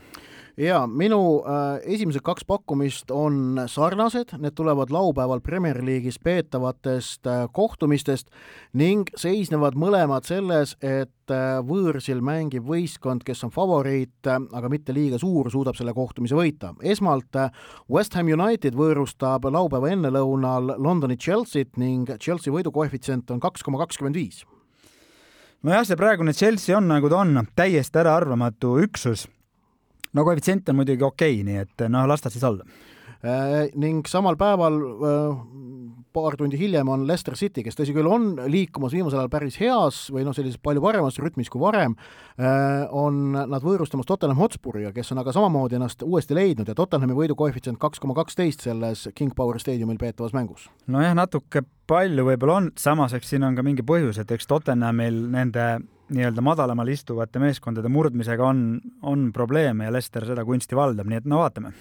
ja 0.57 0.83
minu 0.87 1.41
äh, 1.45 1.79
esimesed 1.93 2.23
kaks 2.25 2.45
pakkumist 2.47 3.11
on 3.11 3.61
sarnased, 3.71 4.35
need 4.41 4.55
tulevad 4.57 4.91
laupäeval 4.91 5.41
Premier 5.41 5.79
League'is 5.83 6.19
peetavatest 6.23 7.27
äh, 7.27 7.45
kohtumistest 7.53 8.29
ning 8.73 9.09
seisnevad 9.17 9.77
mõlemad 9.79 10.27
selles, 10.27 10.75
et 10.81 11.31
äh, 11.31 11.59
võõrsil 11.65 12.21
mängib 12.25 12.67
võistkond, 12.67 13.25
kes 13.27 13.43
on 13.47 13.53
favoriit, 13.55 14.19
äh, 14.27 14.39
aga 14.57 14.71
mitte 14.71 14.95
liiga 14.95 15.19
suur, 15.21 15.51
suudab 15.51 15.79
selle 15.79 15.95
kohtumise 15.97 16.37
võita. 16.37 16.73
esmalt 16.83 17.35
äh, 17.35 17.51
West 17.89 18.15
Ham 18.19 18.31
United 18.31 18.75
võõrustab 18.75 19.47
laupäeva 19.51 19.91
ennelõunal 19.95 20.75
Londoni 20.77 21.17
Chelsea't 21.17 21.77
ning 21.77 22.09
Chelsea 22.19 22.53
võidukoefitsient 22.53 23.31
on 23.31 23.39
kaks 23.39 23.63
koma 23.63 23.79
kakskümmend 23.85 24.19
viis 24.19 24.43
nojah, 25.63 25.85
see 25.85 25.97
praegune 25.99 26.33
Chelsea 26.33 26.75
on 26.77 26.89
nagu 26.89 27.09
ta 27.09 27.21
on, 27.21 27.45
täiesti 27.55 28.01
äraarvamatu 28.01 28.79
üksus 28.81 29.27
no 30.13 30.25
koefitsient 30.27 30.69
on 30.69 30.81
muidugi 30.81 31.05
okei 31.05 31.39
okay,, 31.39 31.45
nii 31.47 31.61
et 31.65 31.85
noh, 31.89 32.07
las 32.09 32.23
ta 32.23 32.31
siis 32.33 32.43
olla 32.47 32.65
äh,. 33.23 33.69
ning 33.75 34.07
samal 34.09 34.37
päeval 34.39 34.79
äh, 34.81 35.41
paar 36.13 36.35
tundi 36.37 36.59
hiljem 36.59 36.89
on 36.91 37.05
Leicester 37.07 37.37
City, 37.39 37.63
kes 37.63 37.77
tõsi 37.77 37.93
küll 37.95 38.09
on 38.09 38.33
liikumas 38.51 38.93
viimasel 38.95 39.21
ajal 39.21 39.31
päris 39.31 39.57
heas 39.61 40.03
või 40.11 40.25
noh, 40.27 40.35
sellises 40.35 40.59
palju 40.63 40.83
paremas 40.83 41.19
rütmis 41.23 41.51
kui 41.51 41.61
varem 41.61 41.95
äh,, 41.95 42.87
on 42.89 43.31
nad 43.35 43.63
võõrustamas 43.63 44.09
Tottenham 44.09 44.41
Hotspuriga, 44.41 44.91
kes 44.95 45.13
on 45.15 45.21
aga 45.23 45.35
samamoodi 45.35 45.79
ennast 45.79 46.03
uuesti 46.03 46.35
leidnud 46.37 46.71
ja 46.71 46.75
Tottenhami 46.77 47.15
võidukoefitsient 47.17 47.79
kaks 47.81 48.03
koma 48.03 48.17
kaksteist 48.17 48.65
selles 48.67 49.07
King 49.15 49.35
Power 49.37 49.59
Stadiumil 49.61 50.01
peetavas 50.01 50.35
mängus. 50.35 50.67
nojah, 50.91 51.15
natuke 51.17 51.63
palju 51.87 52.27
võib-olla 52.27 52.59
on, 52.59 52.69
samas 52.79 53.15
eks 53.15 53.33
siin 53.33 53.47
on 53.47 53.55
ka 53.55 53.63
mingi 53.65 53.85
põhjus, 53.85 54.19
et 54.21 54.31
eks 54.31 54.49
Tottenhamil 54.49 55.25
nende 55.31 55.67
nii-öelda 56.11 56.43
madalamal 56.43 56.91
istuvate 56.91 57.39
meeskondade 57.39 57.89
murdmisega 57.91 58.45
on, 58.45 58.79
on 59.01 59.29
probleeme 59.33 59.87
ja 59.87 59.93
Lester 59.93 60.25
seda 60.27 60.45
kunsti 60.45 60.77
valdab, 60.77 61.09
nii 61.09 61.21
et 61.21 61.29
no 61.29 61.41
vaatame 61.43 61.73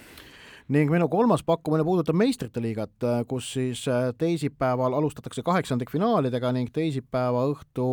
ning 0.70 0.90
minu 0.92 1.08
kolmas 1.10 1.42
pakkumine 1.42 1.82
puudutab 1.84 2.14
meistrite 2.18 2.62
liigat, 2.62 2.94
kus 3.28 3.52
siis 3.56 3.82
äh, 3.90 4.12
teisipäeval 4.18 4.94
alustatakse 4.94 5.42
kaheksandikfinaalidega 5.42 6.52
ning 6.54 6.70
teisipäeva 6.72 7.42
õhtu 7.50 7.90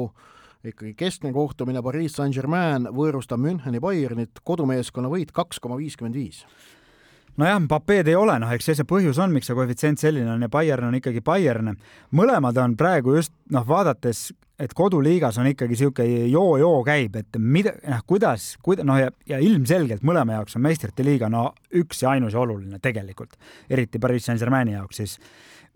ikkagi 0.67 0.93
keskne 0.97 1.31
kohtumine 1.33 1.81
Pariis 1.85 2.17
Saint-Germain 2.17 2.89
võõrustab 2.93 3.41
Müncheni 3.41 3.81
Bayernit, 3.81 4.41
kodumeeskonna 4.43 5.09
võit 5.09 5.33
kaks 5.33 5.61
koma 5.63 5.77
viiskümmend 5.79 6.17
viis 6.17 6.43
nojah, 7.37 7.59
Mbapped 7.65 8.09
ei 8.09 8.17
ole, 8.17 8.37
noh, 8.41 8.51
eks 8.53 8.69
see 8.69 8.77
see 8.77 8.87
põhjus 8.89 9.19
on, 9.21 9.33
miks 9.33 9.49
see 9.49 9.57
koefitsient 9.57 10.01
selline 10.01 10.29
on 10.33 10.45
ja 10.45 10.49
Bayern 10.49 10.89
on 10.89 10.97
ikkagi 10.97 11.21
Bayern. 11.25 11.75
mõlemad 12.11 12.57
on 12.61 12.75
praegu 12.77 13.17
just 13.17 13.33
noh, 13.53 13.65
vaadates 13.67 14.31
et 14.59 14.73
koduliigas 14.73 15.37
on 15.37 15.47
ikkagi 15.51 15.75
niisugune 15.75 16.25
joo-joo 16.31 16.79
käib, 16.85 17.17
et 17.19 17.37
mida, 17.37 17.75
noh, 17.87 18.01
kuidas, 18.09 18.55
kuida-, 18.65 18.85
noh 18.87 18.97
ja, 18.99 19.11
ja 19.29 19.39
ilmselgelt 19.43 20.05
mõlema 20.07 20.39
jaoks 20.39 20.57
on 20.57 20.65
meistrite 20.65 21.05
liiga 21.05 21.29
no 21.29 21.51
üks 21.77 22.01
ja 22.01 22.15
ainus 22.15 22.33
ja 22.33 22.41
oluline 22.41 22.81
tegelikult, 22.81 23.37
eriti 23.69 24.01
Pariis 24.01 24.25
Saint-Germaini 24.25 24.73
jaoks 24.73 25.03
siis. 25.03 25.19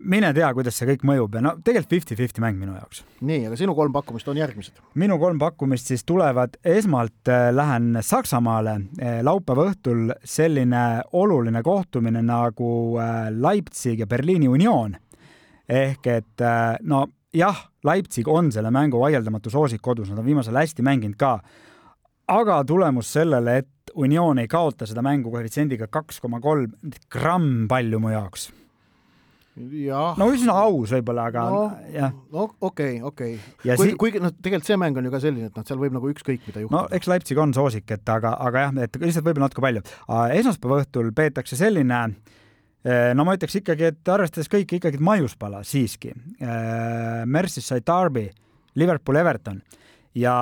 mine 0.02 0.32
tea, 0.34 0.48
kuidas 0.54 0.74
see 0.74 0.88
kõik 0.88 1.04
mõjub 1.06 1.36
ja 1.38 1.42
no 1.44 1.54
tegelikult 1.62 1.94
fifty-fifty 1.94 2.42
mäng 2.42 2.58
minu 2.58 2.74
jaoks. 2.74 3.04
nii, 3.20 3.46
aga 3.46 3.56
sinu 3.60 3.74
kolm 3.78 3.92
pakkumist 3.94 4.28
on 4.28 4.42
järgmised? 4.42 4.82
minu 4.98 5.18
kolm 5.18 5.38
pakkumist 5.38 5.86
siis 5.86 6.04
tulevad, 6.04 6.58
esmalt 6.64 7.30
äh, 7.30 7.52
lähen 7.54 7.98
Saksamaale 8.02 8.74
äh, 8.98 9.20
laupäeva 9.22 9.70
õhtul 9.70 10.10
selline 10.24 11.02
oluline 11.12 11.62
kohtumine 11.62 12.22
nagu 12.26 12.98
äh, 12.98 13.28
Leipzig 13.30 14.02
ja 14.02 14.10
Berliini 14.10 14.48
Union 14.48 14.98
ehk 15.68 16.06
et 16.10 16.42
no 16.82 17.06
jah, 17.32 17.68
Leipzig 17.84 18.28
on 18.28 18.52
selle 18.54 18.70
mängu 18.70 19.00
vaieldamatu 19.02 19.50
soosik 19.50 19.82
kodus, 19.82 20.10
nad 20.10 20.22
on 20.22 20.26
viimasel 20.26 20.56
hästi 20.56 20.84
mänginud 20.86 21.18
ka. 21.18 21.38
aga 22.28 22.62
tulemus 22.64 23.12
sellele, 23.12 23.56
et 23.58 23.68
Union 23.94 24.38
ei 24.38 24.48
kaota 24.48 24.86
seda 24.86 25.02
mängu 25.02 25.30
koefitsiendiga 25.30 25.88
kaks 25.90 26.20
koma 26.22 26.40
kolm 26.40 26.70
gramm 27.10 27.66
palju 27.68 27.98
mu 28.00 28.12
jaoks. 28.12 28.50
no 30.16 30.28
üsna 30.32 30.54
aus 30.64 30.94
võib-olla, 30.94 31.26
aga 31.28 31.42
no, 31.50 31.64
jah. 31.92 32.12
no 32.32 32.46
okei 32.60 33.00
okay,, 33.00 33.02
okei 33.02 33.34
okay.. 33.34 33.76
kuigi, 33.76 33.96
kuigi 34.00 34.22
noh, 34.22 34.32
tegelikult 34.32 34.70
see 34.70 34.78
mäng 34.80 34.96
on 34.96 35.04
ju 35.04 35.12
ka 35.12 35.20
selline, 35.20 35.50
et 35.50 35.58
noh, 35.58 35.66
seal 35.66 35.82
võib 35.82 35.96
nagu 35.98 36.12
ükskõik 36.12 36.46
mida 36.46 36.62
juhtuda. 36.62 36.76
no 36.78 36.96
eks 36.96 37.10
Leipzig 37.10 37.42
on 37.42 37.52
soosik, 37.56 37.90
et 37.90 38.14
aga, 38.14 38.36
aga 38.46 38.68
jah, 38.68 38.78
et 38.86 38.96
lihtsalt 39.02 39.26
võib-olla 39.26 39.50
natuke 39.50 39.66
palju. 39.66 39.82
esmaspäeva 40.38 40.80
õhtul 40.84 41.12
peetakse 41.18 41.58
selline 41.58 41.98
äh, 41.98 42.38
no 43.14 43.26
ma 43.26 43.36
ütleks 43.36 43.60
ikkagi, 43.60 43.92
et 43.92 44.08
arvestades 44.10 44.50
kõike 44.50 44.80
ikkagi 44.80 44.98
maiuspala 45.02 45.62
siiski. 45.66 46.14
Äh, 46.42 47.22
Merseyside 47.26 47.84
Derby, 47.86 48.26
Liverpool, 48.74 49.20
Everton 49.22 49.62
ja 50.14 50.34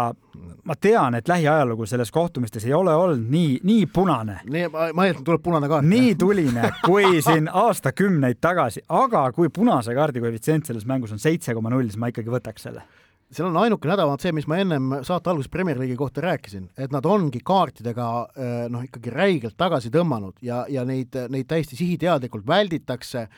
ma 0.64 0.74
tean, 0.80 1.14
et 1.14 1.28
lähiajalugu 1.28 1.86
selles 1.86 2.10
kohtumistes 2.10 2.64
ei 2.66 2.74
ole 2.74 2.94
olnud 2.94 3.28
nii, 3.30 3.60
nii 3.66 3.86
punane. 3.92 4.40
nii, 4.50 4.66
ma 4.70 5.06
eeldan, 5.06 5.24
tuleb 5.24 5.42
punane 5.42 5.68
kaart. 5.70 5.86
nii 5.86 6.14
tuline 6.18 6.72
kui 6.84 7.20
siin 7.22 7.48
aastakümneid 7.52 8.40
tagasi, 8.40 8.82
aga 8.88 9.28
kui 9.36 9.48
punase 9.54 9.94
kaardi 9.94 10.22
koefitsient 10.22 10.66
selles 10.66 10.86
mängus 10.86 11.12
on 11.14 11.22
seitse 11.22 11.54
koma 11.54 11.70
null, 11.70 11.86
siis 11.86 12.00
ma 12.00 12.10
ikkagi 12.10 12.32
võtaks 12.32 12.66
selle 12.66 12.82
seal 13.30 13.50
on 13.50 13.60
ainukene 13.62 13.94
häda, 13.94 14.08
vaat 14.10 14.24
see, 14.24 14.34
mis 14.34 14.48
ma 14.50 14.58
ennem 14.62 14.90
saate 15.06 15.30
alguses 15.30 15.50
Premier 15.52 15.78
League'i 15.78 15.98
kohta 15.98 16.24
rääkisin, 16.24 16.66
et 16.78 16.90
nad 16.94 17.06
ongi 17.06 17.42
kaartidega 17.46 18.08
eh, 18.34 18.66
noh, 18.72 18.82
ikkagi 18.86 19.14
räigelt 19.14 19.58
tagasi 19.60 19.92
tõmmanud 19.94 20.40
ja, 20.46 20.64
ja 20.70 20.84
neid, 20.88 21.14
neid 21.30 21.48
täiesti 21.50 21.78
sihiteadlikult 21.78 22.46
välditakse 22.48 23.28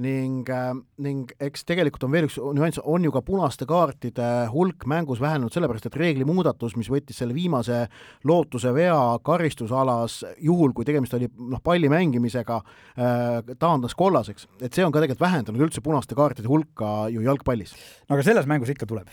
ning, 0.00 0.46
eh, 0.54 0.68
ning 1.02 1.32
eks 1.42 1.66
tegelikult 1.66 2.06
on 2.06 2.12
veel 2.14 2.28
üks 2.28 2.36
nüanss, 2.38 2.78
on 2.86 3.08
ju 3.08 3.10
ka 3.14 3.24
punaste 3.26 3.66
kaartide 3.68 4.28
hulk 4.52 4.86
mängus 4.90 5.22
vähenenud 5.22 5.50
sellepärast, 5.52 5.90
et 5.90 5.98
reeglimuudatus, 5.98 6.78
mis 6.78 6.92
võttis 6.92 7.18
selle 7.18 7.34
viimase 7.34 7.82
lootuse 8.30 8.70
vea 8.76 9.00
karistusalas, 9.26 10.20
juhul 10.46 10.76
kui 10.76 10.86
tegemist 10.86 11.18
oli 11.18 11.26
noh, 11.50 11.58
palli 11.64 11.90
mängimisega, 11.90 12.60
eh, 12.94 13.52
taandas 13.58 13.98
kollaseks, 13.98 14.46
et 14.62 14.70
see 14.70 14.86
on 14.86 14.94
ka 14.94 15.02
tegelikult 15.02 15.26
vähendanud 15.26 15.66
üldse 15.66 15.82
punaste 15.82 16.14
kaartide 16.14 16.48
hulka 16.48 17.10
ju 17.10 17.26
jalgpallis. 17.26 17.74
no 18.06 18.14
aga 18.14 18.30
selles 18.30 18.46
mängus 18.46 18.70
ikka 18.70 18.86
tuleb 18.86 19.10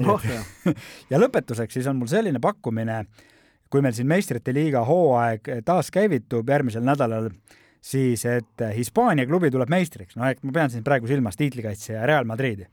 noh, 0.00 0.22
ja 1.10 1.20
lõpetuseks 1.20 1.78
siis 1.78 1.88
on 1.90 1.98
mul 2.00 2.10
selline 2.10 2.40
pakkumine, 2.42 3.02
kui 3.70 3.82
meil 3.84 3.96
siin 3.96 4.08
meistrite 4.10 4.54
liiga 4.54 4.84
hooaeg 4.86 5.50
taaskäivitub 5.66 6.48
järgmisel 6.48 6.84
nädalal, 6.86 7.30
siis 7.82 8.24
et 8.28 8.66
Hispaania 8.76 9.26
klubi 9.28 9.50
tuleb 9.54 9.70
meistriks, 9.72 10.18
no 10.18 10.26
ehk 10.28 10.44
ma 10.46 10.54
pean 10.60 10.72
siin 10.72 10.84
praegu 10.86 11.08
silmas 11.10 11.38
tiitlikaitsja 11.38 12.06
Real 12.06 12.28
Madridi. 12.28 12.68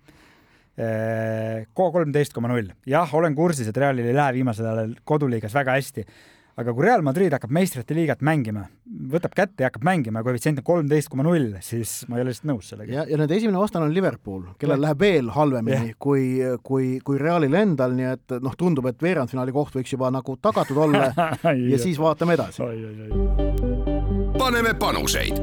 K 0.74 1.76
kolmteist 1.78 2.34
koma 2.34 2.50
null, 2.50 2.72
jah, 2.90 3.12
olen 3.14 3.36
kursis, 3.38 3.68
et 3.70 3.78
Realil 3.78 4.08
ei 4.10 4.16
lähe 4.18 4.40
viimasel 4.40 4.66
ajal 4.72 4.96
koduliigas 5.06 5.54
väga 5.54 5.76
hästi 5.78 6.06
aga 6.60 6.74
kui 6.74 6.86
Real 6.86 7.04
Madrid 7.06 7.34
hakkab 7.34 7.54
meistrite 7.54 7.96
liigat 7.98 8.22
mängima, 8.26 8.68
võtab 9.12 9.36
kätte 9.36 9.64
ja 9.64 9.70
hakkab 9.70 9.86
mängima 9.88 10.22
ja 10.22 10.28
koefitsient 10.28 10.62
on 10.62 10.68
kolmteist 10.68 11.12
koma 11.12 11.26
null, 11.28 11.58
siis 11.66 12.04
ma 12.10 12.18
ei 12.18 12.24
ole 12.24 12.34
lihtsalt 12.34 12.50
nõus 12.52 12.70
sellega. 12.74 12.94
ja, 12.94 13.06
ja 13.10 13.20
nende 13.20 13.38
esimene 13.38 13.60
vastane 13.62 13.88
on 13.88 13.96
Liverpool, 13.96 14.46
kellel 14.62 14.80
ja. 14.80 14.86
läheb 14.88 15.04
veel 15.04 15.32
halvemini 15.36 15.94
ja. 15.94 16.00
kui, 16.00 16.26
kui, 16.64 16.90
kui 17.06 17.22
Realil 17.22 17.58
endal, 17.60 17.96
nii 17.98 18.10
et 18.14 18.38
noh, 18.44 18.58
tundub, 18.60 18.88
et 18.92 19.02
veerandfinaali 19.04 19.56
koht 19.56 19.78
võiks 19.80 19.96
juba 19.96 20.12
nagu 20.14 20.38
tagatud 20.42 20.84
olla 20.88 21.12
ja 21.72 21.82
siis 21.82 22.00
vaatame 22.02 22.38
edasi. 22.38 22.70
paneme 24.38 24.74
panuseid 24.80 25.42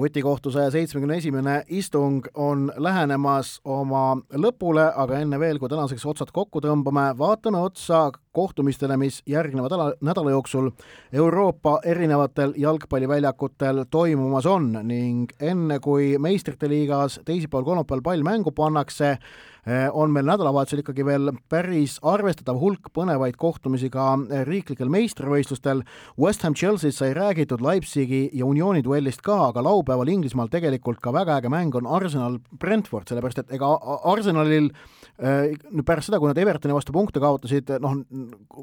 vutikohtu 0.00 0.50
saja 0.50 0.70
seitsmekümne 0.70 1.16
esimene 1.16 1.62
istung 1.68 2.26
on 2.34 2.72
lähenemas 2.76 3.58
oma 3.64 4.16
lõpule, 4.32 4.86
aga 4.96 5.20
enne 5.20 5.40
veel, 5.40 5.60
kui 5.60 5.68
tänaseks 5.68 6.06
otsad 6.08 6.32
kokku 6.32 6.62
tõmbame, 6.64 7.10
vaatame 7.18 7.60
otsa 7.60 8.06
kohtumistele, 8.32 8.96
mis 8.96 9.22
järgneva 9.26 9.66
nädala, 9.68 9.92
nädala 10.00 10.30
jooksul 10.30 10.70
Euroopa 11.12 11.78
erinevatel 11.84 12.52
jalgpalliväljakutel 12.56 13.84
toimumas 13.90 14.46
on 14.46 14.72
ning 14.82 15.32
enne, 15.40 15.80
kui 15.80 16.14
meistrite 16.18 16.68
liigas 16.68 17.20
teisipäeval-kolmapäeval 17.24 18.02
pall 18.02 18.22
mängu 18.22 18.52
pannakse, 18.52 19.18
Eh, 19.66 19.90
on 19.92 20.08
meil 20.08 20.24
nädalavahetusel 20.24 20.80
ikkagi 20.80 21.04
veel 21.04 21.34
päris 21.52 21.98
arvestatav 22.08 22.56
hulk 22.62 22.88
põnevaid 22.96 23.36
kohtumisi 23.36 23.90
ka 23.92 24.14
eh, 24.32 24.40
riiklikel 24.48 24.88
meistrivõistlustel. 24.88 25.82
West 26.20 26.46
Ham 26.46 26.56
Chelsea's 26.56 26.96
sai 26.96 27.12
räägitud 27.16 27.60
Leipzigi 27.60 28.22
ja 28.32 28.48
Unioni 28.48 28.80
duellist 28.84 29.20
ka, 29.26 29.36
aga 29.50 29.60
laupäeval 29.66 30.08
Inglismaal 30.08 30.48
tegelikult 30.48 31.02
ka 31.04 31.12
väga 31.12 31.36
äge 31.42 31.52
mäng 31.52 31.76
on 31.76 31.86
Arsenal 31.86 32.38
Brentford, 32.56 33.10
sellepärast 33.12 33.42
et 33.42 33.52
ega 33.58 33.68
Arsenalil 34.08 34.70
eh, 35.18 35.52
nüüd 35.68 35.84
pärast 35.84 36.08
seda, 36.08 36.22
kui 36.22 36.32
nad 36.32 36.40
Evertoni 36.40 36.78
vastu 36.78 36.96
punkte 36.96 37.20
kaotasid, 37.20 37.74
noh, 37.84 38.00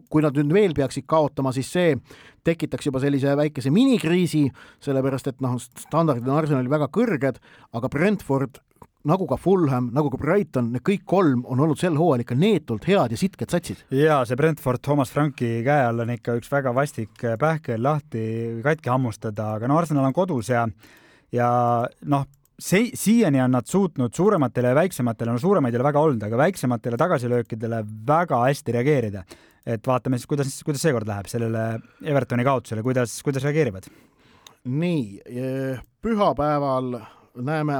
kui 0.10 0.24
nad 0.26 0.38
nüüd 0.38 0.53
veel 0.53 0.76
peaksid 0.78 1.08
kaotama, 1.10 1.53
siis 1.55 1.72
see 1.74 1.95
tekitaks 2.47 2.88
juba 2.88 3.01
sellise 3.03 3.36
väikese 3.38 3.72
minikriisi, 3.74 4.45
sellepärast 4.84 5.34
et 5.34 5.43
noh, 5.43 5.58
standardid 5.60 6.28
on 6.30 6.39
Arsenalil 6.39 6.72
väga 6.72 6.89
kõrged, 6.93 7.41
aga 7.76 7.91
Brentford 7.91 8.62
nagu 9.08 9.28
ka 9.30 9.38
Fulham, 9.39 9.89
nagu 9.95 10.10
ka 10.12 10.20
Brighton, 10.20 10.72
need 10.74 10.84
kõik 10.86 11.05
kolm 11.08 11.43
on 11.47 11.62
olnud 11.64 11.80
sel 11.80 11.95
hooajal 11.99 12.26
ikka 12.26 12.38
neetult 12.39 12.88
head 12.89 13.14
ja 13.14 13.20
sitked 13.20 13.53
satsid. 13.53 13.84
ja 13.93 14.20
see 14.28 14.39
Brentford 14.39 14.84
Thomas 14.84 15.14
Franki 15.14 15.62
käe 15.66 15.86
all 15.88 16.03
on 16.03 16.12
ikka 16.12 16.38
üks 16.39 16.51
väga 16.51 16.74
vastik 16.76 17.24
pähkel 17.39 17.84
lahti 17.84 18.24
katki 18.66 18.91
hammustada, 18.91 19.53
aga 19.55 19.70
no 19.70 19.78
Arsenal 19.80 20.10
on 20.10 20.18
kodus 20.18 20.51
ja 20.51 20.68
ja 21.32 21.49
noh, 22.05 22.26
see, 22.58 22.91
siiani 22.97 23.41
on 23.43 23.53
nad 23.58 23.68
suutnud 23.70 24.14
suurematele 24.16 24.74
ja 24.74 24.78
väiksematele, 24.78 25.34
no 25.36 25.41
suuremaid 25.41 25.76
ei 25.76 25.82
ole 25.82 25.89
väga 25.89 26.03
olnud, 26.08 26.24
aga 26.28 26.39
väiksematele 26.41 26.97
tagasilöökidele 26.97 27.84
väga 28.08 28.41
hästi 28.45 28.76
reageerida. 28.78 29.24
et 29.68 29.88
vaatame 29.88 30.16
siis, 30.16 30.28
kuidas, 30.32 30.51
kuidas 30.64 30.82
seekord 30.82 31.08
läheb 31.08 31.28
sellele 31.28 31.80
Evertoni 32.08 32.43
kaotusele, 32.47 32.84
kuidas, 32.84 33.20
kuidas 33.24 33.43
reageerivad? 33.43 33.89
nii, 34.68 35.22
pühapäeval 36.03 36.97
näeme, 37.46 37.78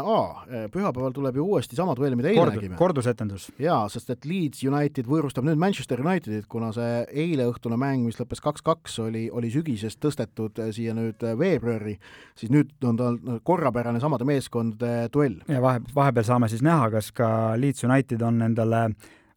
pühapäeval 0.72 1.14
tuleb 1.16 1.36
ju 1.40 1.46
uuesti 1.46 1.76
sama 1.76 1.96
duell, 1.98 2.16
mida 2.16 2.30
eile 2.30 2.42
Kord, 2.42 2.56
nägime. 2.56 2.78
kordusetendus. 2.80 3.50
jaa, 3.60 3.90
sest 3.90 4.10
et 4.14 4.26
Leeds 4.26 4.64
United 4.64 5.10
võõrustab 5.10 5.48
nüüd 5.48 5.60
Manchester 5.62 6.02
Unitedit, 6.04 6.48
kuna 6.52 6.72
see 6.76 7.04
eileõhtune 7.26 7.78
mäng, 7.80 8.06
mis 8.06 8.20
lõppes 8.20 8.42
kaks-kaks, 8.44 9.00
oli, 9.06 9.28
oli 9.32 9.52
sügisest 9.54 10.02
tõstetud 10.04 10.62
eh, 10.64 10.72
siia 10.76 10.96
nüüd 10.98 11.24
eh, 11.24 11.38
veebruari, 11.40 11.98
siis 12.38 12.54
nüüd 12.54 12.74
on 12.88 13.00
tal 13.00 13.20
korrapärane 13.48 14.02
samade 14.04 14.28
meeskondade 14.28 15.12
duell. 15.14 15.40
ja 15.48 15.62
vahe, 15.64 15.84
vahepeal 15.96 16.28
saame 16.28 16.52
siis 16.52 16.66
näha, 16.66 16.90
kas 16.98 17.12
ka 17.16 17.30
Leeds 17.60 17.88
United 17.88 18.22
on 18.22 18.42
endale 18.50 18.88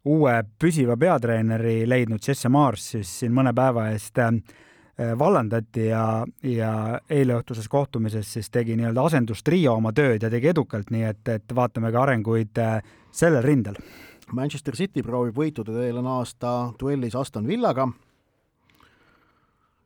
uue 0.05 0.41
püsiva 0.59 0.97
peatreeneri 0.97 1.85
leidnud, 1.89 2.25
Jesse 2.27 2.49
Mars 2.49 2.93
siis 2.97 3.19
siin 3.21 3.37
mõne 3.37 3.53
päeva 3.57 3.91
eest 3.93 4.19
Äh, 4.19 4.33
vallandati 5.19 5.87
ja, 5.87 6.05
ja 6.43 6.73
eileõhtuses 7.11 7.69
kohtumises 7.69 8.33
siis 8.37 8.51
tegi 8.51 8.77
nii-öelda 8.77 9.05
asendustrio 9.07 9.75
oma 9.79 9.93
tööd 9.97 10.23
ja 10.23 10.31
tegi 10.33 10.53
edukalt, 10.53 10.91
nii 10.91 11.07
et, 11.09 11.23
et 11.29 11.55
vaatame 11.57 11.93
ka 11.93 12.03
arenguid 12.05 12.61
äh, 12.61 12.79
sellel 13.13 13.45
rindel. 13.47 13.79
Manchester 14.33 14.77
City 14.79 15.03
proovib 15.03 15.39
võitude 15.39 15.75
teel 15.75 16.03
naasta 16.05 16.73
duellis 16.81 17.17
Aston 17.19 17.49
Villaga 17.49 17.89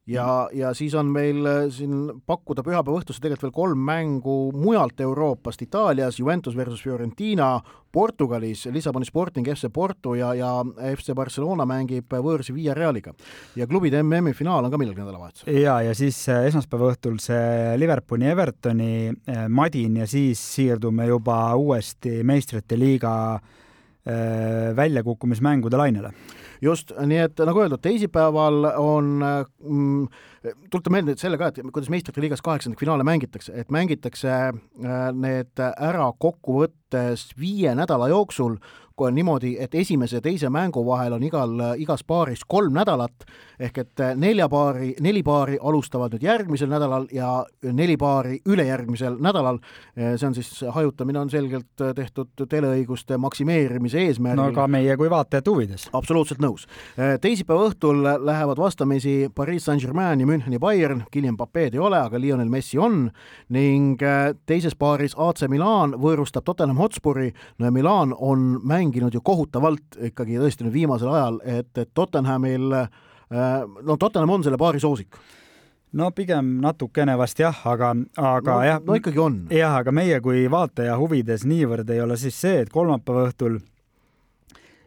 ja, 0.07 0.49
ja 0.53 0.75
siis 0.75 0.95
on 0.95 1.09
meil 1.13 1.47
äh, 1.47 1.63
siin 1.73 2.21
pakkuda 2.27 2.63
pühapäeva 2.65 3.01
õhtusse 3.01 3.23
tegelikult 3.23 3.47
veel 3.47 3.55
kolm 3.57 3.85
mängu 3.87 4.37
mujalt 4.57 5.01
Euroopast, 5.01 5.63
Itaalias 5.65 6.19
Juventus 6.21 6.57
versus 6.57 6.83
Fiorentina, 6.85 7.61
Portugalis 7.93 8.67
Lissaboni 8.73 9.07
Sporting 9.09 9.49
FC 9.55 9.71
Porto 9.73 10.15
ja, 10.19 10.35
ja 10.37 10.51
FC 10.91 11.15
Barcelona 11.17 11.65
mängib 11.69 12.13
võõrsi 12.13 12.55
Via 12.55 12.75
Realiga. 12.75 13.15
ja 13.57 13.67
klubide 13.67 14.03
MM-i 14.03 14.35
finaal 14.35 14.65
on 14.65 14.71
ka 14.71 14.79
millalgi 14.81 15.01
nädalavahetusel. 15.01 15.61
ja, 15.63 15.81
ja 15.83 15.95
siis 15.97 16.21
äh, 16.29 16.45
esmaspäeva 16.51 16.93
õhtul 16.93 17.19
see 17.23 17.75
Liverpooli, 17.81 18.29
Evertoni 18.29 18.95
äh, 19.09 19.47
madin 19.49 20.03
ja 20.03 20.07
siis 20.07 20.43
siirdume 20.55 21.09
juba 21.09 21.55
uuesti 21.57 22.23
meistrite 22.25 22.79
liiga 22.79 23.15
väljakukkumismängude 24.77 25.79
lainele 25.81 26.11
just, 26.63 26.93
nii 27.07 27.23
et 27.27 27.43
nagu 27.47 27.65
öeldud, 27.65 27.83
teisipäeval 27.85 28.71
on 28.79 29.11
mm, 29.21 30.07
tuletan 30.71 30.93
meelde 30.93 31.17
selle 31.21 31.39
ka, 31.41 31.51
et 31.51 31.61
kuidas 31.73 31.91
meistrite 31.93 32.23
liigas 32.25 32.43
kaheksandikfinaale 32.45 33.07
mängitakse, 33.07 33.55
et 33.57 33.71
mängitakse 33.75 34.31
äh, 34.31 34.55
need 35.17 35.65
ära 35.75 36.11
kokkuvõttes 36.21 37.31
viie 37.41 37.75
nädala 37.75 38.11
jooksul 38.13 38.59
kui 38.97 39.09
on 39.09 39.15
niimoodi, 39.15 39.57
et 39.59 39.75
esimese 39.75 40.21
ja 40.21 40.23
teise 40.23 40.51
mängu 40.51 40.85
vahel 40.87 41.17
on 41.17 41.23
igal, 41.27 41.55
igas 41.83 42.05
paaris 42.07 42.45
kolm 42.47 42.75
nädalat, 42.77 43.25
ehk 43.59 43.79
et 43.83 44.03
nelja 44.19 44.47
paari, 44.51 44.93
neli 45.03 45.23
paari 45.27 45.59
alustavad 45.59 46.15
nüüd 46.15 46.23
järgmisel 46.23 46.71
nädalal 46.71 47.09
ja 47.13 47.31
neli 47.75 47.97
paari 47.99 48.39
ülejärgmisel 48.47 49.19
nädalal. 49.23 49.59
see 49.97 50.27
on 50.27 50.35
siis, 50.35 50.65
hajutamine 50.71 51.19
on 51.19 51.31
selgelt 51.31 51.83
tehtud 51.97 52.47
teleõiguste 52.49 53.19
maksimeerimise 53.19 53.99
eesmärgil. 53.99 54.43
no 54.43 54.53
ka 54.55 54.67
meie 54.69 54.97
kui 54.97 55.11
vaatajate 55.11 55.51
huvides. 55.51 55.89
absoluutselt 55.93 56.41
nõus. 56.41 56.67
teisipäeva 57.21 57.67
õhtul 57.71 58.03
lähevad 58.27 58.59
vastamisi 58.59 59.29
Pariis 59.35 59.65
Saint-Germain 59.65 60.21
ja 60.21 60.27
Müncheni 60.35 60.59
Bayern, 60.63 61.05
Kylian 61.15 61.39
Mbappé'd 61.39 61.79
ei 61.79 61.83
ole, 61.83 62.03
aga 62.03 62.19
Lionel 62.21 62.51
Messi 62.51 62.83
on 62.83 63.07
ning 63.55 64.03
teises 64.47 64.75
paaris 64.79 65.15
AC 65.15 65.47
Milan 65.49 65.95
võõrustab 66.03 66.45
Tottenham 66.45 66.83
Hotspuri, 66.83 67.31
no 67.59 67.71
ja 67.71 67.75
Milan 67.75 68.13
on 68.19 68.59
mänginud 68.63 69.05
mänginud 69.05 69.15
ju 69.15 69.23
kohutavalt 69.25 69.99
ikkagi 70.11 70.39
tõesti 70.39 70.67
nüüd 70.67 70.75
viimasel 70.75 71.13
ajal, 71.13 71.41
et, 71.45 71.71
et 71.79 71.91
Tottenhamil 71.95 72.73
äh, 72.73 72.89
no 73.83 73.97
Tottenham 73.97 74.31
on 74.31 74.45
selle 74.45 74.59
paari 74.61 74.81
soosik 74.81 75.17
no 75.95 76.11
pigem 76.11 76.59
natukene 76.63 77.17
vast 77.19 77.39
jah, 77.39 77.61
aga, 77.67 77.95
aga 78.17 78.55
no, 78.55 78.65
jah. 78.65 78.83
no 78.85 78.99
ikkagi 78.99 79.21
on. 79.21 79.39
jah, 79.51 79.79
aga 79.81 79.93
meie 79.95 80.21
kui 80.21 80.47
vaataja 80.51 80.97
huvides 80.99 81.47
niivõrd 81.47 81.91
ei 81.91 82.03
ole 82.03 82.19
siis 82.21 82.39
see, 82.41 82.65
et 82.65 82.73
kolmapäeva 82.73 83.29
õhtul 83.29 83.61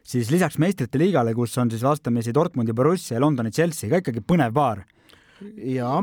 siis 0.08 0.32
lisaks 0.32 0.60
meistrite 0.60 1.00
liigale, 1.00 1.34
kus 1.36 1.58
on 1.58 1.72
siis 1.72 1.84
vastamisi 1.84 2.34
Dortmundi 2.36 2.74
Borussia 2.74 3.18
ja 3.18 3.24
Londoni 3.24 3.52
Chelsea 3.52 3.90
ka 3.92 4.02
ikkagi 4.04 4.24
põnev 4.24 4.54
paar. 4.56 4.86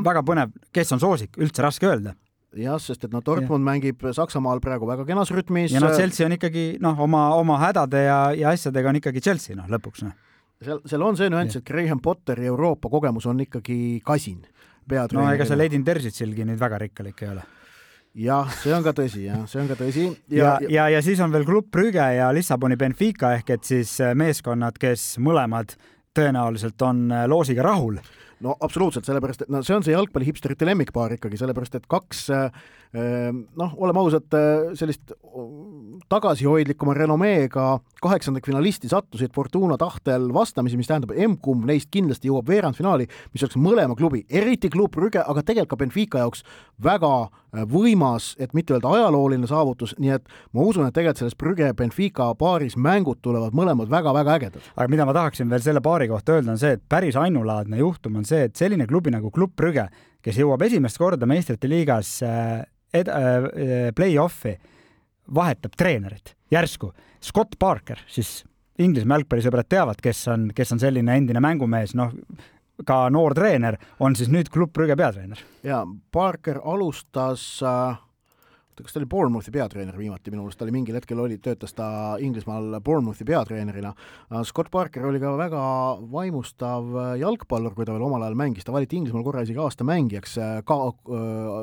Väga 0.05 0.23
põnev, 0.25 0.53
kes 0.73 0.95
on 0.95 1.01
soosik, 1.03 1.37
üldse 1.41 1.65
raske 1.65 1.89
öelda 1.89 2.15
jah, 2.59 2.77
sest 2.81 3.05
et 3.07 3.13
noh, 3.13 3.23
Dortmund 3.25 3.63
ja. 3.63 3.67
mängib 3.67 4.05
Saksamaal 4.15 4.61
praegu 4.63 4.87
väga 4.87 5.05
kenas 5.07 5.31
rütmis. 5.35 5.73
ja 5.73 5.81
noh, 5.83 5.93
Chelsea 5.95 6.27
on 6.27 6.35
ikkagi 6.37 6.65
noh, 6.83 6.99
oma, 7.05 7.27
oma 7.35 7.59
hädade 7.63 8.05
ja, 8.05 8.19
ja 8.37 8.53
asjadega 8.55 8.91
on 8.91 9.01
ikkagi 9.01 9.23
Chelsea 9.23 9.57
noh, 9.57 9.67
lõpuks 9.71 10.05
noh. 10.05 10.15
seal, 10.63 10.81
seal 10.87 11.05
on 11.05 11.19
see 11.19 11.31
nüanss, 11.31 11.59
et 11.59 11.67
Graham 11.67 12.01
Potteri 12.03 12.47
Euroopa 12.51 12.91
kogemus 12.91 13.27
on 13.31 13.43
ikkagi 13.45 14.01
kasin. 14.05 14.45
no 14.87 15.27
ega 15.31 15.47
see 15.47 15.57
Leidin 15.57 15.85
Terzitsilgi 15.85 16.45
nüüd 16.45 16.61
väga 16.61 16.79
rikkalik 16.85 17.23
ei 17.25 17.31
ole 17.33 17.45
jah, 18.25 18.51
see 18.61 18.73
on 18.75 18.85
ka 18.85 18.93
tõsi, 18.95 19.25
jah, 19.27 19.41
see 19.49 19.61
on 19.63 19.71
ka 19.71 19.79
tõsi. 19.79 20.05
ja, 20.29 20.55
ja, 20.61 20.69
ja, 20.69 20.89
ja 20.95 21.01
siis 21.03 21.19
on 21.19 21.33
veel 21.33 21.47
Klubb 21.47 21.71
Brügge 21.73 22.05
ja 22.19 22.31
Lissaboni 22.33 22.77
Benfica 22.79 23.33
ehk 23.35 23.57
et 23.57 23.67
siis 23.67 23.97
meeskonnad, 24.15 24.79
kes 24.79 25.15
mõlemad 25.19 25.75
tõenäoliselt 26.15 26.79
on 26.87 27.09
loosiga 27.27 27.65
rahul 27.65 27.99
no 28.43 28.55
absoluutselt, 28.59 29.05
sellepärast 29.07 29.45
et 29.45 29.51
no 29.53 29.61
see 29.63 29.75
on 29.75 29.85
see 29.85 29.95
jalgpallihipsterite 29.95 30.67
lemmikpaar 30.67 31.15
ikkagi, 31.15 31.39
sellepärast 31.39 31.79
et 31.79 31.87
kaks 31.91 32.25
äh, 32.35 32.49
noh, 33.55 33.75
oleme 33.77 33.99
ausad, 33.99 34.27
äh, 34.35 34.73
sellist 34.79 35.13
tagasihoidlikuma 36.09 36.93
renomeega 36.93 37.79
kaheksandikfinalisti 38.03 38.89
sattusid 38.91 39.33
Fortuna 39.35 39.77
tahtel 39.77 40.27
vastamisi, 40.33 40.77
mis 40.77 40.87
tähendab, 40.89 41.15
emb-kumb 41.15 41.65
neist 41.67 41.89
kindlasti 41.93 42.29
jõuab 42.29 42.51
veerandfinaali, 42.51 43.07
mis 43.33 43.45
oleks 43.45 43.57
mõlema 43.59 43.97
klubi, 43.97 44.25
eriti 44.29 44.69
klubb 44.71 44.93
Brügge, 44.95 45.23
aga 45.23 45.43
tegelikult 45.43 45.73
ka 45.73 45.79
Benfica 45.81 46.21
jaoks 46.21 46.43
väga 46.83 47.11
äh, 47.25 47.65
võimas, 47.71 48.33
et 48.39 48.53
mitte 48.57 48.75
öelda 48.75 48.91
ajalooline 48.97 49.47
saavutus, 49.49 49.95
nii 49.99 50.15
et 50.17 50.29
ma 50.53 50.65
usun, 50.67 50.85
et 50.85 50.95
tegelikult 50.95 51.23
selles 51.23 51.37
Brügge-Benfica 51.41 52.29
paaris 52.39 52.77
mängud 52.77 53.21
tulevad 53.25 53.55
mõlemad 53.57 53.91
väga-väga 53.91 54.37
ägedad. 54.39 54.61
aga 54.75 54.87
mida 54.91 55.05
ma 55.05 55.13
tahaksin 55.13 55.49
veel 55.49 55.63
selle 55.63 55.81
paari 55.81 56.07
kohta 56.11 56.37
öelda, 56.37 56.51
on 56.51 56.61
see, 56.61 56.75
et 56.77 56.83
päris 56.89 57.15
ainulaadne 57.15 57.79
juhtum 57.81 58.21
on 58.21 58.25
see, 58.25 58.34
et 58.35 58.55
selline 58.55 58.87
klubi 58.87 59.11
nagu 59.13 59.31
Klubb 59.33 59.55
Brügge, 59.57 59.87
kes 60.23 60.37
jõuab 60.41 60.61
esimest 60.67 60.97
korda 61.01 61.27
meistrite 61.29 61.69
liigas 61.69 62.17
äh, 62.25 62.63
ed- 62.93 63.11
äh,, 63.11 63.91
play-off'i 63.95 64.55
vahetab 65.35 65.73
treenerit 65.77 66.35
järsku. 66.53 66.91
Scott 67.23 67.55
Parker, 67.59 67.99
siis 68.07 68.43
Inglismaa 68.79 69.17
jalgpallisõbrad 69.21 69.69
teavad, 69.71 70.01
kes 70.03 70.27
on, 70.27 70.49
kes 70.55 70.73
on 70.75 70.81
selline 70.83 71.13
endine 71.15 71.39
mängumees, 71.39 71.93
noh, 71.95 72.11
ka 72.85 73.05
noor 73.09 73.33
treener, 73.37 73.77
on 74.03 74.17
siis 74.19 74.27
nüüd 74.29 74.49
klubb 74.51 74.73
Brügge 74.75 74.97
peatreener. 74.99 75.39
ja 75.63 75.85
Parker 76.11 76.59
alustas 76.63 77.45
äh, 77.63 77.95
kas 78.83 78.95
ta 78.95 78.99
oli 78.99 79.09
Bournemouthi 79.09 79.51
peatreener 79.55 79.97
viimati 79.97 80.31
minu 80.33 80.43
meelest, 80.43 80.59
ta 80.59 80.65
oli 80.65 80.73
mingil 80.75 80.97
hetkel 80.97 81.19
oli, 81.23 81.37
töötas 81.43 81.75
ta 81.77 81.87
Inglismaal 82.23 82.79
Bournemouthi 82.83 83.27
peatreenerina. 83.27 83.93
Scott 84.43 84.71
Parker 84.73 85.05
oli 85.09 85.21
ka 85.21 85.35
väga 85.37 85.61
vaimustav 86.11 86.89
jalgpallur, 87.21 87.75
kui 87.75 87.87
ta 87.87 87.95
veel 87.95 88.07
omal 88.07 88.25
ajal 88.25 88.39
mängis, 88.39 88.65
ta 88.67 88.75
valiti 88.75 88.99
Inglismaal 88.99 89.23
korra 89.27 89.45
isegi 89.45 89.61
aasta 89.61 89.87
mängijaks 89.87 90.37
ka 90.65 90.79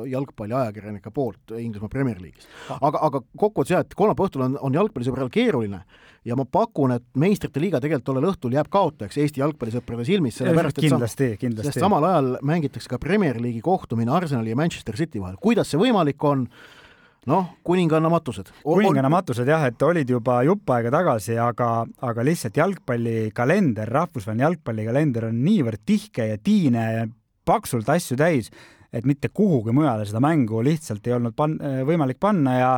jalgpalliajakirjanike 0.09 1.13
poolt 1.13 1.53
Inglismaa 1.59 1.91
Premier 1.91 2.21
League'is. 2.21 2.49
aga, 2.79 3.03
aga 3.09 3.21
kokkuvõttes 3.37 3.75
jah, 3.75 3.85
et 3.85 3.93
kolmapäeva 3.97 4.29
õhtul 4.29 4.47
on, 4.47 4.57
on 4.61 4.81
jalgpallisõbral 4.81 5.31
keeruline 5.33 5.83
ja 6.25 6.37
ma 6.39 6.45
pakun, 6.49 6.95
et 6.95 7.05
meistrite 7.19 7.61
liiga 7.61 7.81
tegelikult 7.83 8.07
tollel 8.07 8.29
õhtul 8.31 8.55
jääb 8.55 8.69
kaotajaks 8.71 9.19
Eesti 9.19 9.43
jalgpallisõprade 9.43 10.05
silmis, 10.07 10.37
sellepärast 10.39 10.79
et 10.79 10.87
kindlasti, 10.87 11.29
kindlasti. 11.41 11.71
sest 11.71 11.83
samal 11.83 12.05
ajal 12.07 12.29
mängitakse 12.47 12.91
ka 12.91 12.99
Premier 13.01 13.39
League'i 13.41 13.63
kohtumine 13.63 14.13
Arsenali 14.13 14.53
ja 14.53 14.59
Manchester 14.59 14.97
City 14.99 15.21
vahel, 15.23 15.39
kuidas 15.41 15.73
see 15.73 15.81
võimalik 15.81 16.23
on, 16.27 16.47
noh, 17.29 17.49
kuninganna 17.63 18.11
matused. 18.11 18.51
kuninganna 18.63 19.11
matused 19.11 19.47
jah, 19.47 19.65
et 19.69 19.81
olid 19.85 20.09
juba 20.09 20.41
jupp 20.47 20.73
aega 20.75 20.91
tagasi, 20.93 21.37
aga, 21.39 21.69
aga 22.09 22.25
lihtsalt 22.27 22.59
jalgpallikalender, 22.59 23.91
rahvusvaheline 23.93 24.47
jalgpallikalender 24.47 25.29
on 25.29 25.41
niivõrd 25.45 25.83
tihke 25.85 26.27
ja 26.33 26.39
tiine 26.41 26.85
ja 26.97 27.07
paksult 27.45 27.89
asju 27.89 28.17
täis, 28.19 28.51
et 28.93 29.07
mitte 29.09 29.31
kuhugi 29.33 29.73
mujale 29.75 30.05
seda 30.07 30.21
mängu 30.23 30.61
lihtsalt 30.65 31.07
ei 31.07 31.17
olnud 31.17 31.35
pan-, 31.35 31.57
võimalik 31.87 32.19
panna 32.21 32.57
ja 32.59 32.73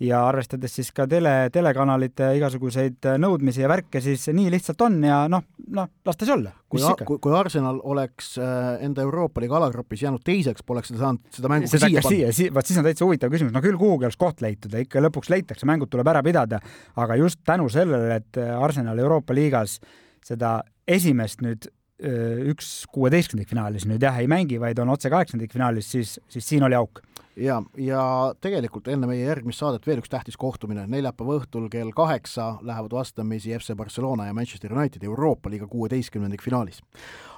ja 0.00 0.20
arvestades 0.28 0.72
siis 0.74 0.90
ka 0.96 1.04
tele, 1.08 1.32
telekanalite 1.52 2.30
igasuguseid 2.38 3.06
nõudmisi 3.20 3.62
ja 3.64 3.68
värke, 3.70 4.00
siis 4.04 4.24
nii 4.32 4.48
lihtsalt 4.54 4.80
on 4.86 4.96
ja 5.04 5.20
noh, 5.30 5.44
noh, 5.76 5.90
las 6.06 6.16
ta 6.16 6.24
siis 6.24 6.34
olla. 6.34 6.52
kui, 6.70 6.82
kui, 7.06 7.18
kui 7.20 7.36
Arsenal 7.36 7.80
oleks 7.84 8.32
äh, 8.40 8.84
enda 8.86 9.04
Euroopa 9.04 9.42
liiga 9.42 9.58
alagrupis 9.58 10.04
jäänud 10.06 10.24
teiseks, 10.24 10.64
poleks 10.66 10.92
seda 10.92 11.04
saanud, 11.04 11.24
seda 11.36 11.50
mängu 11.52 11.68
seda 11.70 11.90
siia 11.90 12.04
panna. 12.06 12.32
Si 12.36 12.48
vaat 12.54 12.70
siis 12.70 12.80
on 12.80 12.88
täitsa 12.88 13.04
huvitav 13.04 13.32
küsimus, 13.34 13.52
no 13.54 13.64
küll 13.64 13.80
kuhugi 13.80 14.08
oleks 14.08 14.20
koht 14.20 14.40
leitud 14.44 14.72
ja 14.72 14.84
ikka 14.84 15.02
lõpuks 15.04 15.32
leitakse, 15.32 15.68
mängud 15.68 15.92
tuleb 15.92 16.08
ära 16.12 16.24
pidada, 16.24 16.62
aga 17.00 17.18
just 17.20 17.42
tänu 17.46 17.68
sellele, 17.72 18.22
et 18.22 18.40
Arsenal 18.40 18.98
Euroopa 19.04 19.36
liigas 19.36 19.78
seda 20.24 20.60
esimest 20.88 21.44
nüüd 21.44 21.68
üks 22.00 22.86
kuueteistkümnendikfinaalis 22.92 23.86
nüüd 23.88 24.02
jah 24.02 24.18
ei 24.20 24.28
mängi, 24.30 24.60
vaid 24.60 24.78
on 24.80 24.92
otse 24.94 25.10
kaheksandikfinaalis, 25.12 25.90
siis, 25.92 26.18
siis 26.28 26.46
siin 26.48 26.64
oli 26.64 26.78
auk 26.78 27.02
ja, 27.36 27.60
ja 27.78 28.02
tegelikult 28.40 28.88
enne 28.88 29.08
meie 29.10 29.24
järgmist 29.24 29.62
saadet 29.62 29.86
veel 29.86 30.02
üks 30.02 30.12
tähtis 30.12 30.38
kohtumine, 30.40 30.86
neljapäeva 30.90 31.38
õhtul 31.40 31.68
kell 31.72 31.92
kaheksa 31.96 32.52
lähevad 32.66 32.94
vastamisi 32.96 33.54
FC 33.56 33.76
Barcelona 33.76 34.28
ja 34.28 34.36
Manchester 34.36 34.72
United 34.76 35.04
Euroopa 35.04 35.50
liiga 35.50 35.68
kuueteistkümnendikfinaalis. 35.70 36.82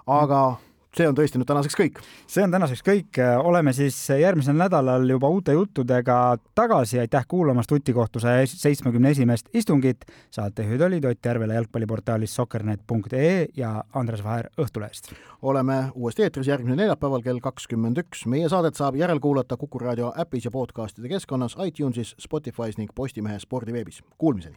aga 0.06 0.42
mm 0.50 0.71
see 0.96 1.08
on 1.08 1.16
tõesti 1.16 1.40
nüüd 1.40 1.48
tänaseks 1.48 1.76
kõik. 1.78 2.00
see 2.28 2.44
on 2.44 2.52
tänaseks 2.52 2.84
kõik, 2.84 3.20
oleme 3.42 3.72
siis 3.72 3.96
järgmisel 4.20 4.56
nädalal 4.58 5.08
juba 5.08 5.30
uute 5.32 5.54
juttudega 5.56 6.36
tagasi, 6.54 7.00
aitäh 7.00 7.24
kuulamast 7.28 7.72
Utikohtu 7.72 8.20
saja 8.20 8.46
seitsmekümne 8.46 9.10
esimest 9.10 9.48
istungit. 9.54 10.04
saatejuhid 10.30 10.80
olid 10.80 11.04
Ott 11.04 11.26
Järvela 11.26 11.54
jalgpalliportaalis 11.54 12.34
soccernet.ee 12.34 13.46
ja 13.56 13.84
Andres 13.94 14.24
Vaher 14.24 14.50
Õhtulehest. 14.60 15.12
oleme 15.42 15.90
uuesti 15.94 16.22
eetris 16.22 16.46
järgmisel 16.46 16.76
neljapäeval 16.76 17.22
kell 17.22 17.40
kakskümmend 17.40 17.98
üks. 17.98 18.26
meie 18.26 18.48
saadet 18.48 18.74
saab 18.74 18.96
järelkuulata 18.96 19.56
Kuku 19.56 19.78
raadio 19.78 20.12
äpis 20.18 20.44
ja 20.44 20.50
podcastide 20.50 21.08
keskkonnas 21.08 21.56
iTunesis, 21.66 22.16
Spotify's 22.20 22.78
ning 22.78 22.90
Postimehe 22.94 23.38
spordiveebis. 23.38 24.02
Kuulmiseni! 24.18 24.56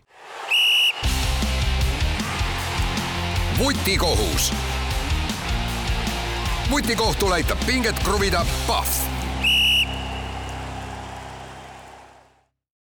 vutikohus 3.60 4.54
vutikohtul 6.72 7.32
aitab 7.32 7.58
pinget 7.66 8.04
kruvida 8.04 8.46
Pahv 8.68 9.15